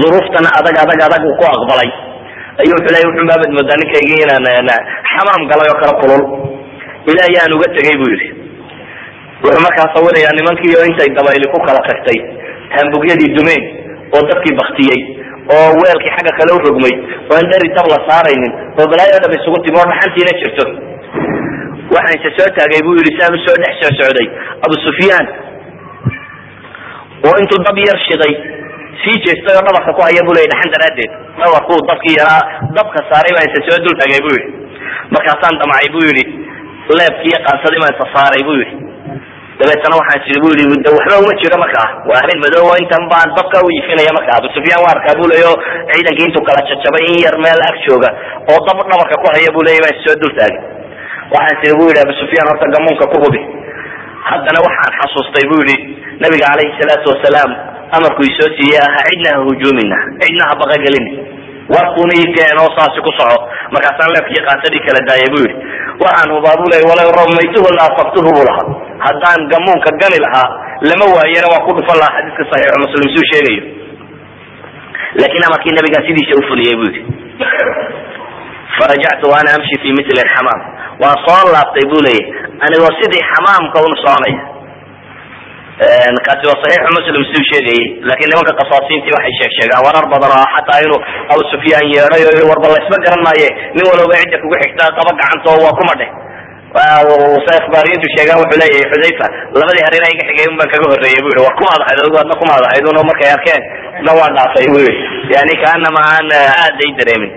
duruuftan 0.00 0.46
adag 0.58 0.76
adag 0.84 1.00
adag 1.08 1.22
uu 1.28 1.36
ku 1.40 1.44
aqbalay. 1.56 1.90
Ayuu 2.62 2.74
wuxuu 2.78 2.92
leya 2.94 3.06
wuxun 3.10 3.26
baabad 3.30 3.50
moodaa 3.56 3.78
ninkaygii 3.82 4.20
inaan 4.26 4.68
xamaam 5.12 5.42
galay 5.50 5.68
oo 5.72 5.78
kale 5.82 5.94
kulul. 6.02 6.22
Ilahi 7.10 7.34
aan 7.42 7.52
uga 7.56 7.68
tegay 7.76 7.96
bu 8.00 8.06
yihi 8.14 8.28
wuxuu 9.44 9.62
markaa 9.66 9.88
sawirayaa 9.94 10.34
nimankii 10.38 10.74
oo 10.78 10.84
intay 10.90 11.10
dabayli 11.18 11.46
ku 11.54 11.58
kala 11.66 11.80
tagtay 11.88 12.18
hambugyadii 12.76 13.30
dumeen 13.38 13.62
oo 14.16 14.22
dadkii 14.30 14.54
baktiyey 14.60 15.00
oo 15.56 15.68
weelkii 15.82 16.12
xagga 16.16 16.32
kale 16.38 16.50
u 16.56 16.60
rogmay 16.66 16.94
oo 17.30 17.34
aan 17.38 17.46
dheri 17.52 17.68
dab 17.78 17.86
la 17.94 17.98
saaraynin 18.08 18.52
oo 18.80 18.86
balaayo 18.92 19.18
dham 19.24 19.32
isugu 19.38 19.58
timi 19.64 19.78
oo 19.82 19.88
dhaxantiina 19.92 20.32
jirto 20.40 20.64
waxaan 21.94 22.16
isa 22.20 22.30
soo 22.38 22.48
taagay 22.58 22.80
bu 22.86 22.90
yihi 22.98 23.12
saan 23.20 23.36
u 23.36 23.38
soo 23.46 23.56
dhex 23.62 23.74
soo 23.82 23.92
socday 24.00 24.26
abu 24.66 24.74
sufyaan. 24.86 25.26
Oo 27.26 27.34
intuu 27.42 27.60
dab 27.66 27.78
yar 27.88 27.98
shiday 28.08 28.32
sii 29.02 29.16
jeestay 29.24 29.54
oo 29.58 29.64
dhabarka 29.66 29.90
ku 29.96 30.00
haya 30.06 30.22
bu 30.26 30.32
leya 30.36 30.50
dhaxan 30.52 30.70
daraaddeed. 30.74 31.10
Dhabarkuu 31.40 31.78
dabkii 31.90 32.16
yaraa 32.20 32.42
dabka 32.76 32.98
saaray 33.10 33.32
baan 33.36 33.48
isa 33.50 33.60
soo 33.68 33.78
dul 33.86 33.96
tagay 34.02 34.20
bu 34.26 34.30
yihi 34.36 34.48
markaasaan 35.14 35.54
damcay 35.62 35.88
bu 35.94 36.00
yihi 36.08 36.24
leebkii 36.98 37.30
iyo 37.32 37.38
qaansadii 37.46 37.80
baan 37.84 37.94
isa 37.96 38.06
saaray 38.14 38.42
bu 38.48 38.52
yihi 38.60 38.74
dabeetana 39.58 39.94
waxaan 40.00 40.20
siri 40.26 40.38
bu 40.42 40.48
yii 40.58 40.68
waxba 40.96 41.16
uma 41.22 41.32
jiro 41.42 41.56
markaa 41.64 41.88
waa 42.10 42.18
habeen 42.22 42.40
madoobo 42.44 42.72
intan 42.82 43.02
baan 43.12 43.28
dabka 43.38 43.58
u 43.66 43.68
ifinaya 43.78 44.12
marka 44.18 44.30
abu 44.38 44.48
sufyaan 44.56 44.80
waa 44.84 44.92
arkaa 44.96 45.14
bu 45.20 45.24
leeyo 45.32 45.52
ciidankii 45.90 46.26
intuu 46.28 46.44
kala 46.48 46.60
jajabay 46.70 47.04
in 47.10 47.16
yar 47.26 47.36
meel 47.44 47.60
ag 47.68 47.76
jooga 47.86 48.10
oo 48.52 48.58
dab 48.68 48.78
dhabarka 48.90 49.14
ku 49.22 49.26
haya 49.34 49.50
bu 49.56 49.60
leya 49.66 49.80
baan 49.84 49.96
soo 50.04 50.16
dul 50.22 50.32
taagay. 50.38 50.58
Waxaan 51.34 51.56
siri 51.62 51.74
bu 51.78 51.84
yidhi 51.90 52.00
abu 52.06 52.12
sufyaan 52.22 52.46
horta 52.50 52.66
gamuunka 52.74 53.04
ku 53.12 53.16
hubi. 53.24 53.40
Haddana 54.30 54.58
waxaan 54.66 54.92
xasuustay 55.00 55.44
bu 55.50 55.56
yihi 55.66 55.76
nabiga 56.22 56.46
calayhi 56.52 56.76
salaatu 56.80 57.06
wasalaam 57.12 57.50
amarku 57.98 58.22
isoo 58.30 58.50
siiyey 58.56 58.78
ahaa 58.86 59.04
cidna 59.10 59.28
ha 59.36 59.40
hujuumina 59.48 59.96
cidna 60.22 60.42
ha 60.48 60.54
baqagelin. 60.62 61.06
Warkuna 61.74 62.12
ii 62.20 62.28
keen 62.36 62.56
oo 62.62 62.70
saasi 62.78 63.00
ku 63.06 63.10
soco. 63.18 63.38
Markaasaan 63.74 64.10
leefkii 64.16 64.40
qaatadii 64.48 64.82
kala 64.86 65.00
daayay 65.10 65.30
bu 65.34 65.38
yidhi. 65.44 65.56
Waxaan 66.04 66.30
hubaa 66.36 66.56
bu 66.60 66.64
ley 66.72 66.82
walaw 66.90 67.08
ramaytuhu 67.20 67.68
la 67.76 67.82
asabtuhu 67.90 68.30
bu 68.38 68.42
lahaa 68.48 68.68
haddaan 69.06 69.40
gamuunka 69.52 69.90
gani 70.02 70.18
lahaa 70.26 70.48
lama 70.90 71.06
waayena 71.16 71.48
waan 71.52 71.62
ku 71.66 71.72
dhufan 71.78 71.96
lahaa 72.02 72.16
xadiiska 72.18 72.42
saxiixu 72.52 72.78
muslim 72.84 73.08
suu 73.14 73.26
sheegayo. 73.32 73.62
Laakiin 75.20 75.44
amarkii 75.48 75.74
nabigaan 75.78 76.04
sidiisa 76.08 76.34
ufuliyey 76.42 76.74
bu 76.80 76.84
yidhi 76.88 77.02
farajactu 78.78 79.26
ana 79.38 79.50
amshi 79.56 79.76
fi 79.82 79.88
mili 79.98 80.22
xamaam 80.34 80.60
waan 81.02 81.16
soo 81.26 81.42
laabtay 81.54 81.84
bu 81.92 81.98
leeyahy 82.06 82.26
anigoo 82.66 82.92
sidii 83.00 83.24
xamaamka 83.32 83.78
un 83.86 83.94
soconaya 84.02 84.40
kaasi 86.26 86.44
waa 86.50 86.58
saxiixu 86.62 86.90
muslim 86.98 87.22
siduu 87.28 87.44
sheegayay 87.50 87.82
laakiin 88.08 88.30
nimanka 88.32 88.52
qasaasiintii 88.60 89.14
waxay 89.16 89.34
sheeg 89.40 89.52
sheegaan 89.58 89.82
warar 89.86 90.06
badan 90.12 90.30
oo 90.38 90.46
xataa 90.54 90.78
inuu 90.86 91.00
abu 91.32 91.42
sufyaan 91.52 91.86
yeedhay 91.94 92.24
warba 92.50 92.66
laysma 92.74 92.98
garan 93.04 93.22
maaye 93.26 93.48
nin 93.76 93.84
walba 93.90 94.14
cidda 94.22 94.36
kugu 94.42 94.56
xigtaa 94.62 94.90
qaba 94.98 95.10
gacanta 95.20 95.46
oo 95.54 95.60
waa 95.66 95.74
kuma 95.80 95.94
ikhbaariyintu 96.78 98.06
sheegaan 98.14 98.38
wuxuu 98.42 98.60
leeyahay 98.62 98.86
xudayfa 98.92 99.26
labadii 99.60 99.84
hareer 99.86 100.04
iga 100.14 100.24
xigay 100.28 100.46
un 100.50 100.56
baan 100.58 100.70
kaga 100.72 100.86
horreeyay 100.92 101.22
bu 101.24 101.30
war 101.46 101.54
kumaad 101.60 101.80
ahayd 101.84 101.98
adigu 102.02 102.16
adna 102.22 102.34
kumaad 102.42 102.64
ahayd 102.68 102.84
uno 102.92 103.00
markay 103.10 103.30
arkeen 103.36 103.62
na 104.06 104.10
waan 104.18 104.32
dhaafay 104.38 104.66
bu 104.74 104.78
yani 105.34 105.54
kaanama 105.64 106.00
aan 106.14 106.28
aad 106.62 106.74
ay 106.84 106.90
dareemin. 106.98 107.30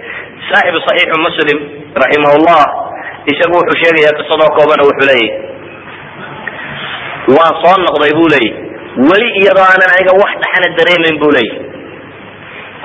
Saaxibu 0.50 0.80
saxiixu 0.88 1.18
muslim 1.28 1.58
raximahullah 2.04 2.62
isagu 3.32 3.54
wuxuu 3.60 3.82
sheegaya 3.84 4.12
qisadoo 4.20 4.50
koobana 4.58 4.84
wuxuu 4.90 5.08
leeyahy 5.12 5.30
waan 7.38 7.54
soo 7.64 7.76
noqday 7.86 8.12
bu 8.20 8.26
leeyahy 8.34 8.52
weli 9.10 9.28
iyadoo 9.42 9.66
aanan 9.72 9.90
aniga 9.96 10.14
wax 10.22 10.32
dhaxana 10.44 10.68
dareemayn 10.80 11.16
bu 11.24 11.30
leeyahy 11.38 11.60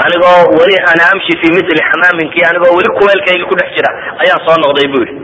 anigoo 0.05 0.39
weli 0.59 0.77
ana 0.93 1.03
amshi 1.13 1.33
fi 1.41 1.47
mili 1.57 1.83
xamaaminki 1.91 2.41
anigoo 2.51 2.73
weli 2.79 2.91
kuweelkayga 2.99 3.45
ku 3.51 3.55
dhex 3.61 3.69
jira 3.77 3.91
ayaan 4.23 4.41
soo 4.47 4.57
noqday 4.65 4.87
bu 4.95 4.99
yihi 5.05 5.15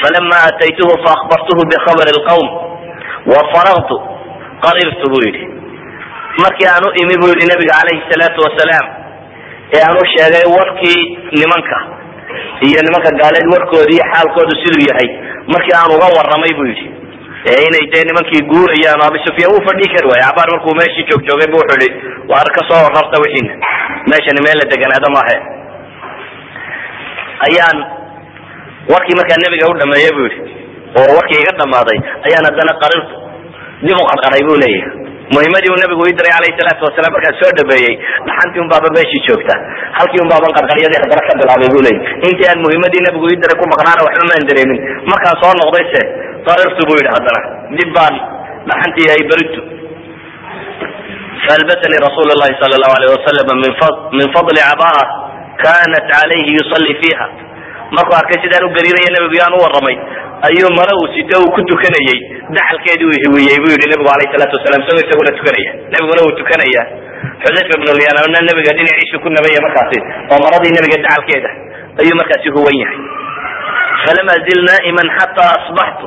falama 0.00 0.36
ataytuhu 0.48 0.92
faakbartuhu 1.06 1.62
bikhabari 1.72 2.12
lqawm 2.18 2.48
wafaragtu 3.32 3.96
qarirtu 4.64 5.06
bu 5.12 5.18
yidhi 5.26 5.44
markii 6.44 6.68
aan 6.74 6.84
u 6.88 6.90
imi 7.02 7.14
bu 7.22 7.26
yihi 7.32 7.46
nabiga 7.52 7.72
calayhi 7.78 8.02
salaatu 8.12 8.38
wasalaam 8.46 8.86
ee 9.76 9.82
aan 9.88 9.96
u 10.02 10.04
sheegay 10.14 10.44
warkii 10.56 11.00
nimanka 11.40 11.78
iyo 12.68 12.80
nimanka 12.86 13.10
gaaleed 13.20 13.46
warkooda 13.54 13.90
iyo 13.96 14.04
xaalkoodu 14.12 14.54
siduu 14.62 14.82
yahay 14.90 15.08
markii 15.54 15.74
aan 15.80 15.90
uga 15.96 16.08
waramay 16.18 16.52
bu 16.58 16.64
yidhi 16.70 16.86
ee 17.50 17.58
inay 17.68 17.84
dee 17.94 18.04
nimankii 18.10 18.42
guurayaan 18.52 19.00
abi 19.08 19.18
sufyaan 19.26 19.50
wuu 19.54 19.64
fadhii 19.68 19.90
kari 19.94 20.06
waaya 20.12 20.26
cabaar 20.30 20.48
markuu 20.54 20.74
meeshii 20.80 21.06
joog 21.10 21.22
joogay 21.28 21.48
bu 21.52 21.56
wuxuu 21.62 21.80
ihi 21.86 21.90
waar 22.32 22.48
ka 22.56 22.60
soo 22.70 22.82
rarta 22.96 23.16
wixiina 23.24 23.54
meeshani 24.12 24.40
meel 24.46 24.58
la 24.62 24.66
deganaado 24.72 25.08
maahe 25.16 25.36
ayaan 27.48 27.78
warkii 28.93 29.15
markaa 29.19 29.39
nebiga 29.45 29.65
u 29.71 29.73
dhameeyey 29.81 30.11
bu 30.17 30.21
yihi 30.27 30.41
oo 31.01 31.09
warkii 31.17 31.39
iga 31.43 31.53
dhamaaday 31.61 31.97
ayaan 32.27 32.45
haddana 32.49 32.73
qarirtu 32.83 33.15
dib 33.87 33.97
u 34.01 34.05
qarqaray 34.11 34.43
bu 34.49 34.53
leeyahay 34.63 35.01
muhimadii 35.35 35.71
uu 35.73 35.79
nabigu 35.83 36.03
ii 36.09 36.15
diray 36.19 36.33
alayhi 36.39 36.55
salaatu 36.59 36.81
wasalaam 36.87 37.13
markaan 37.15 37.35
soo 37.41 37.51
dhameeyey 37.59 37.93
dhaxantii 38.27 38.61
un 38.63 38.69
baaba 38.73 38.87
meeshii 38.97 39.21
joogta 39.27 39.53
halkii 39.99 40.21
un 40.25 40.29
baaban 40.33 40.51
qarqaryadii 40.57 40.99
haddana 41.03 41.23
ka 41.29 41.33
bilaabay 41.41 41.69
bu 41.75 41.79
leeyahy 41.87 42.27
intii 42.29 42.47
aan 42.51 42.59
muhimadii 42.65 43.01
nabigu 43.07 43.25
ii 43.33 43.39
diray 43.43 43.57
ku 43.61 43.65
maqnaana 43.73 44.01
waxba 44.07 44.25
maan 44.31 44.43
dareemin 44.51 44.79
markaan 45.11 45.35
soo 45.43 45.53
noqday 45.61 45.85
se 45.93 46.01
qarirtu 46.49 46.81
bu 46.89 46.93
yidhi 46.99 47.11
haddana 47.15 47.39
dib 47.79 47.89
baan 47.99 48.15
dhaxantii 48.71 49.07
ay 49.15 49.21
beritu 49.31 49.61
فالبسني 51.47 51.97
رسول 52.07 52.27
الله 52.33 52.49
صلى 52.61 52.75
الله 52.77 52.91
عليه 52.97 53.09
وسلم 53.15 53.47
من 53.63 53.71
فضل, 53.81 53.99
من 54.19 54.27
فضل 54.37 54.55
عباءة 54.69 55.03
كانت 55.65 56.07
عليه 56.19 56.45
يصلي 56.59 56.93
فيها 57.01 57.27
markuu 57.96 58.16
arkay 58.20 58.38
sidaan 58.44 58.64
u 58.68 58.70
gariiraya 58.76 59.10
nabigu 59.16 59.36
yaan 59.40 59.54
u 59.58 59.60
waramay 59.64 59.96
ayuu 60.48 60.70
mare 60.78 60.92
uu 61.00 61.08
sito 61.14 61.34
uu 61.44 61.50
ku 61.56 61.60
tukanayay. 61.70 62.18
Daxalkeedi 62.56 63.02
uu 63.08 63.16
hiwiyey 63.24 63.58
buu 63.62 63.72
yihi 63.74 63.88
nabigu 63.92 64.10
alayhi 64.14 64.32
salaatu 64.34 64.54
wasalam 64.58 64.80
isagoo 64.84 65.04
isaguna 65.06 65.30
tukanaya. 65.38 65.70
Nabiguna 65.92 66.20
uu 66.26 66.34
tukanaya. 66.40 66.82
Xudayfa 67.42 67.72
ibn 67.78 67.88
lyanna 67.98 68.38
nabiga 68.48 68.72
dhinaciisu 68.78 69.16
ku 69.22 69.28
nabaya 69.36 69.60
markaasi 69.66 69.98
oo 70.32 70.38
maradii 70.44 70.72
nabiga 70.76 70.96
dacalkeeda 71.04 71.50
ayuu 72.00 72.16
markaasi 72.20 72.48
huwan 72.56 72.76
yahay. 72.82 73.00
Falama 74.04 74.34
zil 74.46 74.60
naa'iman 74.68 75.08
xataa 75.18 75.52
asbaxtu. 75.58 76.06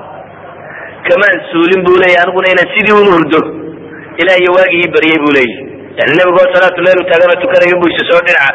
Kamaan 1.08 1.38
suulin 1.52 1.82
buu 1.86 1.98
leeyahy 2.04 2.22
aniguna 2.24 2.48
inaan 2.54 2.70
sidii 2.76 2.96
un 3.02 3.08
hurdo 3.14 3.42
ilaa 4.22 4.38
iyo 4.44 4.52
waagii 4.58 4.82
ii 4.86 4.92
baryay 4.96 5.18
buu 5.24 5.34
leeyahy 5.38 5.66
nabigoo 6.00 6.46
salaatu 6.56 6.80
leyl 6.88 7.00
taagano 7.12 7.36
tukanayo 7.44 7.76
bu 7.82 7.86
isa 7.92 8.04
soo 8.10 8.22
dhinaca 8.28 8.50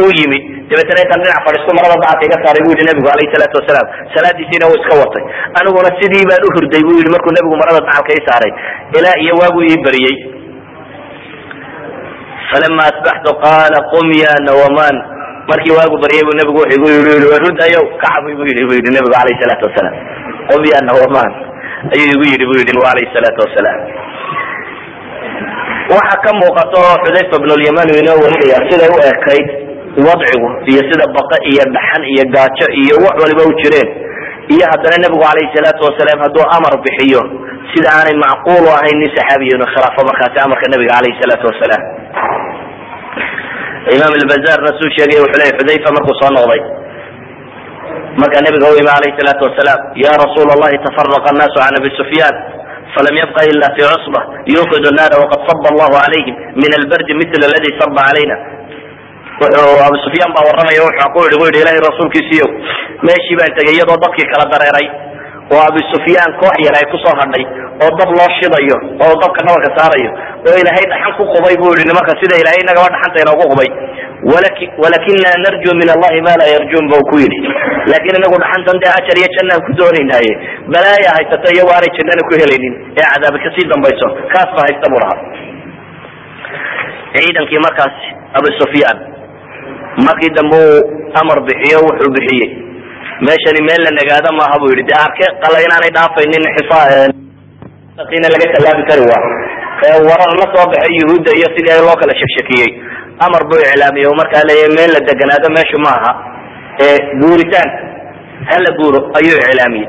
uu 0.00 0.10
yimi 0.18 0.38
dabeetana 0.68 1.00
intaan 1.04 1.20
dhinac 1.24 1.40
fadhiisto 1.46 1.72
marada 1.78 1.96
dacalka 2.02 2.24
iga 2.28 2.38
saaray 2.44 2.62
bu 2.66 2.70
yihi 2.74 2.84
nabigu 2.88 3.08
alayhi 3.14 3.32
salaatu 3.34 3.56
wasalaam 3.60 3.86
salaadiisiina 4.14 4.64
uu 4.70 4.76
iska 4.80 4.94
watay. 5.02 5.24
Aniguna 5.58 5.90
sidii 6.00 6.24
baan 6.30 6.42
uhurday 6.48 6.82
bu 6.88 6.92
yihi 6.98 7.10
markuu 7.14 7.32
nabigu 7.36 7.56
marada 7.62 7.80
dacalka 7.86 8.10
ii 8.16 8.24
saaray 8.28 8.52
ilaa 8.98 9.16
iyo 9.24 9.34
waagu 9.40 9.60
ii 9.70 9.78
baryey 9.86 10.16
falama 12.50 12.82
asbaxtu 12.90 13.30
qaala 13.44 13.78
qum 13.92 14.06
ya 14.24 14.32
nawaman. 14.48 14.96
Markii 15.50 15.74
waagu 15.78 15.96
baryay 16.04 16.24
bu 16.28 16.32
nabigu 16.38 16.58
wuxuu 16.60 16.76
igu 16.76 16.86
yii 16.92 17.40
rudayo 17.44 17.80
kacab 18.02 18.22
bu 18.24 18.44
yii 18.48 18.64
bu 18.68 18.72
yihi 18.78 18.90
nabigu 18.96 19.14
alayhi 19.22 19.40
salaatu 19.42 19.64
wasalaam 19.68 19.94
qum 20.52 20.62
ya 20.72 20.78
nawaman. 20.88 21.30
Ayuu 21.92 22.12
igu 22.16 22.24
yidhi 22.32 22.44
bu 22.48 22.54
yihi 22.60 22.72
alayhi 22.92 23.12
salaatu 23.16 23.40
wasalaam 23.46 23.80
waxa 25.92 26.16
ka 26.24 26.30
muuqato 26.40 26.80
xudayfa 27.04 27.36
bnulyaman 27.44 27.88
inoo 28.00 28.18
warinaya 28.24 28.58
siday 28.70 28.90
u 28.96 28.98
ekayd 29.12 29.46
wadcigu 30.06 30.48
iyo 30.70 30.82
sida 30.90 31.04
baqa 31.16 31.36
iyo 31.50 31.64
dhaxan 31.76 32.02
iyo 32.12 32.24
gaajo 32.34 32.66
iyo 32.82 32.94
wax 33.04 33.14
waliba 33.22 33.42
u 33.50 33.52
jireen. 33.60 33.88
Iyo 34.54 34.64
haddana 34.72 34.96
nebigu 35.04 35.24
alayhi 35.32 35.52
salaatu 35.56 35.82
wasalaam 35.88 36.18
hadduu 36.24 36.44
amar 36.56 36.74
bixiyo 36.84 37.20
sida 37.72 37.88
aanay 37.96 38.16
macquul 38.24 38.64
u 38.68 38.70
ahayn 38.78 38.96
nin 39.02 39.10
saxaabiya 39.16 39.54
inu 39.56 39.66
khilaafo 39.72 40.00
markaasi 40.08 40.38
amarka 40.46 40.66
nabiga 40.74 40.92
alayhi 41.00 41.20
salaatu 41.22 41.44
wasalaam. 41.50 41.82
Imaam 43.96 44.12
albazarna 44.18 44.70
suu 44.80 44.88
sheegay 44.96 45.18
wuxuu 45.24 45.40
leya 45.40 45.54
xudayfa 45.58 45.88
markuu 45.96 46.14
soo 46.20 46.30
noqday. 46.36 46.60
Markaa 48.20 48.42
nabiga 48.46 48.66
u 48.72 48.76
imi 48.80 48.90
alayhi 48.98 49.16
salaatu 49.20 49.42
wasalaam 49.48 49.80
ya 50.04 50.12
rasuul 50.22 50.48
allahi 50.56 50.76
tafaraqa 50.86 51.28
annaasu 51.32 51.56
can 51.62 51.74
abi 51.80 51.90
sufyaan 52.00 52.36
فلم 52.95 53.15
يبق 53.21 53.37
إلا 53.51 53.67
في 53.75 53.81
عصبة 53.91 54.21
يوقد 54.57 54.83
النار 54.91 55.11
وقد 55.21 55.39
صب 55.49 55.63
الله 55.73 55.91
عليهم 56.03 56.35
من 56.63 56.71
البرد 56.79 57.09
مثل 57.21 57.39
الذي 57.49 57.71
صب 57.81 57.95
علينا 58.09 58.35
abu 59.87 59.97
sufyaan 60.05 60.31
baa 60.35 60.43
waramaya 60.49 60.81
wuxuu 60.87 61.09
ku 61.13 61.19
yidhi 61.23 61.37
bu 61.39 61.45
yidhi 61.47 61.59
ilahay 61.63 61.79
rasuulkiisiiyo 61.89 62.47
meeshii 63.07 63.37
baan 63.39 63.51
tegay 63.57 63.75
iyadoo 63.77 63.97
dadkii 64.03 64.27
kala 64.31 64.45
dareeray 64.53 64.87
oo 65.55 65.61
abu 65.69 65.79
sufyaan 65.93 66.31
koox 66.41 66.55
yar 66.65 66.75
ay 66.79 66.85
kusoo 66.93 67.13
hadhay 67.21 67.43
oo 67.85 67.89
dab 67.99 68.09
loo 68.17 68.29
shidayo 68.39 68.77
oo 69.05 69.13
dabka 69.23 69.39
dhabarka 69.47 69.69
saarayo 69.77 70.09
oo 70.49 70.55
ilaahay 70.61 70.85
dhaxan 70.93 71.11
ku 71.19 71.23
qubay 71.33 71.55
bu 71.61 71.67
yihi 71.75 71.87
nimanka 71.91 72.13
sida 72.21 72.35
ilahay 72.41 72.59
inagaba 72.65 72.87
dhaxanta 72.95 73.17
inoogu 73.23 73.45
qubay 73.53 73.69
walakina 74.32 75.30
narju 75.44 75.70
min 75.80 75.88
allahi 75.94 76.18
ma 76.26 76.34
laa 76.40 76.50
yarjun 76.56 76.84
ba 76.92 76.98
ku 77.10 77.16
yidhi. 77.22 77.40
Laakin 77.92 78.16
inagu 78.20 78.36
dhaxantan 78.42 78.76
dee 78.82 78.92
ajar 78.98 79.16
iyo 79.20 79.28
jannaan 79.36 79.60
ku 79.66 79.70
doonaynaaye 79.80 80.32
balaaya 80.74 81.10
haysata 81.16 81.48
iyago 81.54 81.70
aanay 81.76 81.90
jannana 81.98 82.22
ku 82.28 82.32
helaynin. 82.40 82.74
Ee 82.98 83.06
cadaabi 83.12 83.38
ka 83.44 83.48
sii 83.56 83.66
dambayso. 83.72 84.06
Kaas 84.32 84.50
ba 84.56 84.60
haysta 84.66 84.86
bu 84.92 84.96
lahaa 85.02 85.18
ciidankii 87.16 87.60
markaas 87.66 87.96
abu 88.38 88.48
sufyaan 88.60 88.98
markii 90.06 90.32
dambe 90.38 90.56
uu 90.56 90.80
amar 91.20 91.38
bixiyo 91.48 91.78
wuxuu 91.86 92.10
bixiyey. 92.16 92.48
Meeshani 93.26 93.60
meel 93.68 93.82
la 93.86 93.90
nagaado 93.98 94.30
maaha 94.40 94.56
bu 94.62 94.66
yidhi. 94.72 94.84
De 94.90 94.94
arke 95.04 95.26
qala 95.44 95.58
inaanay 95.66 95.92
dhaafaynin 95.96 96.44
xisaina 96.56 98.26
laga 98.34 98.46
tallaabi 98.54 98.82
kari 98.90 99.04
waa. 99.10 99.24
Warar 100.08 100.32
la 100.40 100.46
soo 100.54 100.66
baxay 100.72 100.92
yuhuudda 101.00 101.30
iyo 101.38 101.48
sidii 101.54 101.78
loo 101.86 101.96
kala 102.00 102.12
shekshekiyey 102.20 102.70
amar 103.26 103.42
buu 103.50 103.60
iclaamiyey 103.68 104.06
o 104.12 104.14
markaa 104.20 104.44
leeyahy 104.50 104.74
meel 104.78 104.90
la 104.96 105.00
deganaado 105.08 105.48
meeshu 105.56 105.78
maaha 105.86 106.10
ee 106.86 106.96
guuritaan 107.22 107.70
hala 108.50 108.70
guuro 108.78 108.98
ayuu 109.18 109.38
iclaamiyey. 109.44 109.88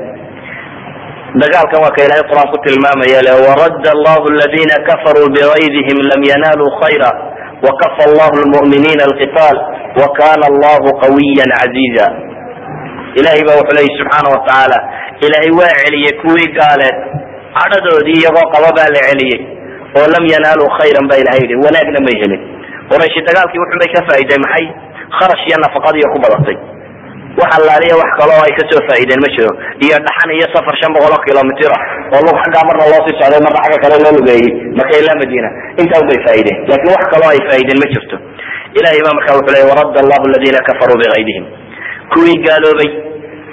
Dagaalkan 1.42 1.78
waa 1.84 1.92
ka 1.96 2.00
ilahay 2.06 2.24
qur'aan 2.30 2.48
ku 2.52 2.58
tilmaamaya 2.66 3.20
le 3.26 3.32
waradda 3.46 3.88
allahu 3.96 4.24
aladiina 4.32 4.76
kafaruu 4.88 5.28
bigaydihim 5.36 5.98
lam 6.10 6.20
yanaaluu 6.32 6.70
khayra 6.80 7.10
wakafa 7.66 8.02
allahu 8.08 8.34
lmu'miniina 8.44 9.02
alqitaal 9.08 9.56
wakana 10.00 10.44
allahu 10.52 10.88
qawiyan 11.02 11.50
caziiza 11.60 12.06
ilahay 13.20 13.42
ba 13.48 13.52
wuxuu 13.60 13.76
leeyahy 13.78 13.98
subxaana 14.00 14.28
watacaala 14.34 14.78
ilaahay 15.26 15.50
waa 15.60 15.74
celiyey 15.82 16.12
kuwii 16.22 16.48
gaaleed 16.58 16.96
cadhadoodii 17.58 18.18
iyagoo 18.22 18.46
qaba 18.54 18.68
baa 18.78 18.88
la 18.96 19.00
celiyey 19.10 19.38
oo 19.98 20.06
lam 20.14 20.24
yanaaluu 20.34 20.68
khayran 20.78 21.04
ba 21.10 21.14
ilahay 21.22 21.40
yidhi 21.44 21.56
wanaagna 21.66 22.00
may 22.06 22.16
helin 22.22 22.42
qurayshi 22.90 23.20
dagaalkii 23.28 23.60
wuxun 23.62 23.78
bay 23.82 23.90
ka 23.94 24.00
faa'iday 24.10 24.38
maxay? 24.44 24.66
Kharash 25.18 25.42
iyo 25.48 25.56
nafaqadiiyo 25.64 26.08
ku 26.14 26.18
badatay. 26.24 26.56
Wax 27.40 27.50
allaaliya 27.58 27.94
wax 28.00 28.10
kale 28.18 28.32
oo 28.36 28.44
ay 28.48 28.52
ka 28.58 28.62
soo 28.70 28.80
faa'iideen 28.88 29.20
ma 29.24 29.28
jiro. 29.34 29.52
Iyo 29.84 29.96
dhaxan 30.06 30.30
iyo 30.36 30.46
safar 30.54 30.74
shan 30.80 30.90
boqol 30.96 31.12
oo 31.16 31.20
kilomitr 31.26 31.70
ah 31.76 31.82
oo 32.16 32.20
lug 32.26 32.36
xaggaa 32.42 32.64
marna 32.68 32.84
loo 32.92 33.00
socday 33.06 33.40
marna 33.46 33.60
xagga 33.64 33.78
kale 33.84 33.96
loo 34.04 34.12
lugeeyey 34.18 34.48
maka 34.78 34.92
ilaa 35.00 35.16
madiina. 35.22 35.48
Intaa 35.82 36.02
bay 36.08 36.18
faa'iideen. 36.26 36.58
Lakin 36.70 36.88
wax 36.96 37.02
kaloo 37.12 37.30
ay 37.34 37.40
faa'iideen 37.48 37.78
ma 37.82 37.86
jirto. 37.94 38.16
Ilahay 38.78 39.00
baa 39.06 39.14
markaa 39.18 39.34
wuxuu 39.38 39.54
leya 39.56 39.66
waradda 39.72 39.98
allahu 40.04 40.24
aladiina 40.30 40.60
kafaruu 40.68 40.96
bikaydihim 41.02 41.44
kuwii 42.12 42.36
gaaloobay 42.46 42.90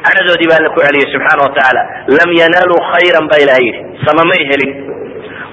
cadhadoodii 0.05 0.47
baa 0.51 0.57
alla 0.61 0.69
ku 0.75 0.79
celiyey 0.85 1.07
subxaana 1.13 1.41
watacaala 1.47 1.81
lam 2.17 2.29
yanaaluu 2.41 2.79
khayran 2.91 3.25
ba 3.31 3.35
ilahay 3.43 3.63
yidhi. 3.67 3.81
Sama 4.05 4.23
may 4.31 4.41
helin 4.51 4.71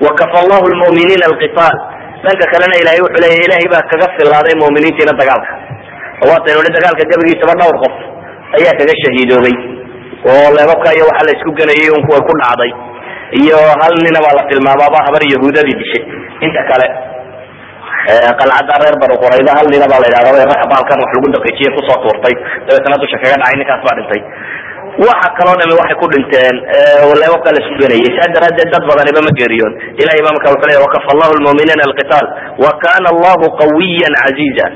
wakafa 0.06 0.36
allahu 0.42 0.64
lmu'miniina 0.74 1.24
alqitaal 1.30 1.76
dhanka 2.24 2.44
kalena 2.52 2.74
ilahay 2.82 3.00
wuxuu 3.04 3.22
leya 3.24 3.38
ilahay 3.46 3.66
baa 3.74 3.82
kaga 3.90 4.06
filaaday 4.16 4.54
mu'miniintiina 4.62 5.12
dagaalka. 5.20 5.52
Waataynu 6.28 6.60
hi 6.66 6.70
dagaalka 6.76 7.02
gabagiisaba 7.12 7.54
dhowr 7.60 7.76
qof 7.84 7.94
ayaa 8.58 8.74
kaga 8.80 8.94
shahiidoobay. 9.02 9.56
Oo 10.30 10.46
leebabka 10.56 10.88
iyo 10.96 11.04
waxa 11.10 11.22
la 11.28 11.32
isku 11.36 11.50
ganayay 11.60 11.88
un 11.96 12.02
kuwa 12.06 12.20
ku 12.28 12.32
dhacday. 12.42 12.70
Iyo 13.42 13.58
hal 13.80 13.94
nina 14.04 14.20
baa 14.24 14.34
la 14.38 14.42
tilmaamaaba 14.50 14.98
habar 15.06 15.22
yahuudadii 15.34 15.76
dishay 15.80 16.02
inta 16.46 16.62
kale 16.70 16.86
qalcada 18.40 18.74
reer 18.82 18.96
banu 19.02 19.14
qurayda 19.22 19.52
hal 19.58 19.66
nina 19.72 19.86
baa 19.92 20.00
la 20.02 20.06
yidhahda 20.10 20.44
rax 20.52 20.62
baalkan 20.72 20.96
wax 21.02 21.10
lagu 21.16 21.28
daqiijiye 21.36 21.70
ku 21.76 21.80
soo 21.88 21.98
tuurtay. 22.04 22.34
Dabeetana 22.66 22.96
dusha 23.02 23.16
kaga 23.22 23.36
dhacay 23.40 23.56
ninkaas 23.60 23.80
baa 23.86 23.94
dhintay 23.98 24.20
waxa 25.00 25.28
kaloo 25.38 25.76
waxay 25.80 25.96
ku 26.00 26.06
dhinteen 26.12 26.56
leebabka 27.20 27.48
la 27.54 27.58
isku 27.62 27.74
ganayay 27.82 28.10
saa 28.16 28.28
daraadeed 28.36 28.68
dad 28.74 28.84
badaniba 28.90 29.20
ma 29.26 29.32
geeriyoon. 29.38 29.72
Ilahay 30.00 30.20
baa 30.24 30.34
marka 30.36 30.52
wuxuu 30.54 30.68
leya 30.70 30.80
wakafa 30.86 31.08
allahu 31.14 31.32
lmu'miniina 31.40 31.82
alqitaal 31.88 32.26
wa 32.64 32.70
kana 32.84 33.08
allahu 33.14 33.44
qawiyan 33.60 34.12
caziiza 34.22 34.66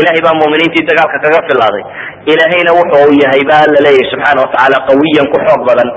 ilahay 0.00 0.20
baa 0.26 0.38
muminiintii 0.42 0.86
dagaalka 0.90 1.18
kaga 1.24 1.40
filaaday. 1.48 1.84
Ilahayna 2.32 2.70
wuxuu 2.78 3.10
yahay 3.22 3.42
ba 3.50 3.58
la 3.74 3.80
leeyahy 3.86 4.10
subxaana 4.12 4.38
watacaala 4.44 4.76
qawiyan 4.90 5.26
ku 5.32 5.36
xoog 5.46 5.60
badan 5.68 5.88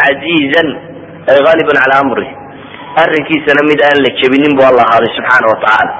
casiizan 0.00 0.68
ay 1.30 1.38
cala 1.70 1.94
amri. 2.02 2.28
Arrinkiisana 3.02 3.62
mid 3.70 3.80
aan 3.82 3.98
la 4.04 4.10
jebinin 4.18 4.52
bu 4.58 4.62
alla 4.70 4.82
ahaaday 4.86 5.10
subxaana 5.18 5.46
watacaala 5.52 5.92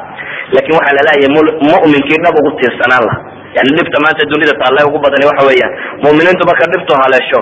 laakiin 0.55 0.77
waxaa 0.79 0.97
la 0.99 1.03
leeyahay 1.09 1.31
mu'minkii 1.71 2.19
dhab 2.25 2.35
ugu 2.41 2.51
tiirsanaan 2.59 3.05
laha 3.09 3.34
yani 3.57 3.71
dhibta 3.79 3.99
maanta 4.05 4.23
dunida 4.33 4.55
taalle 4.63 4.81
ugu 4.89 4.99
badani 5.05 5.25
waxa 5.31 5.43
weeyaan 5.51 5.73
mu'miniintu 6.05 6.43
marka 6.51 6.65
dhibtu 6.75 6.93
haleesho 7.03 7.41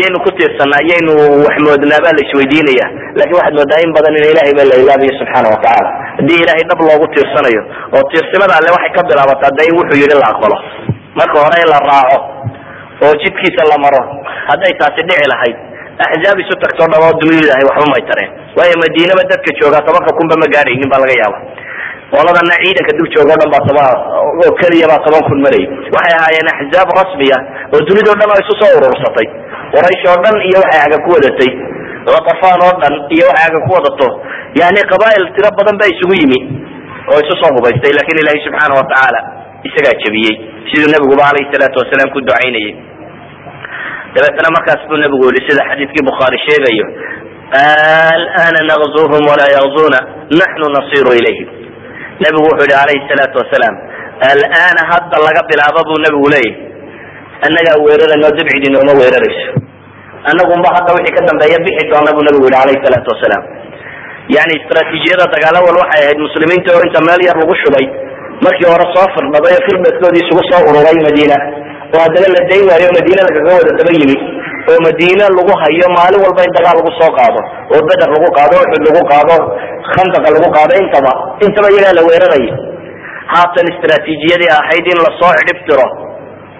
yaynu 0.00 0.18
ku 0.24 0.30
tiirsanaa 0.38 0.82
yaynu 0.92 1.12
wax 1.46 1.56
moodnaa 1.66 2.00
baa 2.04 2.14
la 2.16 2.22
isweydiinaya 2.26 2.86
laakiin 3.18 3.36
waxaad 3.40 3.54
moodaa 3.60 3.80
in 3.86 3.90
badan 3.96 4.14
in 4.20 4.24
ilahay 4.32 4.52
baa 4.58 4.66
la 4.72 4.76
ilaabiyo 4.82 5.12
subxaana 5.20 5.48
watacaala 5.54 5.90
haddii 6.18 6.38
ilahay 6.44 6.64
dhab 6.70 6.80
loogu 6.88 7.06
tiirsanayo 7.14 7.62
oo 7.96 8.02
tiirsimada 8.12 8.52
alle 8.58 8.70
waxay 8.76 8.92
ka 8.96 9.02
bilaabataa 9.10 9.52
de 9.58 9.62
in 9.70 9.74
wuxuu 9.80 9.98
yidhi 10.02 10.16
la 10.22 10.26
aqbalo. 10.32 10.56
Marka 11.18 11.36
hore 11.44 11.56
in 11.64 11.68
la 11.74 11.78
raaco 11.90 12.18
oo 13.04 13.12
jidkiisa 13.22 13.62
la 13.72 13.76
maro 13.84 14.00
hadday 14.50 14.72
taasi 14.80 15.00
dhici 15.08 15.26
lahayd 15.32 15.56
axzaab 16.06 16.38
isu 16.44 16.54
tagtoo 16.64 16.86
dham 16.92 17.02
oo 17.08 17.12
duniyadahay 17.22 17.64
waxba 17.70 17.86
may 17.94 18.02
tareen. 18.10 18.30
Waayo 18.58 18.76
madiinaba 18.82 19.22
dadka 19.32 19.50
joogaa 19.60 19.82
tobanka 19.88 20.10
kunba 20.18 20.34
ma 20.42 20.46
gaadhaynin 20.54 20.88
baa 20.92 21.00
laga 21.04 21.14
yaaba 21.22 21.38
qoladana 22.12 22.54
ciidanka 22.62 22.92
dul 22.98 23.08
jooga 23.14 23.32
o 23.34 23.38
dhan 23.40 23.50
baa 23.54 23.62
toban 23.68 23.88
oo 24.44 24.50
keliya 24.60 24.86
baa 24.92 25.00
toban 25.06 25.22
kun 25.28 25.38
marayay 25.44 25.66
waxay 25.94 26.14
ahaayeen 26.18 26.48
axzaab 26.54 26.88
rasmiya 27.00 27.38
oo 27.74 27.80
dunidao 27.88 28.14
dhan 28.20 28.28
oo 28.34 28.38
isu 28.44 28.54
soo 28.60 28.72
urursatay. 28.78 29.26
Quraysh 29.74 30.04
oo 30.10 30.18
dhan 30.24 30.36
iyo 30.48 30.58
waxay 30.64 30.80
aga 30.86 30.96
ku 31.04 31.08
wadatay. 31.16 31.50
Katafaan 32.08 32.60
oo 32.66 32.72
dhan 32.82 32.94
iyo 33.16 33.24
waxay 33.30 33.46
aga 33.50 33.58
ku 33.66 33.70
wadato. 33.76 34.08
Yani 34.60 34.80
qabaa'il 34.92 35.24
tiro 35.36 35.48
badan 35.58 35.76
baa 35.80 35.90
isugu 35.94 36.14
yimi 36.20 36.38
oo 37.10 37.18
isu 37.24 37.34
soo 37.40 37.50
hubaystay 37.56 37.92
laakiin 37.96 38.20
ilahay 38.22 38.40
subxaana 38.46 38.74
watacaala 38.80 39.20
isagaa 39.68 39.96
jebiyey. 40.02 40.34
Siduu 40.70 40.88
nabiguba 40.94 41.24
alayhi 41.32 41.50
salaatu 41.54 41.76
wasalaam 41.82 42.08
ku 42.14 42.18
ducaynayay. 42.26 42.72
Dabeetana 44.14 44.48
markaas 44.56 44.82
buu 44.88 44.98
nabigu 45.02 45.24
yihi 45.34 45.42
sida 45.48 45.62
xadiidkii 45.70 46.04
bukhaari 46.08 46.38
sheegayo 46.46 46.86
alana 47.64 48.60
naqzuhum 48.70 49.22
walaa 49.30 49.50
yaqzuna 49.58 49.98
naxnu 50.40 50.66
nasiru 50.76 51.10
ilayhim 51.20 51.48
nabigu 52.22 52.44
wuxuu 52.48 52.66
yihi 52.70 52.80
alayhi 52.84 53.06
salaatu 53.10 53.36
wasalaam 53.42 53.74
alana 54.30 54.82
hadda 54.92 55.16
laga 55.26 55.42
bilaabo 55.50 55.80
buu 55.88 55.98
nabigu 56.06 56.28
leeyahy 56.34 56.52
annagaa 57.46 57.76
weerarayno 57.86 58.28
dabcidi 58.38 58.68
nooma 58.74 58.92
weerarayso. 59.00 59.50
Annagunba 60.30 60.68
hadda 60.76 60.90
wixii 60.96 61.14
ka 61.16 61.20
dambeeya 61.28 61.58
bixi 61.66 61.84
doona 61.92 62.10
buu 62.16 62.24
nabigu 62.28 62.46
yihi 62.48 62.60
alayhi 62.64 62.80
salaatu 62.86 63.08
wasalaam. 63.14 63.44
Yani 64.36 64.52
istraatiijiyada 64.60 65.24
dagaalo 65.34 65.58
wal 65.68 65.78
waxay 65.82 66.00
ahayd 66.04 66.18
muslimiinta 66.26 66.70
oo 66.76 66.82
inta 66.88 67.00
meel 67.08 67.20
yar 67.28 67.36
lagu 67.42 67.54
shubay. 67.62 67.86
Markii 68.44 68.68
hore 68.72 68.86
soo 68.94 69.06
firdhaday 69.16 69.54
oo 69.58 69.64
firdhaskoodii 69.68 70.22
isugu 70.24 70.42
soo 70.50 70.62
ururay 70.70 70.96
madiina 71.06 71.36
oo 71.94 72.00
haddana 72.04 72.28
la 72.36 72.40
dayn 72.50 72.64
waayo 72.70 72.88
madiine 72.98 73.22
lagaga 73.28 73.50
wada 73.58 73.72
daba 73.80 73.92
yimi 73.98 74.16
oo 74.70 74.78
madiine 74.86 75.24
lagu 75.38 75.52
hayo 75.62 75.86
maalin 75.96 76.20
walba 76.26 76.40
in 76.48 76.52
dagaal 76.58 76.76
lagu 76.80 76.90
soo 77.00 77.10
qaado 77.18 77.40
oo 77.74 77.80
beder 77.90 78.08
lagu 78.16 78.28
qaado 78.38 78.54
uxud 78.64 78.82
lagu 78.88 79.02
qaado 79.12 79.36
khandaqa 79.94 80.28
lagu 80.36 80.48
qaado 80.56 80.72
intaba 80.82 81.12
intaba 81.46 81.66
iyagaa 81.74 81.96
la 81.98 82.02
weeraraya 82.08 82.54
haatan 83.34 83.66
istraatiijiyadii 83.72 84.50
ahayd 84.60 84.86
in 84.94 84.98
la 85.06 85.10
soo 85.20 85.32
cidhib 85.40 85.58
tiro 85.68 85.86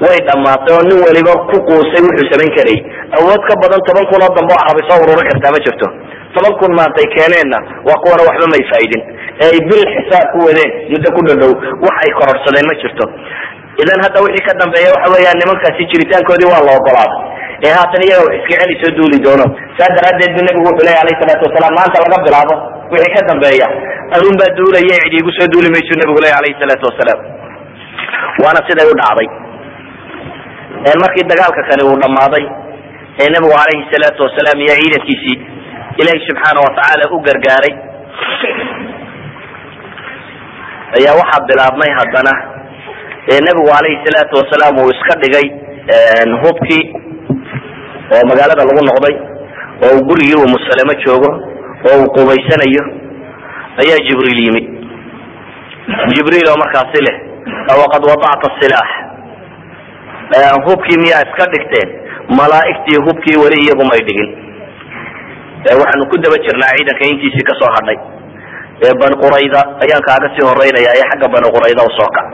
way 0.05 0.19
dhamaatay 0.29 0.73
oo 0.77 0.83
nin 0.89 0.99
waliba 1.07 1.33
ku 1.51 1.57
quusay 1.69 2.01
wuxuu 2.07 2.27
samayn 2.33 2.53
karayy 2.59 2.79
awood 3.19 3.43
ka 3.49 3.55
badan 3.65 3.81
toban 3.89 4.05
kun 4.13 4.23
oo 4.27 4.33
dambe 4.39 4.53
oo 4.57 4.63
ahbay 4.69 4.85
soo 4.91 4.99
ururi 5.05 5.25
kartaa 5.31 5.55
ma 5.57 5.61
jirto. 5.67 5.89
Toban 6.35 6.55
kun 6.61 6.73
maantay 6.79 7.07
keeneenna 7.15 7.59
waa 7.89 7.99
kuwana 8.03 8.23
waxba 8.29 8.47
may 8.55 8.63
faa'idin 8.71 9.03
ee 9.45 9.49
ay 9.55 9.59
bil 9.71 9.85
xisaab 9.95 10.27
ku 10.35 10.39
wadeen 10.49 10.71
muddo 10.93 11.09
ku 11.17 11.21
dhadhow 11.29 11.53
wax 11.85 11.97
ay 12.07 12.11
kororsadeen 12.19 12.67
ma 12.71 12.75
jirto 12.83 13.05
idan 13.83 13.99
hadda 14.05 14.19
wixii 14.27 14.47
ka 14.49 14.53
dambeeya 14.63 14.91
waxa 14.95 15.09
weeyaan 15.15 15.39
nimankaasi 15.43 15.83
jiritaankoodii 15.93 16.51
waa 16.53 16.63
la 16.69 16.73
ogolaaday. 16.81 17.21
Ee 17.67 17.73
haatan 17.79 18.03
iyaga 18.07 18.33
iska 18.39 18.55
celi 18.61 18.75
soo 18.83 18.93
duuli 18.99 19.19
doono 19.27 19.47
saa 19.79 19.91
daraaddeed 19.97 20.33
bu 20.37 20.41
nabigu 20.47 20.67
wuxuu 20.69 20.87
leya 20.89 21.01
alayhi 21.05 21.21
salaatu 21.23 21.45
wasalaam 21.49 21.75
maanta 21.79 22.03
laga 22.05 22.19
bilaabo 22.27 22.55
wixii 22.93 23.15
ka 23.17 23.21
dambeeya. 23.31 23.67
Anun 24.17 24.35
baa 24.41 24.51
duulaya 24.59 24.97
cid 25.05 25.15
iigu 25.19 25.31
soo 25.39 25.49
duuli 25.53 25.69
maysu 25.75 25.93
nabigu 26.01 26.21
leya 26.25 26.37
alayhi 26.41 26.61
salaatu 26.63 26.85
wasalaam. 26.91 27.21
Waana 28.43 28.61
siday 28.69 28.87
u 28.93 28.95
dhacday. 29.01 29.29
Markii 31.03 31.27
dagaalka 31.33 31.63
kani 31.71 31.83
uu 31.91 31.97
dhammaaday 32.03 32.45
ee 33.23 33.29
nabigu 33.35 33.55
alayhi 33.65 33.85
salaatu 33.95 34.21
wasalaam 34.27 34.59
iyo 34.65 34.75
ciidankiisii 34.81 35.37
ilahi 36.03 36.21
subxaana 36.29 36.61
watacaala 36.67 37.05
u 37.15 37.19
gargaaray 37.27 37.75
ayaa 40.99 41.15
waxaa 41.21 41.47
bilaabmay 41.49 41.91
haddana 41.99 42.33
ee 43.33 43.41
nabigu 43.47 43.71
alayhi 43.79 43.99
salaatu 44.07 44.35
wasalaam 44.41 44.75
uu 44.83 44.91
iska 44.97 45.15
dhigay 45.23 45.47
hubkii 46.45 46.85
oo 48.15 48.23
magaalada 48.31 48.63
lagu 48.69 48.83
noqday 48.91 49.15
oo 49.85 49.91
uu 49.97 50.05
gurigii 50.09 50.39
uu 50.43 50.49
musalemo 50.57 50.95
joogo 51.05 51.31
oo 51.91 51.97
uu 52.03 52.09
qubaysanayo 52.17 52.85
ayaa 53.83 54.01
jibriil 54.09 54.41
yimid 54.47 54.67
jibriil 56.15 56.47
oo 56.53 56.59
markaasi 56.65 57.01
leh 57.07 57.17
waqad 57.83 58.03
wadacta 58.11 58.49
silaax 58.61 58.91
hubkii 60.67 60.99
miyaa 61.05 61.23
iska 61.27 61.45
dhigteen? 61.53 61.89
Malaa'igtii 62.41 62.99
hubkii 63.07 63.37
weli 63.43 63.57
iyagu 63.65 63.85
may 63.91 64.01
dhigin. 64.09 64.31
Waxaanu 65.81 66.05
ku 66.11 66.17
daba 66.25 66.37
jirnaa 66.45 66.73
ciidanka 66.77 67.05
intiisii 67.13 67.45
ka 67.49 67.55
soo 67.61 67.71
hadhay. 67.77 67.99
Ee 68.85 68.95
bani 69.01 69.17
qurayda 69.23 69.61
ayaan 69.85 70.05
kaaga 70.09 70.29
sii 70.35 70.47
horeynaya 70.49 70.91
ee 70.99 71.07
xagga 71.11 71.29
bani 71.35 71.49
qurayda 71.57 71.83
u 71.89 71.93
soo 71.99 72.09
kac 72.17 72.27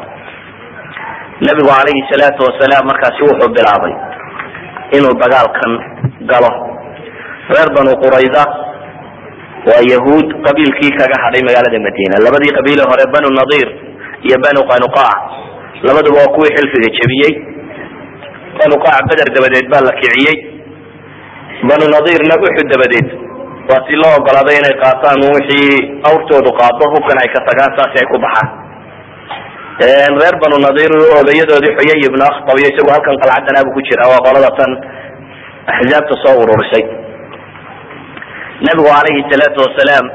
nabigu 1.46 1.68
calayhi 1.72 2.02
salaatu 2.12 2.40
wasalaam 2.48 2.84
markaasi 2.90 3.20
wuxuu 3.28 3.50
bilaabay 3.56 3.94
inuu 4.96 5.14
dagaalkan 5.22 5.72
galo. 6.30 6.50
Reer 7.52 7.68
banu 7.76 7.92
qurayda 8.02 8.42
waa 9.68 9.82
yahuud 9.92 10.26
qabiilkii 10.46 10.92
kaga 11.00 11.16
hadhay 11.24 11.42
magaalada 11.48 11.78
madiina. 11.86 12.16
Labadii 12.26 12.52
qabiile 12.58 12.84
hore 12.90 13.04
banu 13.14 13.28
nadiir 13.40 13.68
iyo 14.26 14.36
banu 14.44 14.60
qanuqaac 14.70 15.18
labaduba 15.86 16.16
waa 16.22 16.32
kuwii 16.36 16.52
xilfiga 16.56 16.88
jebiyey. 16.98 17.32
Qanuqaac 18.60 19.02
beder 19.10 19.28
dabadeed 19.36 19.66
baa 19.72 19.82
la 19.88 19.92
kiciyey. 20.00 20.36
Banu 21.68 21.84
nadiirna 21.94 22.34
uxud 22.46 22.68
dabadeed 22.74 23.08
waa 23.70 23.80
si 23.88 23.94
loo 24.02 24.12
ogolaaday 24.20 24.56
inay 24.60 24.74
qaataan 24.84 25.20
wixii 25.34 25.72
awrtoodu 26.08 26.50
qaado 26.60 26.84
hubkan 26.94 27.18
ay 27.24 27.28
ka 27.34 27.40
tagaan 27.48 27.72
saasi 27.78 27.96
ay 28.02 28.06
ku 28.12 28.18
baxaan 28.24 28.48
reer 29.80 30.34
banu 30.42 30.56
nadiir 30.66 30.92
odayadoodii 31.20 31.72
xuyay 31.78 32.00
ibnu 32.08 32.22
akhtab 32.30 32.56
iyo 32.60 32.68
isagu 32.72 32.90
halkan 32.94 33.16
qalcadanaabu 33.22 33.70
ku 33.76 33.80
jira 33.88 34.04
waa 34.12 34.20
qolada 34.26 34.50
tan 34.58 34.70
axzaabta 35.72 36.14
soo 36.24 36.36
ururisay. 36.42 36.84
Nabigu 38.66 38.88
calayhi 38.92 39.22
salaatu 39.32 39.58
wasalaam 39.64 40.06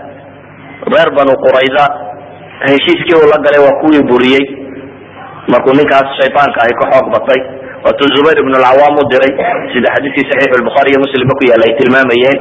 reer 0.94 1.10
banu 1.18 1.34
qurayda 1.46 1.84
heshiiskii 2.70 3.16
uu 3.20 3.28
la 3.34 3.38
galay 3.46 3.62
waa 3.66 3.80
kuwii 3.82 4.04
buriyey. 4.10 4.46
Markuu 5.52 5.74
ninkaas 5.80 6.08
shaydaanka 6.20 6.60
ahi 6.66 6.74
ka 6.82 6.86
xoog 6.92 7.08
batay 7.16 7.40
waatuu 7.86 8.10
zubayr 8.16 8.38
ibn 8.44 8.54
alcawaam 8.60 8.96
u 9.02 9.04
diray 9.12 9.34
sida 9.74 9.88
xadiiskii 9.96 10.30
saxiix 10.30 10.52
lbukhaari 10.62 10.90
iyo 10.94 11.00
muslimba 11.06 11.34
ku 11.40 11.44
yaalla 11.50 11.66
ay 11.70 11.74
tilmaamayeen 11.80 12.40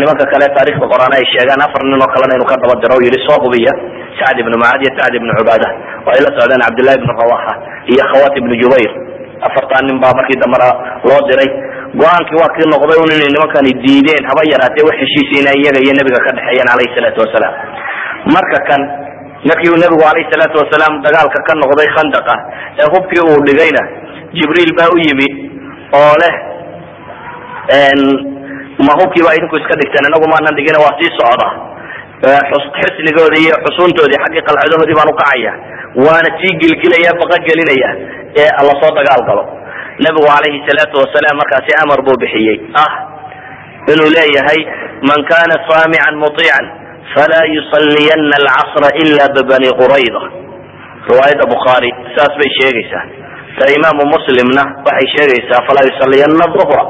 nimanka 0.00 0.24
kale 0.32 0.46
taarikhda 0.56 0.86
qoraan 0.92 1.12
ay 1.18 1.24
sheegaan 1.34 1.60
afar 1.66 1.82
nin 1.90 1.98
oo 2.02 2.10
kalena 2.14 2.34
inuu 2.38 2.46
ka 2.50 2.56
daba 2.62 2.74
diro 2.82 2.94
o 2.98 3.02
yihi 3.04 3.18
soo 3.26 3.38
hubiya 3.44 3.72
sacd 4.20 4.38
ibnu 4.42 4.54
mucaad 4.60 4.80
iyo 4.84 4.92
sacd 4.98 5.14
ibnu 5.18 5.30
cubaada 5.38 5.68
oo 6.06 6.12
ay 6.14 6.20
la 6.26 6.30
socdeen 6.38 6.62
cabdillahi 6.66 6.96
ibnu 7.00 7.12
rawaxa 7.20 7.52
iyo 7.92 8.02
khawat 8.12 8.32
ibnu 8.40 8.54
jubayr. 8.62 8.92
Afartaa 9.46 9.82
nin 9.86 9.98
baa 10.02 10.14
markii 10.18 10.38
dambena 10.42 10.68
loo 11.08 11.20
diray. 11.28 11.50
Go'aankii 11.98 12.38
waa 12.40 12.50
kii 12.54 12.66
noqday 12.72 12.98
un 13.04 13.10
inay 13.16 13.30
nimankani 13.34 13.72
diideen 13.82 14.24
haba 14.30 14.42
yaraatee 14.52 14.84
wax 14.88 14.96
heshiisiina 15.02 15.50
iyaga 15.58 15.80
iyo 15.84 15.92
nebiga 15.98 16.20
ka 16.26 16.30
dhexeeyeen 16.36 16.68
alayhi 16.74 16.94
salaatu 16.96 17.18
wasalaam 17.24 17.54
marka 18.34 18.58
kan 18.68 18.80
markii 19.50 19.70
uu 19.74 19.80
nebigu 19.82 20.04
alayhi 20.12 20.30
salaatu 20.32 20.56
wasalaam 20.62 20.92
dagaalka 21.04 21.38
ka 21.48 21.52
noqday 21.62 21.88
khandaqa 21.96 22.34
ee 22.80 22.88
hubkii 22.94 23.22
uu 23.28 23.38
dhigayna 23.48 23.82
jibriil 24.38 24.72
baa 24.78 24.88
u 24.94 24.96
yimi 25.06 25.28
oo 26.00 26.14
leh 26.22 26.34
ma 28.86 28.92
hubkii 29.00 29.22
baa 29.26 29.34
idinku 29.38 29.56
iska 29.60 29.74
dhigteen 29.80 30.06
inagu 30.10 30.26
maanan 30.32 30.54
dhigina 30.58 30.78
waa 30.84 30.94
sii 31.00 31.10
socda. 31.18 31.48
Xusnigooda 32.80 33.36
iyo 33.44 33.54
xusuuntoodii 33.64 34.20
xaggii 34.24 34.42
qalcadahoodii 34.48 34.96
baan 34.98 35.10
ukacaya 35.14 35.52
waana 36.04 36.30
sii 36.40 36.52
gilgilaya 36.60 37.12
baqa 37.20 37.36
gelinaya 37.46 37.90
ee 38.42 38.50
la 38.68 38.74
soo 38.80 38.92
dagaal 38.98 39.22
galo. 39.28 39.44
Nebigu 40.04 40.26
calayhi 40.34 40.60
salaatu 40.68 40.96
wasalaam 41.02 41.36
markaasi 41.42 41.72
amar 41.82 41.98
buu 42.06 42.16
bixiyey. 42.22 42.58
Ah 42.84 42.92
inuu 43.92 44.10
leeyahay 44.16 44.60
man 45.08 45.20
kana 45.30 45.54
saamican 45.68 46.14
muiican 46.22 46.64
falaa 47.14 47.44
yusaliyana 47.56 48.34
alcasra 48.40 48.88
ila 49.02 49.24
bibani 49.36 49.68
qurayda 49.80 50.22
riwaayadda 51.10 51.44
bukhaari 51.54 51.90
saas 52.14 52.32
bay 52.40 52.50
sheegaysaa. 52.58 53.04
Ta 53.58 53.64
imaamu 53.76 54.02
muslimna 54.14 54.62
waxay 54.86 55.08
sheegaysaa 55.16 55.60
falaa 55.68 55.84
yusaliyana 55.90 56.46
duhra 56.56 56.82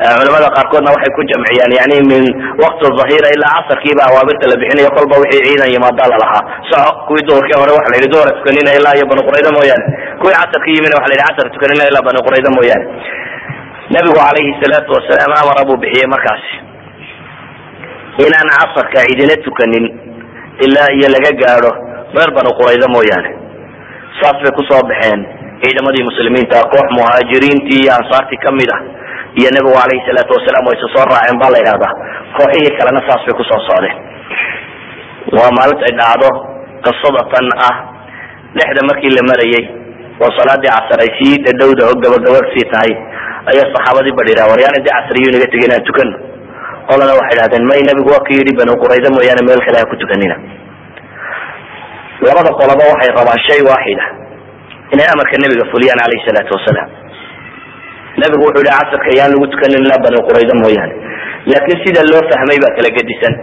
culamada 0.00 0.48
qaarkoodna 0.56 0.90
waxay 0.96 1.12
ku 1.16 1.22
jamciyaan 1.30 1.72
yani 1.80 1.96
min 2.10 2.22
waqti 2.62 2.84
ahira 3.04 3.28
ilaa 3.36 3.52
casarkiiba 3.58 4.02
awaabirta 4.08 4.44
la 4.52 4.56
bixinayo 4.60 4.90
kolba 4.96 5.14
wixii 5.22 5.44
ciidan 5.46 5.68
yimaada 5.74 6.04
lalahaa 6.12 6.42
soco 6.70 6.90
kuwii 7.08 7.24
duhurkii 7.28 7.56
hore 7.60 7.72
waxa 7.76 7.88
la 7.92 7.96
yidhi 7.98 8.10
duhura 8.14 8.30
tukanina 8.38 8.70
ilaa 8.78 8.94
iyo 8.98 9.06
bani 9.10 9.22
qurayda 9.28 9.50
mooyaane. 9.56 9.84
Kuwii 10.20 10.36
casarka 10.40 10.68
yimina 10.74 10.94
waxa 10.98 11.08
la 11.10 11.14
yidhi 11.16 11.26
casar 11.28 11.46
tukanina 11.54 11.82
ilaa 11.90 12.04
bani 12.08 12.20
qurayda 12.26 12.50
mooyaane. 12.56 12.84
Nabigu 13.94 14.16
calayhi 14.24 14.50
salaatu 14.62 14.90
wasalaam 14.96 15.32
amara 15.42 15.62
buu 15.68 15.78
bixiyey 15.84 16.08
markaasi 16.14 16.52
inaan 18.26 18.48
casarka 18.56 18.98
cidina 19.08 19.34
tukanin 19.44 19.84
ilaa 20.66 20.88
iyo 20.96 21.08
laga 21.14 21.30
gaadho 21.42 21.70
reer 22.16 22.30
bani 22.36 22.50
qurayda 22.58 22.86
mooyaane. 22.94 23.30
Saas 24.18 24.36
bay 24.42 24.52
ku 24.58 24.62
soo 24.70 24.80
baxeen 24.90 25.20
ciidamadii 25.62 26.04
muslimiinta 26.10 26.58
koox 26.72 26.86
muhaajiriintii 26.98 27.80
iyo 27.84 27.92
ansaartii 28.00 28.40
ka 28.44 28.50
mid 28.58 28.70
ah 28.76 28.80
iyo 29.40 29.50
nebigu 29.56 29.76
alayhi 29.84 30.06
salaatu 30.08 30.32
wasalaam 30.38 30.64
way 30.70 30.76
soo 30.82 31.04
raaceen 31.12 31.36
baa 31.42 31.50
la 31.54 31.58
yidhahdaa 31.62 31.92
kooxihii 32.38 32.72
kalena 32.78 33.00
saas 33.08 33.22
bay 33.26 33.34
ku 33.40 33.44
soo 33.50 33.60
socdeen 33.68 33.96
waa 35.38 35.50
maalintay 35.58 35.92
dhacdo 36.00 36.28
qisada 36.86 37.22
tan 37.34 37.48
ah. 37.70 37.76
Dhexda 38.58 38.80
markii 38.90 39.10
la 39.16 39.22
marayay 39.30 39.64
oo 40.22 40.30
salaadii 40.38 40.70
casar 40.76 41.00
ay 41.04 41.10
sii 41.18 41.34
dhadhowda 41.44 41.82
oo 41.88 41.94
gabagaba 42.04 42.40
sii 42.54 42.66
tahay. 42.72 42.92
Ayaa 43.50 43.66
saxaabadii 43.74 44.14
badhiraa 44.18 44.48
waryaan 44.52 44.74
intii 44.78 44.94
casriyo 44.96 45.28
inaga 45.30 45.46
tegay 45.52 45.66
inaan 45.68 45.84
tukano 45.88 46.14
qolana 46.88 47.12
waxay 47.20 47.36
idhahdeen 47.38 47.64
may 47.70 47.80
nebigu 47.88 48.10
waa 48.14 48.24
ka 48.26 48.32
yidhi 48.38 48.52
bani 48.60 48.72
qurayda 48.82 49.08
mooyaane 49.16 49.42
meel 49.48 49.62
kale 49.66 49.78
ha 49.82 49.86
ku 49.92 49.94
tukanina. 50.02 50.36
Labada 52.26 52.50
qoloba 52.60 52.82
waxay 52.92 53.10
rabaan 53.18 53.40
shay 53.48 53.60
waaxida. 53.68 54.04
Inay 54.94 55.08
amarka 55.14 55.36
nebiga 55.44 55.64
fuliyaan 55.72 56.00
alayhi 56.06 56.26
salaatu 56.28 56.50
wasalaam 56.58 56.88
nabigu 58.22 58.42
wuxuu 58.46 58.64
yihi 58.66 58.76
casarka 58.78 59.10
yaan 59.18 59.30
lagu 59.34 59.46
tukanin 59.52 59.80
ilaa 59.86 60.00
bani 60.04 60.18
qurayda 60.28 60.54
mooyaane. 60.62 60.94
Laakiin 61.50 61.78
sida 61.84 62.00
loo 62.12 62.22
fahmay 62.30 62.58
baa 62.64 62.72
kala 62.76 62.90
gedisan. 62.96 63.34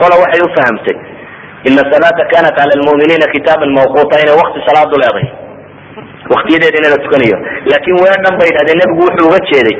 Qola 0.00 0.14
waxay 0.22 0.40
u 0.46 0.48
fahamtay 0.56 0.96
ina 1.68 1.82
salaata 1.92 2.22
kanat 2.32 2.54
cala 2.58 2.74
lmuminiina 2.80 3.26
kitaaban 3.34 3.70
mawquuta 3.78 4.16
inay 4.24 4.36
wakti 4.42 4.58
salaadu 4.68 4.96
leeday 5.02 5.26
waktiyadeeda 6.32 6.78
in 6.80 6.90
la 6.94 6.98
tukanayo. 7.04 7.36
Laakiin 7.70 7.96
weedhan 8.04 8.34
bay 8.40 8.48
idhahdeen 8.52 8.78
nebigu 8.82 9.02
wuxuu 9.06 9.26
uga 9.30 9.38
jeeday 9.50 9.76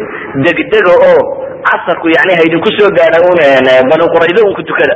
degdega 0.47 0.93
oo 1.09 1.21
casarku 1.69 2.07
yani 2.17 2.33
haydinku 2.41 2.71
soo 2.79 2.91
gaadha 2.99 3.19
un 3.29 3.39
bani 3.91 4.05
qurayda 4.15 4.41
un 4.49 4.55
ku 4.59 4.63
tukada. 4.71 4.95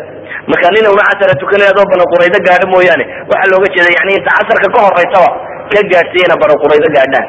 Marka 0.50 0.68
nina 0.74 0.88
una 0.94 1.04
casara 1.10 1.34
tukanay 1.42 1.68
adoo 1.72 1.86
bani 1.92 2.04
qurayda 2.12 2.38
gaadho 2.48 2.66
mooyaane 2.74 3.04
waxaa 3.30 3.50
looga 3.52 3.68
jeeda 3.74 3.90
yani 3.98 4.12
inta 4.18 4.30
casarka 4.38 4.66
ka 4.74 4.78
horeysaba 4.86 5.28
ka 5.72 5.80
gaadhsiiyana 5.92 6.34
bani 6.42 6.54
qurayda 6.62 6.88
gaadhaan 6.96 7.26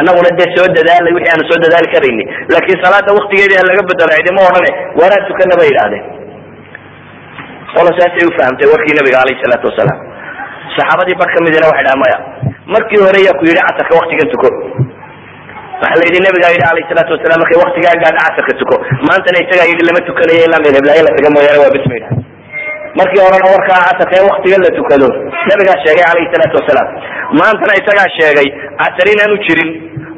annaguna 0.00 0.30
dee 0.40 0.48
soo 0.56 0.66
dadaalay 0.78 1.12
wixii 1.18 1.32
aanu 1.34 1.44
soo 1.50 1.58
dadaali 1.64 1.88
karayni 1.94 2.24
laakiin 2.52 2.78
salaada 2.84 3.10
waktigeedii 3.18 3.62
laga 3.70 3.82
bedelo 3.90 4.12
cidima 4.18 4.40
odhane 4.50 4.70
waanaan 5.00 5.22
tukana 5.30 5.54
bay 5.60 5.68
idhahdeen 5.74 6.04
qola 7.74 7.90
saasay 7.98 8.24
ufahamtay 8.32 8.66
warkii 8.74 8.94
nabiga 9.00 9.18
alayhi 9.24 9.42
salaatu 9.44 9.66
wasalaam 9.70 9.98
saxaabadii 10.76 11.16
bar 11.22 11.28
kamidina 11.36 11.66
waxay 11.72 11.84
dhaha 11.88 11.98
maya 12.04 12.18
markii 12.74 13.00
hore 13.06 13.20
yaa 13.26 13.36
ku 13.38 13.44
yidhi 13.48 13.62
casarka 13.66 13.92
waktigan 14.00 14.28
tuko. 14.34 14.48
Waxa 15.82 15.96
la 16.00 16.04
yidhi 16.08 16.20
nabigaa 16.26 16.50
yidhi 16.54 16.66
alayhi 16.72 16.88
salaatu 16.92 17.12
wasalaam 17.16 17.38
markay 17.42 17.58
waktigaa 17.64 17.94
gaadha 18.02 18.20
casarka 18.26 18.52
tuko. 18.60 18.76
Maantana 19.08 19.38
isagaa 19.44 19.68
yidhi 19.70 19.82
lama 19.88 20.00
tukanayo 20.08 20.42
ilaa 20.48 20.60
meel 20.64 20.74
heblaaya 20.78 21.02
la 21.06 21.12
taga 21.16 21.28
mooyaane 21.36 21.60
waa 21.64 21.72
bisma 21.76 21.94
yidhaha 21.98 22.16
markii 23.00 23.20
horena 23.24 23.46
warkaa 23.54 23.80
casarka 23.88 24.14
in 24.20 24.26
waktiga 24.32 24.56
la 24.64 24.70
tukado 24.78 25.08
nabigaa 25.50 25.78
sheegay 25.84 26.06
alayhi 26.12 26.28
salaatu 26.34 26.54
wasalaam 26.60 26.88
maantana 27.38 27.72
isagaa 27.80 28.08
sheegay 28.18 28.48
casar 28.80 29.06
inaanu 29.14 29.36
jirin. 29.46 29.70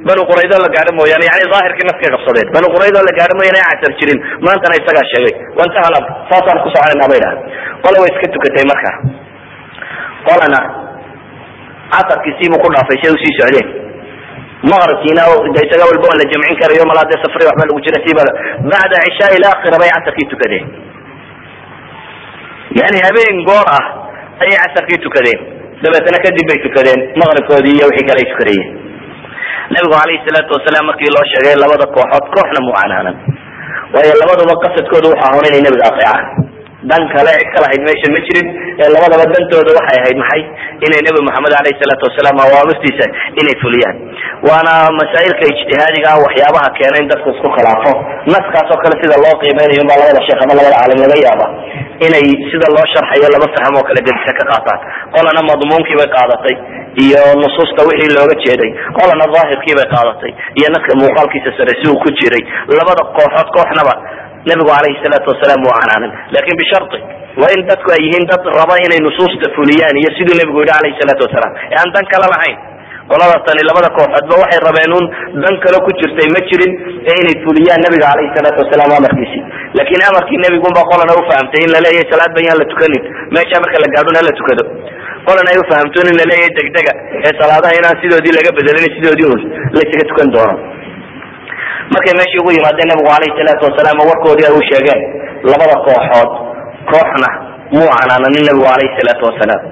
Banu 0.06 0.22
quraydo 0.30 0.56
la 0.64 0.68
gaadho 0.74 0.92
mooyaane. 0.98 1.24
Yani 1.30 1.44
daahirkii 1.52 1.86
naskay 1.88 2.10
qabsadeen 2.14 2.48
banu 2.56 2.66
quraydo 2.74 2.98
la 3.08 3.12
gaadho 3.18 3.34
mooyaane 3.40 3.60
aan 3.62 3.76
casar 3.80 3.92
jirin. 4.00 4.18
Maantana 4.46 4.74
isagaa 4.80 5.06
sheegay 5.12 5.34
wantaha 5.58 5.88
lamr 5.94 6.10
saasaan 6.30 6.58
ku 6.64 6.68
soconayna 6.74 7.06
bay 7.12 7.20
dhaha. 7.24 7.36
Qola 7.84 7.96
way 8.02 8.10
iska 8.14 8.26
tukatay 8.36 8.64
marka. 8.72 8.90
Qolana 10.28 10.60
casarkiisiibuu 11.94 12.58
ku 12.64 12.68
dhaafay 12.74 12.98
say 13.02 13.10
u 13.14 13.18
sii 13.22 13.34
socdeen. 13.40 13.68
Maqribkiina 14.70 15.22
de 15.54 15.60
isaga 15.66 15.84
walba 15.90 16.06
waa 16.10 16.18
la 16.20 16.24
jamcin 16.32 16.56
karayo 16.62 16.84
malaa 16.90 17.06
dee 17.10 17.18
safri 17.22 17.44
waxba 17.50 17.64
lagu 17.68 17.80
jira 17.86 17.98
siiba 18.04 18.22
bacda 18.72 18.96
cishaa 19.06 19.30
ilaakhira 19.38 19.76
bay 19.82 19.90
casarkii 19.96 20.28
tukadeen. 20.32 20.64
Yani 22.80 22.98
habeen 23.06 23.36
goor 23.48 23.66
ah 23.78 23.84
ayay 24.42 24.58
casarkii 24.64 25.00
tukadeen 25.06 25.40
dabeetana 25.84 26.18
kadib 26.26 26.44
bay 26.50 26.58
tukadeen 26.66 27.00
maqribkoodii 27.22 27.74
iyo 27.78 27.86
wixii 27.90 28.08
kale 28.10 28.20
ay 28.24 28.28
tukadayeen 28.32 28.68
nabigu 29.74 29.94
alayhi 30.04 30.22
salaatu 30.28 30.50
wasalaam 30.56 30.84
markii 30.90 31.10
loo 31.16 31.24
sheegay 31.32 31.54
labada 31.64 31.86
kooxood 31.96 32.24
kooxna 32.34 32.60
mu 32.66 32.72
canaanan. 32.78 33.16
Waayo 33.94 34.14
labaduba 34.22 34.54
qasadkooda 34.64 35.06
waxa 35.12 35.26
ahon 35.30 35.44
inay 35.50 35.62
nabiga 35.66 35.84
ateecaan 35.90 36.24
dan 36.90 37.02
kale 37.14 37.32
cid 37.38 37.48
kala 37.54 37.66
hayd 37.70 37.82
meesha 37.88 38.08
ma 38.14 38.20
jirin. 38.26 38.46
Labadaba 38.94 39.24
dantooda 39.32 39.70
waxay 39.78 39.98
ahayd 40.02 40.18
maxay? 40.22 40.42
Inay 40.86 41.00
nebi 41.06 41.20
moxamed 41.28 41.54
alayhi 41.60 41.78
salaatu 41.82 42.04
wasalaam 42.08 42.36
awaamirtiisa 42.46 43.06
inay 43.40 43.56
fuliyaan. 43.62 43.96
Waana 44.48 44.74
masaa'ilka 45.00 45.44
ijtihaadiga 45.52 46.08
ah 46.14 46.18
waxyaabaha 46.26 46.68
keena 46.78 46.96
in 47.02 47.06
dadku 47.12 47.28
isku 47.34 47.48
khilaafo. 47.56 47.92
Naskaas 48.34 48.68
oo 48.74 48.80
kale 48.84 48.94
sida 49.02 49.16
loo 49.24 49.34
qiimeynayo 49.42 49.84
baa 49.90 49.98
labada 50.02 50.20
sheekh 50.26 50.40
ama 50.46 50.52
labada 50.58 50.76
caalim 50.80 50.98
laga 51.04 51.16
yaaba 51.26 51.46
inay 52.06 52.26
sida 52.50 52.66
loo 52.76 52.86
sharxayo 52.94 53.28
laba 53.34 53.46
faham 53.56 53.74
oo 53.80 53.84
kale 53.88 54.00
gedisa 54.08 54.32
ka 54.38 54.44
qaataan. 54.50 54.78
Qolana 55.14 55.40
madmuunkii 55.50 55.96
bay 56.00 56.08
qaadatay 56.16 56.54
iyo 57.04 57.22
nusuusta 57.42 57.80
wixii 57.88 58.10
looga 58.16 58.34
jeeday. 58.44 58.70
Qolana 58.98 59.24
daahirkii 59.34 59.74
bay 59.78 59.86
qaadatay 59.94 60.32
iyo 60.58 60.68
naska 60.74 60.92
muuqaalkiisa 61.02 61.50
sare 61.58 61.72
si 61.80 61.86
uu 61.92 61.98
ku 62.02 62.08
jiray. 62.18 62.42
Labada 62.78 63.02
kooxood 63.16 63.48
kooxnaba 63.56 63.94
nabigu 64.50 64.70
alayhi 64.78 64.98
salaatu 65.04 65.26
wasalaam 65.32 65.60
waa 65.70 65.78
canaanan 65.82 66.10
laakiin 66.34 66.58
bishari 66.62 67.00
waa 67.42 67.50
in 67.56 67.62
dadku 67.70 67.88
ay 67.96 68.02
yihiin 68.06 68.24
dad 68.32 68.42
raba 68.60 68.74
inay 68.86 69.00
nusuusta 69.08 69.46
fuliyaan 69.58 69.96
iyo 70.02 70.10
siduu 70.18 70.36
nabigu 70.42 70.58
yihi 70.64 70.74
alayhi 70.80 70.98
salaatu 71.02 71.22
wasalaam 71.28 71.52
ee 71.72 71.76
aan 71.82 71.90
dan 71.96 72.04
kale 72.14 72.26
lahayn 72.34 72.58
qolada 73.12 73.36
tani 73.46 73.62
labada 73.68 73.88
kooxoodba 73.98 74.34
waxay 74.42 74.60
rabeen 74.66 74.92
un 74.98 75.04
dan 75.44 75.54
kale 75.64 75.78
ku 75.86 75.90
jirtay 76.00 76.28
ma 76.34 76.40
jirin 76.50 76.72
ee 77.10 77.16
inay 77.22 77.36
fuliyaan 77.46 77.80
nabiga 77.86 78.06
alayhi 78.14 78.30
salaatu 78.38 78.58
wasalaam 78.64 78.90
amarkiisii 79.00 79.42
laakiin 79.78 80.02
amarkii 80.10 80.38
nebigunba 80.44 80.82
qolana 80.92 81.12
ufahamtay 81.22 81.60
in 81.66 81.70
la 81.76 81.80
leeyahay 81.86 82.06
salaad 82.14 82.30
ban 82.38 82.44
yaan 82.48 82.58
la 82.62 82.66
tukanin 82.72 83.02
meesha 83.36 83.56
marka 83.64 83.76
la 83.84 83.88
gaadhon 83.96 84.16
hala 84.20 84.32
tukado. 84.40 84.64
Qolana 85.26 85.48
ay 85.54 85.58
ufahamtoon 85.64 86.06
in 86.12 86.16
la 86.20 86.24
leeyahay 86.30 86.52
degdega 86.60 86.92
ee 87.26 87.32
salaadaha 87.40 87.72
inaan 87.80 87.96
sidoodii 88.04 88.34
laga 88.38 88.50
bedelin 88.58 88.90
sidoodii 88.96 89.28
un 89.34 89.40
laysaga 89.76 90.04
tukan 90.12 90.28
doono 90.36 90.54
markay 91.94 92.14
meeshii 92.20 92.40
ugu 92.42 92.50
yimaadeen 92.56 92.88
nabigu 92.92 93.10
alayhi 93.16 93.36
salaatu 93.40 93.62
wasalaam 93.68 93.98
warkoodii 94.10 94.46
ay 94.50 94.54
u 94.60 94.62
sheegeen 94.70 95.00
labada 95.50 95.74
kooxood 95.86 96.30
kooxna 96.92 97.28
muu 97.76 97.88
canaananin 97.98 98.44
nabigu 98.48 98.68
alayhi 98.74 98.96
salaatu 99.00 99.24
wasalaam. 99.30 99.62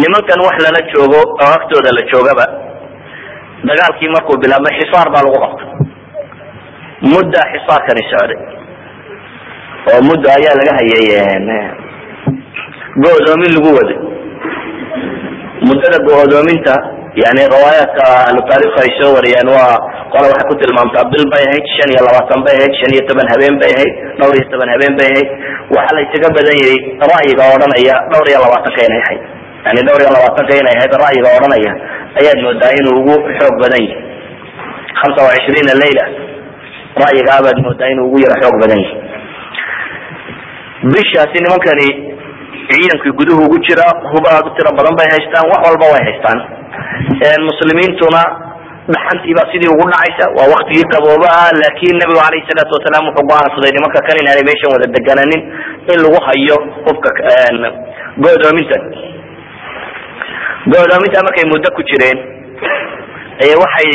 Nimankan 0.00 0.40
wax 0.46 0.56
lala 0.64 0.80
joogo 0.92 1.20
oo 1.42 1.50
agtooda 1.56 1.90
la 1.96 2.02
joogaba 2.12 2.44
dagaalkii 3.68 4.10
markuu 4.14 4.36
bilaabmay 4.42 4.74
xisaar 4.80 5.08
baa 5.14 5.22
lagu 5.26 5.38
qabtay. 5.44 5.68
Mudda 7.12 7.40
xisaarkani 7.52 8.02
socday 8.10 8.38
oo 9.92 10.00
muddo 10.08 10.26
ayaa 10.36 10.58
laga 10.60 10.72
hayay 10.78 11.06
go-doomin 13.02 13.52
lagu 13.56 13.70
waday. 13.78 13.98
Muddada 15.68 15.98
go-doominta 16.08 16.74
yani 17.22 17.42
riwaayaadka 17.54 18.02
ahlu 18.26 18.40
taarikh 18.50 18.76
ay 18.82 18.90
soo 18.98 19.10
wariyeen 19.16 19.48
waa 19.56 19.74
qola 20.12 20.26
waxay 20.30 20.46
ku 20.50 20.54
tilmaamtaa 20.62 21.04
bil 21.12 21.24
bay 21.32 21.44
ahayd 21.48 21.66
shan 21.76 21.88
iyo 21.94 22.02
labaatan 22.08 22.40
bay 22.46 22.54
ahayd 22.58 22.74
shan 22.80 22.90
iyo 22.96 23.02
toban 23.10 23.28
habeen 23.32 23.56
bay 23.62 23.70
ahayd 23.76 23.92
dhowr 24.20 24.34
iyo 24.38 24.46
toban 24.54 24.68
habeen 24.74 24.94
bay 25.00 25.08
ahayd 25.12 25.28
waxaa 25.76 25.96
la 25.96 26.00
isaga 26.06 26.28
badan 26.38 26.56
yahay 26.62 26.78
ra'yiga 27.12 27.44
odhanaya 27.54 27.94
dhowr 28.12 28.26
iyo 28.32 28.38
labaatanka 28.44 28.80
inay 28.88 29.02
ahayd. 29.06 29.22
Yani 29.66 29.80
dhowr 29.88 30.00
iyo 30.04 30.10
labaatanka 30.16 30.52
inay 30.62 30.74
ahayd 30.78 30.92
ra'yiga 31.04 31.28
odhanaya 31.38 31.72
ayaad 32.20 32.38
moodaa 32.46 32.72
inuu 32.80 32.94
ugu 33.00 33.14
xoog 33.38 33.54
badan 33.62 33.82
yahay. 33.86 34.02
Hamsa 35.00 35.20
wa 35.26 35.30
cishriina 35.36 35.74
layla 35.82 36.04
ra'yigaa 37.04 37.38
baad 37.46 37.58
moodaa 37.66 37.88
inuu 37.94 38.06
ugu 38.10 38.18
yaro 38.24 38.36
xoog 38.42 38.56
badan 38.64 38.80
yahay. 38.84 38.98
Bishaasi 40.92 41.38
nimankani 41.44 41.88
ciidankii 42.68 43.12
guduhu 43.18 43.40
ugu 43.46 43.58
jira 43.66 43.86
huba 44.12 44.28
aad 44.36 44.46
u 44.48 44.50
tiro 44.56 44.70
badan 44.78 44.94
bay 44.98 45.08
haystaan 45.14 45.44
wax 45.52 45.60
walba 45.68 45.86
way 45.94 46.02
haystaan 46.08 46.38
muslimiintuna 47.48 48.22
dhaxantii 48.94 49.34
baa 49.38 49.50
sidii 49.52 49.70
ugu 49.74 49.84
dhacaysa 49.90 50.24
waa 50.38 50.48
waktigii 50.54 50.86
qaboobaha 50.94 51.44
laakin 51.62 51.96
nabigu 52.00 52.20
alayhi 52.28 52.48
salaatu 52.50 52.72
wasalaam 52.76 53.04
wuxuu 53.08 53.28
go'aansaday 53.30 53.72
nimanka 53.76 54.00
kan 54.06 54.16
inaanay 54.22 54.44
meeshan 54.48 54.72
wada 54.74 54.86
degananin 54.96 55.42
in 55.92 55.98
lagu 56.04 56.18
hayo 56.26 56.56
hubka 56.86 57.10
godoominta 60.72 61.24
markay 61.26 61.44
muddo 61.52 61.68
ku 61.76 61.82
jireen 61.90 62.18
ee 63.46 63.56
waxay 63.62 63.90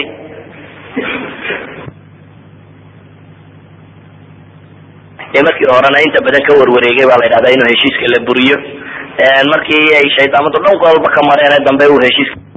markii 5.47 5.69
horena 5.73 5.99
inta 6.05 6.19
badan 6.25 6.43
ka 6.47 6.53
warwareegay 6.59 7.05
baa 7.09 7.19
la 7.21 7.25
yidhahdaa 7.27 7.55
inuu 7.55 7.69
heshiiska 7.73 8.05
la 8.13 8.19
buriyo. 8.27 8.57
Markii 9.53 9.85
ay 9.99 10.07
shaydaamadu 10.17 10.57
dhan 10.65 10.75
walba 10.83 11.09
ka 11.15 11.21
mareen 11.29 11.63
dambe 11.67 11.85
uu 11.93 12.01
heshiiska 12.05 12.48